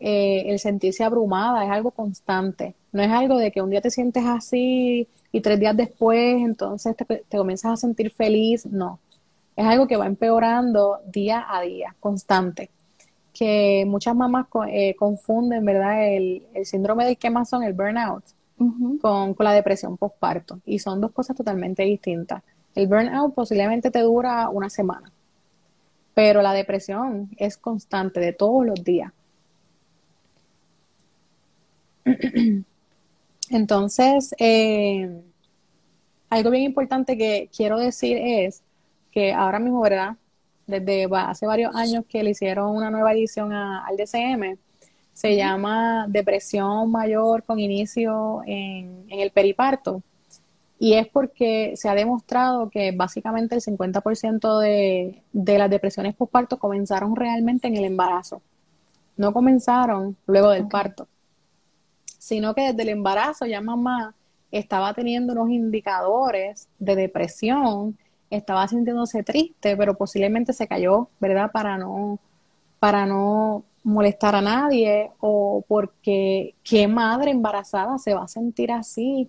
eh, 0.00 0.44
el 0.46 0.58
sentirse 0.58 1.04
abrumada, 1.04 1.64
es 1.64 1.70
algo 1.70 1.90
constante. 1.92 2.74
No 2.92 3.02
es 3.02 3.10
algo 3.10 3.36
de 3.38 3.52
que 3.52 3.62
un 3.62 3.70
día 3.70 3.80
te 3.80 3.90
sientes 3.90 4.24
así 4.26 5.06
y 5.32 5.40
tres 5.40 5.60
días 5.60 5.76
después 5.76 6.42
entonces 6.42 6.96
te, 6.96 7.04
te 7.04 7.36
comienzas 7.38 7.72
a 7.72 7.76
sentir 7.76 8.10
feliz. 8.10 8.66
No, 8.66 8.98
es 9.56 9.64
algo 9.66 9.86
que 9.86 9.96
va 9.96 10.06
empeorando 10.06 10.98
día 11.12 11.46
a 11.48 11.60
día, 11.62 11.94
constante 12.00 12.70
que 13.32 13.84
muchas 13.86 14.14
mamás 14.14 14.46
eh, 14.68 14.94
confunden, 14.96 15.64
¿verdad? 15.64 16.12
El, 16.14 16.42
síndrome 16.64 17.06
de 17.06 17.16
quemazón, 17.16 17.62
el 17.62 17.72
burnout, 17.72 18.24
con, 19.00 19.34
la 19.38 19.52
depresión 19.52 19.96
postparto. 19.96 20.60
Y 20.64 20.78
son 20.78 21.00
dos 21.00 21.12
cosas 21.12 21.36
totalmente 21.36 21.82
distintas. 21.82 22.42
El 22.74 22.86
burnout 22.86 23.34
posiblemente 23.34 23.90
te 23.90 24.00
dura 24.00 24.48
una 24.48 24.70
semana, 24.70 25.10
pero 26.14 26.42
la 26.42 26.52
depresión 26.52 27.30
es 27.36 27.56
constante 27.56 28.20
de 28.20 28.32
todos 28.32 28.66
los 28.66 28.82
días. 28.84 29.12
Entonces, 33.50 34.34
eh, 34.38 35.22
algo 36.28 36.50
bien 36.50 36.64
importante 36.64 37.18
que 37.18 37.48
quiero 37.54 37.78
decir 37.78 38.16
es 38.18 38.62
que 39.10 39.32
ahora 39.32 39.58
mismo, 39.58 39.80
¿verdad? 39.80 40.16
desde 40.70 41.08
hace 41.12 41.46
varios 41.46 41.74
años 41.74 42.04
que 42.08 42.22
le 42.22 42.30
hicieron 42.30 42.74
una 42.74 42.90
nueva 42.90 43.12
edición 43.12 43.52
al 43.52 43.96
DCM. 43.96 44.56
Se 45.12 45.36
llama 45.36 46.06
Depresión 46.08 46.90
Mayor 46.90 47.42
con 47.42 47.58
inicio 47.58 48.42
en, 48.46 49.04
el 49.10 49.30
periparto. 49.32 50.02
Y 50.78 50.94
es 50.94 51.08
porque 51.08 51.74
se 51.76 51.90
ha 51.90 51.94
demostrado 51.94 52.70
que 52.70 52.92
básicamente 52.92 53.54
el 53.54 53.60
50% 53.60 54.60
de, 54.60 55.22
de 55.32 55.58
las 55.58 55.68
depresiones 55.68 56.14
postparto 56.14 56.58
comenzaron 56.58 57.14
realmente 57.16 57.68
en 57.68 57.76
el 57.76 57.84
embarazo. 57.84 58.40
No 59.18 59.34
comenzaron 59.34 60.16
luego 60.26 60.50
del 60.50 60.68
parto, 60.68 61.06
sino 62.20 62.54
que 62.54 62.68
desde 62.68 62.82
el 62.82 62.90
embarazo 62.90 63.46
ya 63.46 63.62
mamá 63.62 64.14
estaba 64.52 64.92
teniendo 64.92 65.32
unos 65.32 65.48
indicadores 65.50 66.68
de 66.78 66.94
depresión 66.94 67.96
estaba 68.30 68.68
sintiéndose 68.68 69.22
triste, 69.22 69.76
pero 69.76 69.94
posiblemente 69.94 70.52
se 70.52 70.68
cayó, 70.68 71.08
¿verdad? 71.18 71.50
Para 71.52 71.76
no, 71.76 72.20
para 72.78 73.04
no 73.04 73.64
molestar 73.82 74.36
a 74.36 74.40
nadie 74.40 75.10
o 75.18 75.64
porque 75.66 76.54
qué 76.62 76.86
madre 76.86 77.32
embarazada 77.32 77.98
se 77.98 78.14
va 78.14 78.24
a 78.24 78.28
sentir 78.28 78.70
así, 78.70 79.28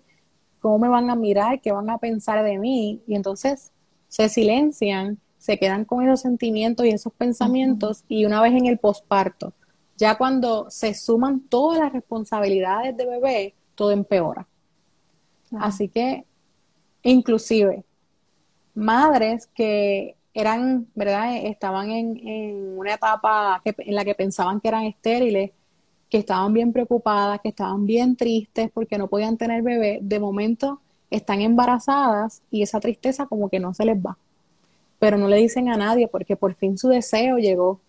cómo 0.60 0.78
me 0.78 0.88
van 0.88 1.10
a 1.10 1.16
mirar, 1.16 1.62
qué 1.62 1.72
van 1.72 1.90
a 1.90 1.98
pensar 1.98 2.44
de 2.44 2.60
mí 2.60 3.02
y 3.08 3.16
entonces 3.16 3.72
se 4.08 4.30
silencian, 4.30 5.18
se 5.40 5.58
quedan 5.58 5.86
con 5.86 6.06
esos 6.06 6.22
sentimientos 6.22 6.86
y 6.86 6.90
esos 6.90 7.14
pensamientos 7.14 8.04
y 8.08 8.26
una 8.26 8.42
vez 8.42 8.54
en 8.54 8.68
el 8.68 8.78
posparto, 8.78 9.54
ya 10.02 10.18
cuando 10.18 10.68
se 10.72 10.96
suman 10.96 11.42
todas 11.42 11.78
las 11.78 11.94
responsabilidades 11.94 12.98
de 12.98 13.06
bebé, 13.06 13.54
todo 13.76 13.92
empeora. 13.92 14.48
Así 15.60 15.90
que 15.90 16.26
inclusive 17.04 17.84
madres 18.74 19.46
que 19.46 20.16
eran, 20.34 20.88
¿verdad? 20.96 21.38
Estaban 21.46 21.92
en, 21.92 22.80
una 22.80 22.96
etapa 22.96 23.62
en 23.64 23.94
la 23.94 24.04
que 24.04 24.16
pensaban 24.16 24.60
que 24.60 24.70
eran 24.70 24.86
estériles, 24.86 25.52
que 26.10 26.18
estaban 26.18 26.52
bien 26.52 26.74
preocupadas, 26.74 27.40
que 27.42 27.50
estaban 27.50 27.86
bien 27.86 28.16
tristes 28.16 28.72
porque 28.74 28.98
no 28.98 29.08
podían 29.08 29.38
tener 29.38 29.62
bebé, 29.62 30.00
de 30.02 30.20
momento 30.20 30.82
están 31.12 31.42
embarazadas 31.42 32.42
y 32.50 32.64
esa 32.64 32.80
tristeza 32.80 33.28
como 33.28 33.50
que 33.50 33.60
no 33.60 33.76
se 33.76 33.86
les 33.86 33.98
va. 34.00 34.18
Pero 34.98 35.20
no 35.20 35.28
le 35.28 35.38
dicen 35.38 35.70
a 35.70 35.78
nadie 35.78 36.08
porque 36.08 36.36
por 36.36 36.56
fin 36.56 36.76
su 36.76 36.88
deseo 36.88 37.38
llegó. 37.38 37.82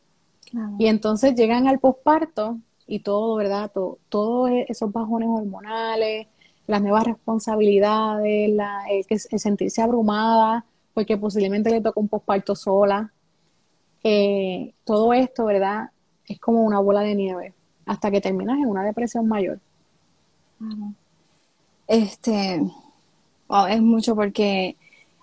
Y 0.78 0.86
entonces 0.86 1.34
llegan 1.34 1.66
al 1.66 1.78
posparto 1.78 2.59
y 2.86 3.00
todo, 3.00 3.36
¿verdad? 3.36 3.70
Todos 4.09 4.50
e, 4.50 4.66
esos 4.68 4.92
bajones 4.92 5.28
hormonales, 5.30 6.26
las 6.66 6.82
nuevas 6.82 7.05
responsabilidades, 7.05 8.50
la, 8.50 8.84
el, 8.90 9.07
el 9.09 9.38
sentirse 9.40 9.82
abrumada, 9.82 10.64
porque 10.94 11.16
posiblemente 11.16 11.70
le 11.70 11.80
toca 11.80 12.00
un 12.00 12.09
posparto 12.09 12.55
sola. 12.55 13.12
Eh, 14.05 14.74
todo 14.84 15.12
esto, 15.12 15.44
¿verdad? 15.44 15.90
Es 16.26 16.38
como 16.40 16.64
una 16.64 16.80
bola 16.80 17.00
de 17.00 17.14
nieve 17.14 17.55
hasta 17.86 18.11
que 18.11 18.20
terminas 18.20 18.59
en 18.59 18.66
una 18.66 18.84
depresión 18.84 19.26
mayor. 19.28 19.59
Este, 21.86 22.62
es 23.68 23.82
mucho 23.82 24.14
porque 24.14 24.76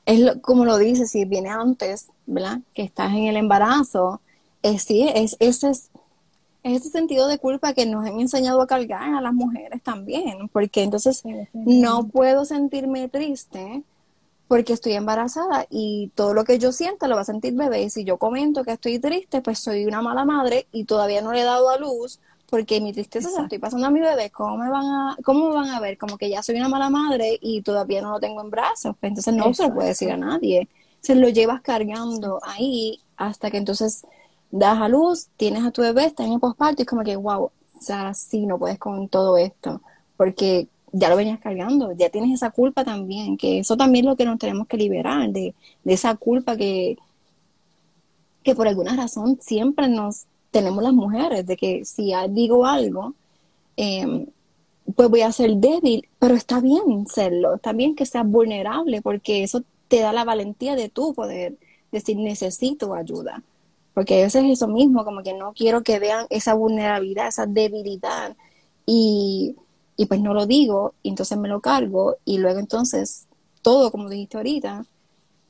es 0.06 0.36
como 0.42 0.66
lo 0.66 0.78
dice, 0.78 1.06
si 1.06 1.26
viene 1.26 1.50
antes, 1.50 2.10
¿verdad? 2.26 2.60
Que 2.74 2.84
estás 2.84 3.12
en 3.14 3.26
el 3.26 3.38
embarazo, 3.38 4.22
es, 4.64 4.84
sí, 4.84 5.10
es, 5.14 5.36
ese 5.40 5.70
es, 5.70 5.90
ese 6.64 6.90
sentido 6.90 7.28
de 7.28 7.38
culpa 7.40 7.74
que 7.74 7.86
nos 7.86 8.06
han 8.06 8.20
enseñado 8.20 8.62
a 8.62 8.68
cargar 8.68 9.14
a 9.14 9.22
las 9.22 9.34
mujeres 9.34 9.82
también, 9.82 10.50
porque 10.50 10.84
entonces 10.84 11.24
no 11.54 12.08
puedo 12.08 12.46
sentirme 12.46 13.08
triste 13.08 13.84
porque 14.50 14.74
estoy 14.74 14.94
embarazada 14.94 15.68
y 15.70 16.12
todo 16.16 16.34
lo 16.34 16.44
que 16.44 16.58
yo 16.58 16.72
sienta 16.72 17.08
lo 17.08 17.16
va 17.16 17.22
a 17.22 17.26
sentir 17.26 17.54
bebé. 17.54 17.84
Y 17.84 17.90
si 17.92 18.04
yo 18.04 18.18
comento 18.18 18.64
que 18.64 18.72
estoy 18.72 18.98
triste, 18.98 19.42
pues 19.42 19.60
soy 19.60 19.86
una 19.86 20.02
mala 20.02 20.26
madre 20.26 20.66
y 20.72 20.86
todavía 20.86 21.22
no 21.22 21.32
le 21.32 21.42
he 21.42 21.44
dado 21.44 21.70
a 21.70 21.78
luz 21.78 22.20
porque 22.50 22.82
mi 22.82 22.92
tristeza 22.92 23.30
se 23.30 23.38
la 23.38 23.44
estoy 23.44 23.60
pasando 23.60 23.86
a 23.86 23.92
mi 23.92 24.00
bebé. 24.00 24.32
¿Cómo 24.32 24.58
me 24.58 24.70
van 24.72 24.86
a, 24.86 25.18
cómo 25.24 25.50
van 25.54 25.70
a 25.70 25.80
ver? 25.80 26.00
Como 26.00 26.18
que 26.18 26.32
ya 26.32 26.42
soy 26.42 26.56
una 26.56 26.68
mala 26.68 26.90
madre 26.90 27.38
y 27.40 27.62
todavía 27.62 28.02
no 28.02 28.10
lo 28.10 28.20
tengo 28.20 28.42
en 28.42 28.50
brazos. 28.50 28.96
Pues 29.00 29.12
entonces 29.12 29.36
no 29.36 29.54
se 29.54 29.68
lo 29.68 29.74
puede 29.76 29.90
decir 29.90 30.12
a 30.12 30.18
nadie. 30.18 30.68
Se 31.00 31.14
lo 31.14 31.30
llevas 31.30 31.62
cargando 31.62 32.40
ahí 32.44 33.00
hasta 33.18 33.52
que 33.52 33.58
entonces 33.58 34.04
das 34.52 34.80
a 34.80 34.88
luz, 34.88 35.28
tienes 35.38 35.64
a 35.64 35.72
tu 35.72 35.82
bebé, 35.82 36.06
está 36.06 36.26
en 36.26 36.34
el 36.34 36.40
posparto 36.40 36.82
y 36.82 36.84
es 36.84 36.88
como 36.88 37.04
que, 37.04 37.16
wow, 37.16 37.52
sea, 37.80 38.14
sí, 38.14 38.46
no 38.46 38.58
puedes 38.60 38.78
con 38.78 39.08
todo 39.08 39.38
esto. 39.38 39.82
Porque 40.18 40.68
ya 40.92 41.10
lo 41.10 41.16
venías 41.16 41.40
cargando, 41.40 41.92
ya 41.94 42.10
tienes 42.10 42.34
esa 42.34 42.52
culpa 42.52 42.84
también, 42.84 43.38
que 43.38 43.60
eso 43.60 43.78
también 43.78 44.06
es 44.06 44.10
lo 44.10 44.16
que 44.16 44.26
nos 44.26 44.40
tenemos 44.40 44.68
que 44.68 44.78
liberar, 44.78 45.30
de, 45.30 45.54
esa 45.86 46.16
culpa 46.16 46.58
que, 46.58 46.98
que 48.44 48.56
por 48.56 48.68
alguna 48.68 48.96
razón 48.96 49.38
siempre 49.42 49.88
nos 49.88 50.26
tenemos 50.52 50.84
las 50.84 50.94
mujeres, 50.94 51.46
de 51.46 51.58
que 51.58 51.86
si 51.86 52.12
digo 52.30 52.66
algo, 52.66 53.14
em, 53.78 54.26
pues 54.96 55.10
voy 55.10 55.22
a 55.22 55.32
ser 55.32 55.56
débil, 55.58 56.08
pero 56.18 56.36
está 56.36 56.60
bien 56.60 57.06
serlo, 57.08 57.56
está 57.56 57.74
bien 57.74 57.96
que 57.96 58.06
seas 58.06 58.28
vulnerable, 58.28 59.02
porque 59.02 59.44
eso 59.44 59.64
te 59.88 60.00
da 60.00 60.12
la 60.12 60.24
valentía 60.24 60.76
de 60.76 60.90
tú 60.90 61.14
poder 61.14 61.56
decir 61.92 62.18
necesito 62.18 62.94
ayuda. 62.96 63.44
Porque 64.00 64.22
a 64.22 64.24
veces 64.24 64.46
es 64.46 64.52
eso 64.52 64.68
mismo, 64.70 65.04
como 65.04 65.24
que 65.24 65.34
no 65.34 65.52
quiero 65.54 65.84
que 65.84 66.00
vean 66.00 66.26
esa 66.30 66.54
vulnerabilidad, 66.54 67.28
esa 67.28 67.46
debilidad. 67.46 68.38
Y 68.86 69.56
y 70.00 70.06
pues 70.06 70.22
no 70.22 70.34
lo 70.34 70.46
digo, 70.46 70.94
y 71.04 71.10
entonces 71.10 71.38
me 71.38 71.50
lo 71.50 71.60
cargo, 71.60 72.16
y 72.24 72.38
luego 72.38 72.60
entonces 72.60 73.28
todo, 73.62 73.92
como 73.92 74.08
dijiste 74.08 74.38
ahorita, 74.38 74.86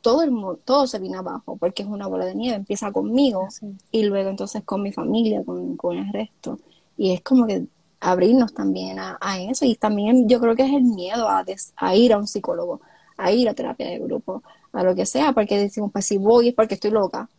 todo 0.02 0.24
el 0.24 0.32
todo 0.66 0.88
se 0.88 0.98
viene 0.98 1.18
abajo, 1.18 1.56
porque 1.58 1.84
es 1.84 1.88
una 1.88 2.08
bola 2.08 2.26
de 2.26 2.34
nieve, 2.34 2.56
empieza 2.56 2.92
conmigo, 2.92 3.48
y 3.92 4.06
luego 4.06 4.32
entonces 4.32 4.64
con 4.64 4.82
mi 4.82 4.92
familia, 4.92 5.44
con, 5.46 5.78
el 5.96 6.12
resto. 6.12 6.58
Y 6.98 7.12
es 7.12 7.22
como 7.22 7.46
que 7.46 7.68
abrirnos 8.00 8.52
también 8.52 8.98
a, 8.98 9.20
eso, 9.40 9.66
y 9.66 9.76
también 9.76 10.28
yo 10.28 10.40
creo 10.40 10.56
que 10.56 10.64
es 10.64 10.74
el 10.74 10.82
miedo 10.82 11.30
a, 11.30 11.46
a 11.76 11.96
ir 11.96 12.14
a 12.14 12.18
un 12.18 12.26
psicólogo, 12.26 12.82
a 13.18 13.32
ir 13.32 13.48
a 13.50 13.54
terapia 13.54 13.88
de 13.88 14.00
grupo, 14.00 14.42
a 14.74 14.84
lo 14.84 14.96
que 14.96 15.06
sea, 15.06 15.34
porque 15.34 15.60
decimos, 15.60 15.92
pues 15.92 16.08
si 16.08 16.18
voy 16.18 16.48
es 16.48 16.56
porque 16.56 16.74
estoy 16.74 16.90
loca, 16.90 17.30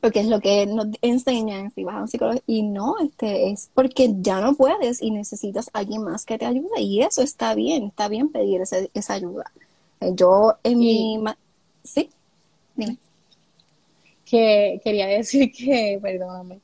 porque 0.00 0.20
es 0.20 0.26
lo 0.26 0.40
que 0.40 0.66
nos 0.66 0.88
enseñan 1.02 1.70
si 1.72 1.84
vas 1.84 1.96
a 1.96 2.02
un 2.02 2.08
psicólogo 2.08 2.40
y 2.46 2.62
no, 2.62 2.96
este 2.98 3.50
es 3.50 3.70
porque 3.74 4.14
ya 4.20 4.40
no 4.40 4.54
puedes 4.54 5.02
y 5.02 5.10
necesitas 5.10 5.70
a 5.72 5.80
alguien 5.80 6.02
más 6.02 6.24
que 6.24 6.38
te 6.38 6.46
ayude 6.46 6.80
y 6.80 7.02
eso 7.02 7.22
está 7.22 7.54
bien, 7.54 7.84
está 7.84 8.08
bien 8.08 8.28
pedir 8.28 8.60
esa 8.60 9.14
ayuda. 9.14 9.50
Eh, 10.00 10.12
yo 10.14 10.54
en 10.62 10.78
mi... 10.78 11.18
Sí, 11.82 12.10
dime. 12.74 12.98
Que 14.24 14.80
quería 14.84 15.06
decir 15.18 15.52
que, 15.52 15.98
perdóname, 16.00 16.60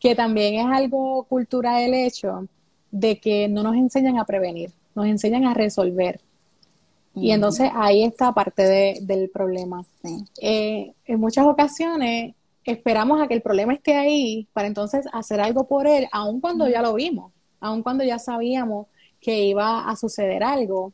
que 0.00 0.14
también 0.14 0.66
es 0.66 0.66
algo 0.66 1.24
cultural 1.24 1.82
el 1.82 1.94
hecho 1.94 2.46
de 2.90 3.18
que 3.18 3.48
no 3.48 3.62
nos 3.62 3.76
enseñan 3.76 4.18
a 4.18 4.24
prevenir, 4.24 4.70
nos 4.94 5.06
enseñan 5.06 5.46
a 5.46 5.54
resolver. 5.54 6.20
Y 7.14 7.30
entonces 7.30 7.70
ahí 7.74 8.04
está 8.04 8.32
parte 8.32 8.98
del 9.02 9.28
problema. 9.28 9.84
Eh, 10.40 10.92
en 11.04 11.20
muchas 11.20 11.44
ocasiones 11.46 12.34
esperamos 12.64 13.20
a 13.20 13.28
que 13.28 13.34
el 13.34 13.42
problema 13.42 13.74
esté 13.74 13.96
ahí 13.96 14.48
para 14.52 14.68
entonces 14.68 15.06
hacer 15.12 15.40
algo 15.40 15.66
por 15.66 15.86
él, 15.86 16.08
aun 16.12 16.40
cuando 16.40 16.68
ya 16.68 16.82
lo 16.82 16.94
vimos, 16.94 17.32
aun 17.60 17.82
cuando 17.82 18.04
ya 18.04 18.18
sabíamos 18.18 18.86
que 19.20 19.44
iba 19.44 19.88
a 19.88 19.96
suceder 19.96 20.42
algo. 20.42 20.92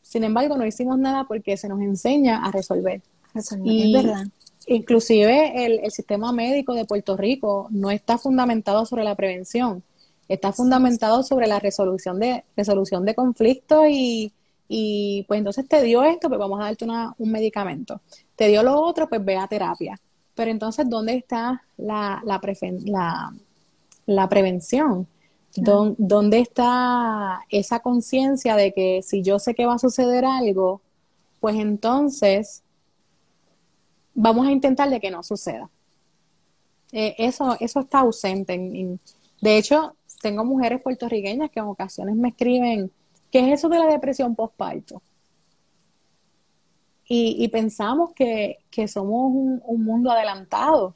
Sin 0.00 0.24
embargo, 0.24 0.56
no 0.56 0.66
hicimos 0.66 0.98
nada 0.98 1.24
porque 1.24 1.56
se 1.56 1.68
nos 1.68 1.80
enseña 1.80 2.44
a 2.44 2.50
resolver. 2.50 3.02
y, 3.64 3.96
es 3.96 4.02
verdad. 4.04 4.26
Inclusive 4.66 5.64
el, 5.64 5.90
sistema 5.90 6.32
médico 6.32 6.74
de 6.74 6.84
Puerto 6.84 7.16
Rico 7.16 7.68
no 7.70 7.90
está 7.90 8.16
fundamentado 8.16 8.86
sobre 8.86 9.02
la 9.02 9.16
prevención, 9.16 9.82
está 10.28 10.52
fundamentado 10.52 11.22
sobre 11.24 11.48
la 11.48 11.58
resolución 11.58 12.20
de, 12.20 12.44
resolución 12.56 13.04
de 13.04 13.14
conflictos 13.14 13.86
y, 13.88 14.32
y 14.68 15.24
pues 15.26 15.38
entonces 15.38 15.66
te 15.66 15.82
dio 15.82 16.04
esto, 16.04 16.28
pues 16.28 16.38
vamos 16.38 16.60
a 16.60 16.64
darte 16.64 16.84
una, 16.84 17.14
un 17.18 17.32
medicamento. 17.32 18.00
Te 18.36 18.48
dio 18.48 18.62
lo 18.62 18.80
otro, 18.80 19.08
pues 19.08 19.24
ve 19.24 19.36
a 19.36 19.48
terapia. 19.48 19.98
Pero 20.34 20.50
entonces, 20.50 20.88
¿dónde 20.88 21.14
está 21.14 21.62
la, 21.76 22.22
la, 22.24 22.40
la, 24.06 24.28
prevención? 24.28 25.06
¿Dónde 25.54 26.38
está 26.38 27.40
esa 27.50 27.80
conciencia 27.80 28.56
de 28.56 28.72
que 28.72 29.02
si 29.02 29.22
yo 29.22 29.38
sé 29.38 29.54
que 29.54 29.66
va 29.66 29.74
a 29.74 29.78
suceder 29.78 30.24
algo, 30.24 30.80
pues 31.40 31.56
entonces 31.56 32.62
vamos 34.14 34.46
a 34.46 34.52
intentar 34.52 34.88
de 34.88 35.00
que 35.00 35.10
no 35.10 35.22
suceda? 35.22 35.68
Eh, 36.92 37.14
eso, 37.18 37.56
eso 37.60 37.80
está 37.80 38.00
ausente. 38.00 38.58
de 39.40 39.58
hecho, 39.58 39.96
tengo 40.22 40.44
mujeres 40.44 40.80
puertorriqueñas 40.80 41.50
que 41.50 41.60
en 41.60 41.66
ocasiones 41.66 42.16
me 42.16 42.28
escriben, 42.28 42.90
¿qué 43.30 43.40
es 43.40 43.58
eso 43.58 43.68
de 43.68 43.78
la 43.78 43.86
depresión 43.86 44.34
postparto? 44.34 45.02
Y, 47.14 47.46
pensamos 47.48 48.14
que, 48.14 48.58
somos 48.88 49.32
un, 49.66 49.84
mundo 49.84 50.10
adelantado, 50.10 50.94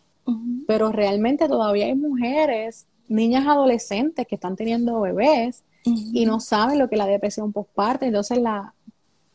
pero 0.67 0.91
realmente 0.91 1.47
todavía 1.47 1.87
hay 1.87 1.95
mujeres, 1.95 2.87
niñas 3.07 3.47
adolescentes 3.47 4.27
que 4.27 4.37
están 4.37 4.57
teniendo 4.57 5.01
bebés 5.03 5.63
y 5.85 6.25
no 6.25 6.41
saben 6.41 6.79
lo 6.79 6.89
que 6.89 6.95
es 6.95 6.99
la 6.99 7.07
depresión 7.07 7.53
postparto, 7.53 8.07
entonces 8.07 8.39
la, 8.39 8.73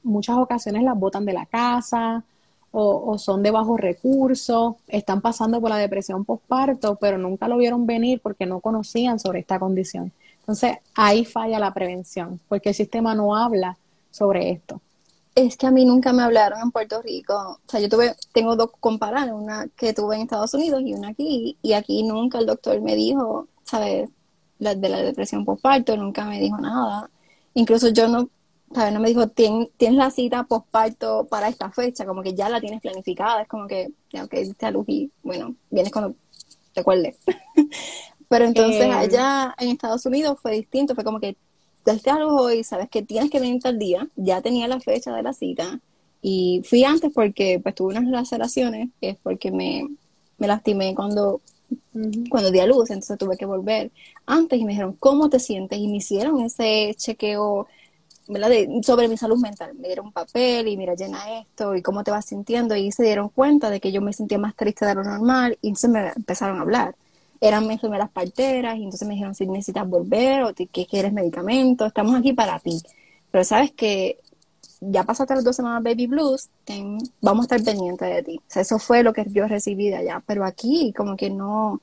muchas 0.01 0.38
ocasiones 0.38 0.82
las 0.82 0.97
botan 0.97 1.23
de 1.23 1.34
la 1.34 1.45
casa 1.45 2.23
o, 2.71 3.15
son 3.19 3.43
de 3.43 3.51
bajos 3.51 3.79
recursos, 3.79 4.75
están 4.88 5.21
pasando 5.21 5.61
por 5.61 5.69
la 5.69 5.77
depresión 5.77 6.25
postparto, 6.25 6.95
pero 6.95 7.19
nunca 7.19 7.47
lo 7.47 7.57
vieron 7.57 7.86
venir 7.86 8.21
porque 8.21 8.47
no 8.47 8.59
conocían 8.59 9.19
sobre 9.19 9.41
esta 9.41 9.59
condición. 9.59 10.11
Entonces 10.39 10.77
ahí 10.95 11.25
falla 11.25 11.59
la 11.59 11.75
prevención, 11.75 12.39
porque 12.49 12.69
el 12.69 12.75
sistema 12.75 13.13
no 13.13 13.36
habla 13.36 13.77
sobre 14.09 14.49
esto. 14.49 14.82
Es 15.34 15.55
que 15.55 15.65
a 15.65 15.71
mí 15.71 15.86
nunca 15.86 16.11
me 16.11 16.23
hablaron 16.23 16.59
en 16.61 16.71
Puerto 16.71 17.01
Rico. 17.01 17.59
O 17.65 17.69
sea, 17.69 17.79
yo 17.79 17.88
tuve, 17.88 18.15
tengo 18.34 18.55
dos 18.55 18.71
comparadas, 18.79 19.32
una 19.32 19.67
que 19.77 19.93
tuve 19.93 20.15
en 20.15 20.23
Estados 20.23 20.53
Unidos 20.53 20.82
y 20.86 20.93
una 20.93 21.09
aquí. 21.09 21.57
Y 21.61 21.73
aquí 21.73 22.03
nunca 22.03 22.39
el 22.39 22.45
doctor 22.45 22.82
me 22.82 22.95
dijo, 22.95 23.47
¿sabes? 23.63 24.09
La, 24.59 24.75
de 24.75 24.89
la 24.89 25.01
depresión 25.01 25.45
postparto, 25.45 25.95
nunca 25.95 26.25
me 26.25 26.39
dijo 26.39 26.57
nada. 26.57 27.09
Incluso 27.53 27.89
yo 27.89 28.07
no, 28.07 28.29
¿sabes? 28.73 28.93
No 28.93 28.99
me 28.99 29.07
dijo, 29.09 29.27
tienes 29.27 29.69
la 29.79 30.11
cita 30.11 30.43
postparto 30.43 31.25
para 31.29 31.47
esta 31.47 31.71
fecha, 31.71 32.05
como 32.05 32.21
que 32.23 32.34
ya 32.34 32.49
la 32.49 32.59
tienes 32.59 32.82
planificada. 32.82 33.43
Es 33.43 33.47
como 33.47 33.67
que, 33.67 33.91
ya, 34.11 34.25
ok, 34.25 34.34
te 34.57 34.65
a 34.65 34.71
luz 34.71 34.86
y, 34.88 35.11
bueno, 35.23 35.55
vienes 35.69 35.93
cuando 35.93 36.15
te 36.73 36.82
acuerdes. 36.82 37.17
Pero 38.29 38.45
entonces 38.45 38.84
eh. 38.86 38.91
allá 38.91 39.55
en 39.59 39.69
Estados 39.69 40.05
Unidos 40.05 40.39
fue 40.41 40.53
distinto, 40.53 40.95
fue 40.95 41.03
como 41.03 41.19
que 41.19 41.36
desde 41.86 42.11
algo 42.11 42.36
hoy, 42.41 42.63
sabes 42.63 42.89
que 42.89 43.01
tienes 43.01 43.29
que 43.29 43.39
venir 43.39 43.61
tal 43.61 43.79
día, 43.79 44.07
ya 44.15 44.41
tenía 44.41 44.67
la 44.67 44.79
fecha 44.79 45.13
de 45.13 45.23
la 45.23 45.34
cita 45.34 45.79
y 46.21 46.61
fui 46.65 46.84
antes 46.84 47.11
porque 47.13 47.59
pues 47.61 47.75
tuve 47.75 47.97
unas 47.97 48.05
laceraciones, 48.05 48.89
que 48.99 49.09
es 49.09 49.17
porque 49.23 49.51
me, 49.51 49.88
me 50.38 50.47
lastimé 50.47 50.93
cuando, 50.95 51.41
cuando 52.29 52.51
di 52.51 52.59
a 52.59 52.67
luz, 52.67 52.89
entonces 52.91 53.17
tuve 53.17 53.38
que 53.38 53.45
volver 53.45 53.91
antes 54.25 54.59
y 54.59 54.65
me 54.65 54.71
dijeron, 54.71 54.95
¿cómo 54.99 55.29
te 55.29 55.39
sientes? 55.39 55.79
Y 55.79 55.88
me 55.88 55.97
hicieron 55.97 56.39
ese 56.41 56.93
chequeo 56.97 57.67
sobre 58.84 59.07
mi 59.07 59.17
salud 59.17 59.38
mental. 59.39 59.73
Me 59.75 59.88
dieron 59.88 60.07
un 60.07 60.11
papel 60.13 60.67
y 60.67 60.77
mira, 60.77 60.95
llena 60.95 61.39
esto 61.39 61.75
y 61.75 61.82
cómo 61.82 62.03
te 62.03 62.11
vas 62.11 62.25
sintiendo 62.25 62.75
y 62.75 62.91
se 62.91 63.03
dieron 63.03 63.29
cuenta 63.29 63.69
de 63.69 63.79
que 63.79 63.91
yo 63.91 64.01
me 64.01 64.13
sentía 64.13 64.38
más 64.38 64.55
triste 64.55 64.86
de 64.86 64.95
lo 64.95 65.03
normal 65.03 65.57
y 65.61 65.69
entonces 65.69 65.89
me 65.89 66.11
empezaron 66.15 66.59
a 66.59 66.61
hablar 66.61 66.95
eran 67.41 67.67
mis 67.67 67.79
primeras 67.79 68.09
parteras 68.11 68.77
y 68.77 68.83
entonces 68.83 69.07
me 69.07 69.15
dijeron 69.15 69.35
si 69.35 69.47
necesitas 69.47 69.89
volver 69.89 70.43
o 70.43 70.53
que 70.53 70.85
quieres 70.85 71.11
medicamento, 71.11 71.85
estamos 71.85 72.15
aquí 72.15 72.33
para 72.33 72.59
ti. 72.59 72.81
Pero 73.31 73.43
sabes 73.43 73.71
que 73.71 74.17
ya 74.81 75.03
pasaste 75.03 75.35
las 75.35 75.43
dos 75.43 75.55
semanas 75.55 75.83
baby 75.83 76.07
blues, 76.07 76.49
vamos 77.21 77.43
a 77.43 77.55
estar 77.55 77.63
pendientes 77.63 78.07
de 78.09 78.23
ti. 78.23 78.37
O 78.37 78.43
sea, 78.47 78.61
eso 78.61 78.79
fue 78.79 79.03
lo 79.03 79.13
que 79.13 79.25
yo 79.29 79.47
recibí 79.47 79.89
de 79.89 79.97
allá, 79.97 80.23
pero 80.25 80.45
aquí 80.45 80.93
como 80.95 81.15
que 81.17 81.29
no 81.29 81.81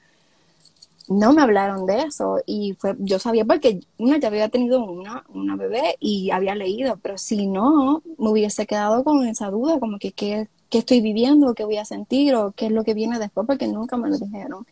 no 1.09 1.33
me 1.33 1.41
hablaron 1.43 1.87
de 1.87 2.03
eso 2.03 2.39
y 2.47 2.75
fue 2.75 2.95
yo 2.99 3.19
sabía 3.19 3.45
porque 3.45 3.81
ya 3.99 4.29
había 4.29 4.49
tenido 4.51 4.85
una 4.85 5.25
una 5.31 5.57
bebé 5.57 5.97
y 6.01 6.31
había 6.31 6.55
leído, 6.55 6.99
pero 7.03 7.19
si 7.19 7.47
no 7.47 8.03
me 8.19 8.31
hubiese 8.31 8.67
quedado 8.67 9.05
con 9.05 9.27
esa 9.27 9.51
duda 9.51 9.81
como 9.81 9.99
que 9.99 10.13
qué, 10.13 10.49
qué 10.71 10.79
estoy 10.79 11.01
viviendo, 11.01 11.55
qué 11.55 11.65
voy 11.65 11.79
a 11.79 11.85
sentir 11.85 12.35
o 12.35 12.53
qué 12.53 12.67
es 12.67 12.73
lo 12.73 12.85
que 12.85 12.95
viene 12.95 13.19
después 13.19 13.47
porque 13.47 13.69
nunca 13.69 13.97
me 13.97 14.11
lo 14.11 14.19
dijeron. 14.19 14.67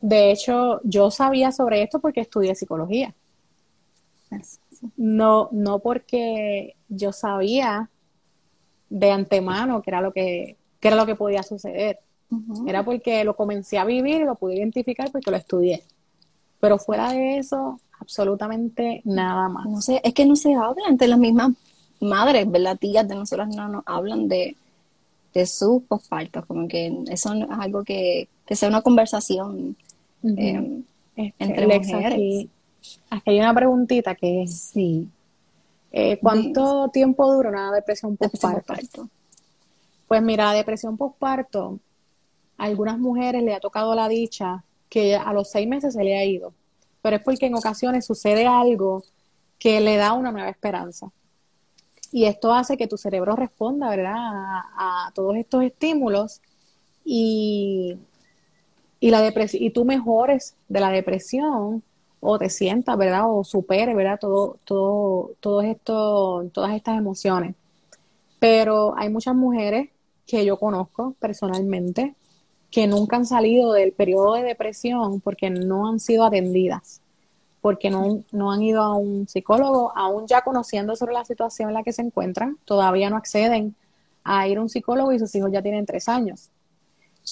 De 0.00 0.30
hecho, 0.30 0.80
yo 0.84 1.10
sabía 1.10 1.52
sobre 1.52 1.82
esto 1.82 2.00
porque 2.00 2.20
estudié 2.20 2.54
psicología. 2.54 3.14
No, 4.96 5.48
no 5.52 5.78
porque 5.78 6.76
yo 6.88 7.12
sabía 7.12 7.90
de 8.88 9.10
antemano 9.10 9.82
que 9.82 9.90
era 9.90 10.00
lo 10.00 10.12
que, 10.12 10.56
era 10.80 10.96
lo 10.96 11.06
que 11.06 11.14
podía 11.14 11.42
suceder. 11.42 11.98
Era 12.66 12.84
porque 12.84 13.24
lo 13.24 13.36
comencé 13.36 13.78
a 13.78 13.84
vivir 13.84 14.22
y 14.22 14.24
lo 14.24 14.34
pude 14.34 14.56
identificar 14.56 15.10
porque 15.10 15.30
lo 15.30 15.36
estudié. 15.36 15.82
Pero 16.60 16.78
fuera 16.78 17.12
de 17.12 17.38
eso, 17.38 17.80
absolutamente 18.00 19.02
nada 19.04 19.48
más. 19.48 19.66
No 19.66 19.80
sé, 19.80 20.00
es 20.02 20.14
que 20.14 20.26
no 20.26 20.36
se 20.36 20.54
habla 20.54 20.88
entre 20.88 21.08
las 21.08 21.18
mismas 21.18 21.52
madres, 22.00 22.50
¿verdad? 22.50 22.76
Tías 22.78 23.06
de 23.06 23.14
nosotras 23.14 23.48
no 23.54 23.68
nos 23.68 23.82
hablan 23.86 24.28
de, 24.28 24.56
de 25.34 25.46
sus 25.46 25.82
pospartos, 25.82 26.44
como 26.46 26.66
que 26.68 26.96
eso 27.08 27.32
es 27.32 27.46
algo 27.50 27.84
que, 27.84 28.28
que 28.44 28.56
sea 28.56 28.68
una 28.68 28.82
conversación 28.82 29.76
Em, 30.36 30.84
este, 31.14 31.44
entre 31.44 32.50
Aquí, 33.10 33.30
hay 33.30 33.38
una 33.38 33.54
preguntita 33.54 34.14
que 34.14 34.42
es, 34.42 34.58
sí, 34.58 35.08
eh, 35.92 36.18
¿cuánto 36.20 36.88
tiempo 36.88 37.32
dura 37.32 37.50
una 37.50 37.72
depresión 37.72 38.16
postparto? 38.16 39.08
Pues 40.08 40.22
mira, 40.22 40.52
depresión 40.52 40.96
postparto, 40.96 41.78
a 42.58 42.64
algunas 42.64 42.98
mujeres 42.98 43.42
le 43.42 43.54
ha 43.54 43.60
tocado 43.60 43.94
la 43.94 44.08
dicha 44.08 44.62
que 44.88 45.16
a 45.16 45.32
los 45.32 45.50
seis 45.50 45.66
meses 45.66 45.94
se 45.94 46.04
le 46.04 46.18
ha 46.18 46.24
ido, 46.24 46.52
pero 47.02 47.16
es 47.16 47.22
porque 47.22 47.46
en 47.46 47.54
ocasiones 47.54 48.06
sucede 48.06 48.46
algo 48.46 49.02
que 49.58 49.80
le 49.80 49.96
da 49.96 50.12
una 50.12 50.32
nueva 50.32 50.48
esperanza. 50.48 51.10
Y 52.12 52.24
esto 52.24 52.54
hace 52.54 52.76
que 52.76 52.86
tu 52.86 52.96
cerebro 52.96 53.34
responda, 53.34 53.88
¿verdad?, 53.90 54.14
a 54.14 55.10
todos 55.14 55.36
estos 55.36 55.64
estímulos 55.64 56.40
y 57.04 57.96
y, 59.00 59.10
la 59.10 59.20
depresión, 59.22 59.62
y 59.62 59.70
tú 59.70 59.84
mejores 59.84 60.56
de 60.68 60.80
la 60.80 60.90
depresión 60.90 61.82
o 62.20 62.38
te 62.38 62.50
sientas, 62.50 62.96
¿verdad? 62.96 63.24
O 63.28 63.44
supere, 63.44 63.94
¿verdad? 63.94 64.18
Todo, 64.20 64.58
todo, 64.64 65.32
todo 65.40 65.62
esto, 65.62 66.48
todas 66.52 66.74
estas 66.74 66.98
emociones. 66.98 67.54
Pero 68.38 68.96
hay 68.96 69.08
muchas 69.10 69.34
mujeres 69.34 69.90
que 70.26 70.44
yo 70.44 70.58
conozco 70.58 71.14
personalmente 71.20 72.14
que 72.70 72.86
nunca 72.86 73.16
han 73.16 73.26
salido 73.26 73.72
del 73.72 73.92
periodo 73.92 74.34
de 74.34 74.42
depresión 74.42 75.20
porque 75.20 75.50
no 75.50 75.88
han 75.88 76.00
sido 76.00 76.24
atendidas, 76.24 77.00
porque 77.60 77.90
no, 77.90 78.24
no 78.32 78.52
han 78.52 78.62
ido 78.62 78.82
a 78.82 78.96
un 78.96 79.26
psicólogo, 79.26 79.92
aún 79.96 80.26
ya 80.26 80.42
conociendo 80.42 80.96
sobre 80.96 81.14
la 81.14 81.24
situación 81.24 81.70
en 81.70 81.74
la 81.74 81.82
que 81.84 81.92
se 81.92 82.02
encuentran, 82.02 82.58
todavía 82.64 83.08
no 83.08 83.16
acceden 83.16 83.74
a 84.24 84.48
ir 84.48 84.58
a 84.58 84.62
un 84.62 84.68
psicólogo 84.68 85.12
y 85.12 85.18
sus 85.18 85.34
hijos 85.36 85.52
ya 85.52 85.62
tienen 85.62 85.86
tres 85.86 86.08
años 86.08 86.50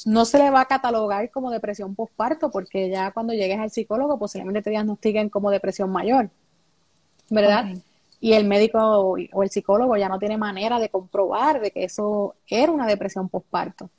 no 0.04 0.24
se 0.24 0.38
le 0.38 0.50
va 0.50 0.62
a 0.62 0.66
catalogar 0.66 1.30
como 1.30 1.50
depresión 1.50 1.94
postparto, 1.94 2.50
porque 2.50 2.90
ya 2.90 3.12
cuando 3.12 3.32
llegues 3.32 3.58
al 3.58 3.70
psicólogo 3.70 4.18
posiblemente 4.18 4.62
te 4.62 4.70
diagnostiquen 4.70 5.28
como 5.28 5.50
depresión 5.50 5.90
mayor, 5.90 6.30
¿verdad? 7.30 7.66
Y 8.20 8.32
el 8.32 8.46
médico 8.46 8.78
o 8.78 9.42
el 9.42 9.50
psicólogo 9.50 9.96
ya 9.96 10.08
no 10.08 10.18
tiene 10.18 10.36
manera 10.36 10.78
de 10.78 10.88
comprobar 10.88 11.60
de 11.60 11.70
que 11.70 11.84
eso 11.84 12.34
era 12.48 12.72
una 12.72 12.86
depresión 12.86 13.28
postparto. 13.28 13.90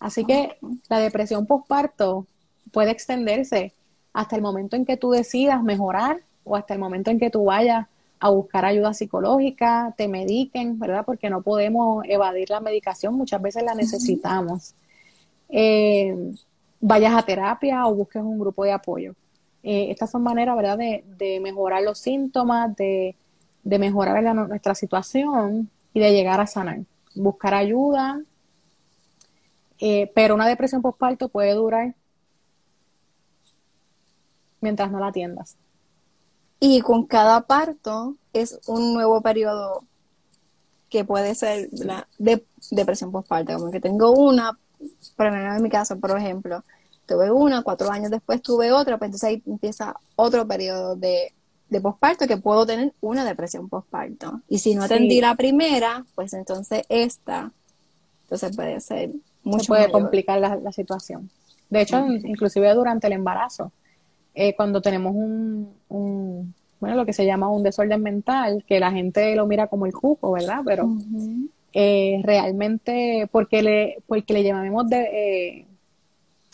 Así 0.00 0.24
que 0.24 0.56
la 0.88 1.00
depresión 1.00 1.46
postparto 1.46 2.26
puede 2.72 2.90
extenderse 2.90 3.72
hasta 4.12 4.36
el 4.36 4.42
momento 4.42 4.76
en 4.76 4.84
que 4.84 4.96
tú 4.96 5.10
decidas 5.10 5.62
mejorar 5.62 6.20
o 6.44 6.56
hasta 6.56 6.74
el 6.74 6.80
momento 6.80 7.10
en 7.10 7.18
que 7.18 7.30
tú 7.30 7.44
vayas 7.44 7.86
a 8.20 8.30
buscar 8.30 8.64
ayuda 8.64 8.94
psicológica, 8.94 9.94
te 9.96 10.08
mediquen, 10.08 10.78
¿verdad? 10.78 11.04
Porque 11.04 11.30
no 11.30 11.42
podemos 11.42 12.04
evadir 12.08 12.50
la 12.50 12.60
medicación, 12.60 13.14
muchas 13.14 13.40
veces 13.42 13.62
la 13.62 13.74
necesitamos. 13.74 14.74
Eh, 15.48 16.34
vayas 16.80 17.14
a 17.14 17.22
terapia 17.22 17.86
o 17.86 17.94
busques 17.94 18.22
un 18.22 18.38
grupo 18.38 18.64
de 18.64 18.72
apoyo. 18.72 19.14
Eh, 19.62 19.90
estas 19.90 20.10
son 20.10 20.22
maneras, 20.22 20.56
¿verdad?, 20.56 20.78
de, 20.78 21.40
mejorar 21.40 21.82
los 21.82 21.98
síntomas, 21.98 22.74
de, 22.76 23.16
mejorar 23.64 24.22
nuestra 24.34 24.74
situación 24.74 25.70
y 25.92 26.00
de 26.00 26.12
llegar 26.12 26.40
a 26.40 26.46
sanar. 26.46 26.80
Buscar 27.14 27.54
ayuda, 27.54 28.22
eh, 29.80 30.10
pero 30.14 30.34
una 30.34 30.46
depresión 30.46 30.82
postparto 30.82 31.28
puede 31.28 31.52
durar 31.52 31.94
mientras 34.60 34.90
no 34.90 34.98
la 34.98 35.08
atiendas. 35.08 35.56
Y 36.60 36.80
con 36.80 37.06
cada 37.06 37.42
parto 37.42 38.16
es 38.32 38.58
un 38.66 38.92
nuevo 38.92 39.20
periodo 39.22 39.84
que 40.88 41.04
puede 41.04 41.34
ser 41.34 41.68
la 41.72 42.08
de 42.18 42.44
depresión 42.70 43.12
postparto, 43.12 43.54
como 43.54 43.70
que 43.70 43.80
tengo 43.80 44.12
una, 44.12 44.58
pero 45.16 45.34
en 45.34 45.62
mi 45.62 45.68
caso, 45.68 45.98
por 45.98 46.16
ejemplo, 46.18 46.62
tuve 47.06 47.30
una, 47.30 47.62
cuatro 47.62 47.90
años 47.90 48.10
después 48.10 48.42
tuve 48.42 48.70
otra, 48.70 48.98
pues 48.98 49.08
entonces 49.08 49.28
ahí 49.28 49.42
empieza 49.46 49.94
otro 50.16 50.46
periodo 50.46 50.94
de, 50.94 51.32
de 51.68 51.80
posparto 51.80 52.26
que 52.26 52.36
puedo 52.36 52.66
tener 52.66 52.92
una 53.00 53.24
depresión 53.24 53.68
postparto. 53.68 54.42
Y 54.48 54.58
si 54.58 54.74
no 54.74 54.84
atendí 54.84 55.20
la 55.20 55.34
primera, 55.34 56.04
pues 56.14 56.32
entonces 56.34 56.84
esta, 56.88 57.52
entonces 58.24 58.54
puede 58.54 58.80
ser 58.80 59.10
mucho 59.42 59.64
Se 59.64 59.68
puede 59.68 59.90
complicar 59.90 60.40
la, 60.40 60.72
situación. 60.72 61.30
De 61.70 61.82
hecho, 61.82 62.06
inclusive 62.06 62.72
durante 62.74 63.06
el 63.06 63.14
embarazo, 63.14 63.72
eh, 64.34 64.54
cuando 64.54 64.80
tenemos 64.80 65.14
un, 65.14 65.74
un, 65.88 66.54
bueno, 66.80 66.96
lo 66.96 67.06
que 67.06 67.12
se 67.12 67.26
llama 67.26 67.50
un 67.50 67.62
desorden 67.62 68.02
mental, 68.02 68.64
que 68.66 68.80
la 68.80 68.92
gente 68.92 69.34
lo 69.34 69.46
mira 69.46 69.66
como 69.66 69.86
el 69.86 69.92
cuco, 69.92 70.32
¿verdad? 70.32 70.60
Pero 70.64 70.88
eh, 71.72 72.20
realmente, 72.24 73.28
porque 73.30 73.62
le, 73.62 74.02
porque 74.06 74.32
le 74.32 74.42
llamamos 74.42 74.88
de, 74.88 75.00
eh, 75.02 75.66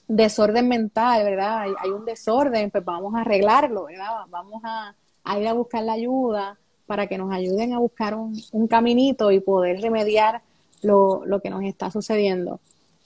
desorden 0.09 0.69
mental, 0.69 1.25
¿verdad? 1.25 1.63
Hay, 1.79 1.91
un 1.91 2.05
desorden, 2.05 2.71
pues 2.71 2.85
vamos 2.85 3.15
a 3.15 3.21
arreglarlo, 3.21 3.85
¿verdad? 3.85 4.11
Vamos 4.29 4.63
a, 4.65 4.95
ir 5.39 5.49
a 5.49 5.53
buscar 5.53 5.83
la 5.83 5.95
ayuda 5.95 6.59
para 6.87 7.07
que 7.07 7.17
nos 7.17 7.33
ayuden 7.33 7.73
a 7.73 7.79
buscar 7.79 8.15
un, 8.15 8.39
un 8.53 8.69
caminito 8.69 9.31
y 9.33 9.41
poder 9.41 9.81
remediar 9.81 10.43
lo, 10.83 11.25
lo, 11.25 11.41
que 11.41 11.51
nos 11.51 11.63
está 11.65 11.91
sucediendo. 11.91 12.61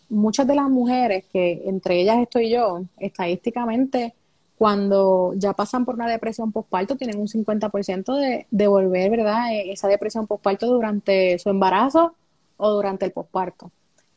Muchas 0.08 0.46
de 0.46 0.54
las 0.54 0.68
mujeres, 0.68 1.24
que 1.32 1.62
entre 1.66 2.00
ellas 2.00 2.18
estoy 2.18 2.50
yo, 2.50 2.82
estadísticamente, 2.98 4.14
cuando 4.58 5.34
ya 5.36 5.52
pasan 5.52 5.84
por 5.84 5.94
una 5.94 6.08
depresión 6.08 6.50
postparto, 6.50 6.96
tienen 6.96 7.20
un 7.20 7.28
50% 7.28 8.14
de, 8.16 8.46
de 8.50 8.66
volver, 8.66 9.10
¿verdad? 9.10 9.52
E, 9.52 9.72
esa 9.72 9.86
depresión 9.88 10.26
postparto 10.26 10.66
durante 10.66 11.38
su 11.38 11.48
embarazo 11.48 12.14
o 12.56 12.70
durante 12.70 13.06
el 13.06 13.12
postparto. 13.12 13.70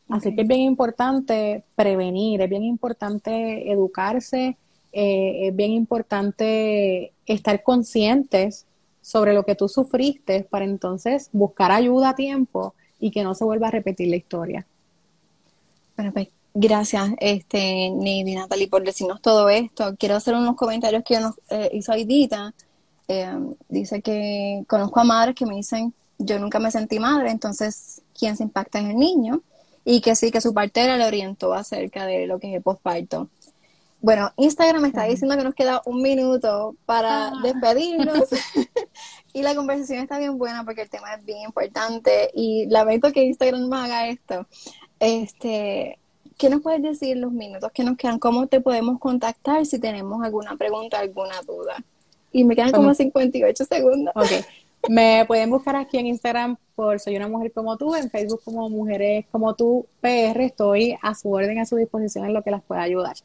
Así 0.08 0.34
que 0.34 0.42
es 0.42 0.48
bien 0.48 0.60
importante 0.60 1.64
prevenir, 1.74 2.42
es 2.42 2.50
bien 2.50 2.64
importante 2.64 3.70
educarse, 3.70 4.58
eh, 4.92 5.48
es 5.48 5.56
bien 5.56 5.70
importante 5.70 7.12
estar 7.24 7.62
conscientes 7.62 8.66
sobre 9.00 9.32
lo 9.32 9.44
que 9.44 9.54
tú 9.54 9.68
sufriste 9.68 10.42
para 10.42 10.64
entonces 10.64 11.30
buscar 11.32 11.72
ayuda 11.72 12.10
a 12.10 12.14
tiempo 12.14 12.74
y 13.00 13.10
que 13.10 13.22
no 13.22 13.34
se 13.34 13.44
vuelva 13.44 13.68
a 13.68 13.70
repetir 13.70 14.08
la 14.08 14.16
historia. 14.16 14.66
Pues 15.96 16.28
gracias, 16.54 17.10
este, 17.18 17.90
Nady 17.90 18.34
Natalie, 18.34 18.68
por 18.68 18.84
decirnos 18.84 19.20
todo 19.20 19.48
esto. 19.48 19.94
Quiero 19.98 20.16
hacer 20.16 20.34
unos 20.34 20.56
comentarios 20.56 21.02
que 21.04 21.20
nos 21.20 21.34
eh, 21.50 21.70
hizo 21.72 21.92
Aidita. 21.92 22.54
Eh, 23.08 23.36
dice 23.68 24.00
que 24.02 24.64
conozco 24.68 25.00
a 25.00 25.04
madres 25.04 25.34
que 25.34 25.46
me 25.46 25.56
dicen, 25.56 25.92
yo 26.18 26.38
nunca 26.38 26.58
me 26.58 26.70
sentí 26.70 26.98
madre, 26.98 27.30
entonces, 27.30 28.02
¿quién 28.18 28.36
se 28.36 28.44
impacta 28.44 28.78
en 28.78 28.90
el 28.90 28.96
niño? 28.96 29.42
y 29.84 30.00
que 30.00 30.14
sí, 30.14 30.30
que 30.30 30.40
su 30.40 30.54
partera 30.54 30.96
le 30.96 31.06
orientó 31.06 31.54
acerca 31.54 32.06
de 32.06 32.26
lo 32.26 32.38
que 32.38 32.50
es 32.50 32.56
el 32.56 32.62
posparto. 32.62 33.28
Bueno, 34.00 34.32
Instagram 34.36 34.82
me 34.82 34.88
está 34.88 35.04
diciendo 35.04 35.36
que 35.36 35.44
nos 35.44 35.54
queda 35.54 35.80
un 35.84 36.02
minuto 36.02 36.74
para 36.86 37.28
ah. 37.28 37.40
despedirnos 37.42 38.28
y 39.32 39.42
la 39.42 39.54
conversación 39.54 40.00
está 40.00 40.18
bien 40.18 40.38
buena 40.38 40.64
porque 40.64 40.82
el 40.82 40.90
tema 40.90 41.14
es 41.14 41.24
bien 41.24 41.42
importante 41.42 42.30
y 42.34 42.66
lamento 42.66 43.12
que 43.12 43.24
Instagram 43.24 43.68
nos 43.68 43.80
haga 43.80 44.08
esto. 44.08 44.46
Este, 44.98 45.98
¿Qué 46.36 46.50
nos 46.50 46.62
puedes 46.62 46.82
decir 46.82 47.16
los 47.16 47.32
minutos 47.32 47.70
que 47.72 47.84
nos 47.84 47.96
quedan? 47.96 48.18
¿Cómo 48.18 48.46
te 48.46 48.60
podemos 48.60 48.98
contactar 48.98 49.64
si 49.66 49.78
tenemos 49.78 50.22
alguna 50.24 50.56
pregunta, 50.56 50.98
alguna 50.98 51.40
duda? 51.42 51.82
Y 52.32 52.44
me 52.44 52.56
quedan 52.56 52.72
como 52.72 52.94
58 52.94 53.64
segundos. 53.64 54.12
Ok. 54.16 54.30
Me 54.88 55.24
pueden 55.26 55.50
buscar 55.50 55.76
aquí 55.76 55.98
en 55.98 56.08
Instagram 56.08 56.56
por 56.74 56.98
Soy 56.98 57.16
una 57.16 57.28
mujer 57.28 57.52
como 57.52 57.76
tú, 57.76 57.94
en 57.94 58.10
Facebook 58.10 58.42
como 58.44 58.68
Mujeres 58.68 59.26
como 59.30 59.54
tú 59.54 59.86
PR. 60.00 60.40
Estoy 60.40 60.96
a 61.00 61.14
su 61.14 61.30
orden, 61.30 61.58
a 61.58 61.66
su 61.66 61.76
disposición 61.76 62.24
en 62.24 62.34
lo 62.34 62.42
que 62.42 62.50
las 62.50 62.62
pueda 62.62 62.82
ayudar. 62.82 63.16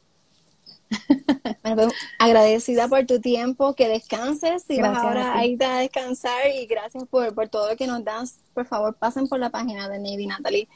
Pues, 1.74 1.92
agradecida 2.18 2.88
por 2.88 3.04
tu 3.04 3.20
tiempo, 3.20 3.74
que 3.74 3.88
descanses 3.88 4.64
y 4.70 4.80
vas 4.80 4.96
ahora 4.96 5.36
a 5.36 5.44
irte 5.44 5.66
a 5.66 5.78
descansar 5.78 6.46
y 6.54 6.64
gracias 6.64 7.04
por, 7.04 7.34
por 7.34 7.48
todo 7.48 7.68
lo 7.68 7.76
que 7.76 7.86
nos 7.86 8.02
das. 8.02 8.38
Por 8.54 8.64
favor, 8.64 8.94
pasen 8.94 9.28
por 9.28 9.38
la 9.38 9.50
página 9.50 9.86
de 9.88 9.98
Navy 9.98 10.26
Natalie 10.26 10.66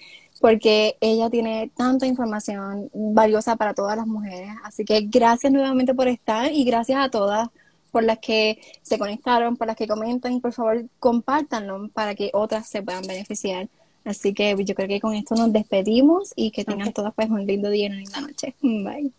porque 0.43 0.97
ella 1.01 1.31
tiene 1.31 1.71
tanta 1.77 2.05
información 2.05 2.91
valiosa 2.93 3.55
para 3.55 3.75
todas 3.75 3.97
las 3.97 4.09
mujeres. 4.09 4.51
Así 4.65 4.85
que 4.85 5.03
gracias 5.03 5.53
nuevamente 5.53 5.95
por 5.95 6.09
estar 6.09 6.53
y 6.53 6.65
gracias 6.65 6.99
a 7.01 7.11
todas 7.11 7.49
por 7.93 8.03
las 8.03 8.19
que 8.19 8.59
se 8.83 8.99
conectaron, 8.99 9.57
por 9.57 9.69
las 9.69 9.77
que 9.77 9.87
comentan, 9.87 10.41
por 10.41 10.53
favor 10.53 10.85
compártanlo 10.99 11.89
para 11.91 12.17
que 12.17 12.31
otras 12.35 12.69
se 12.69 12.83
puedan 12.83 13.07
beneficiar. 13.07 13.69
Así 14.05 14.35
que 14.35 14.57
yo 14.65 14.75
creo 14.75 14.89
que 14.89 15.01
con 15.01 15.15
esto 15.15 15.37
nos 15.37 15.53
despedimos 15.53 16.33
y 16.35 16.51
que 16.51 16.65
tengan 16.65 16.93
todas 16.93 17.15
pues 17.15 17.31
un 17.31 17.47
lindo 17.47 17.71
día 17.71 17.85
y 17.85 17.91
una 17.91 17.97
linda 17.97 18.21
noche. 18.21 18.57
Bye. 18.63 19.13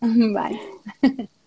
Bye. 1.00 1.28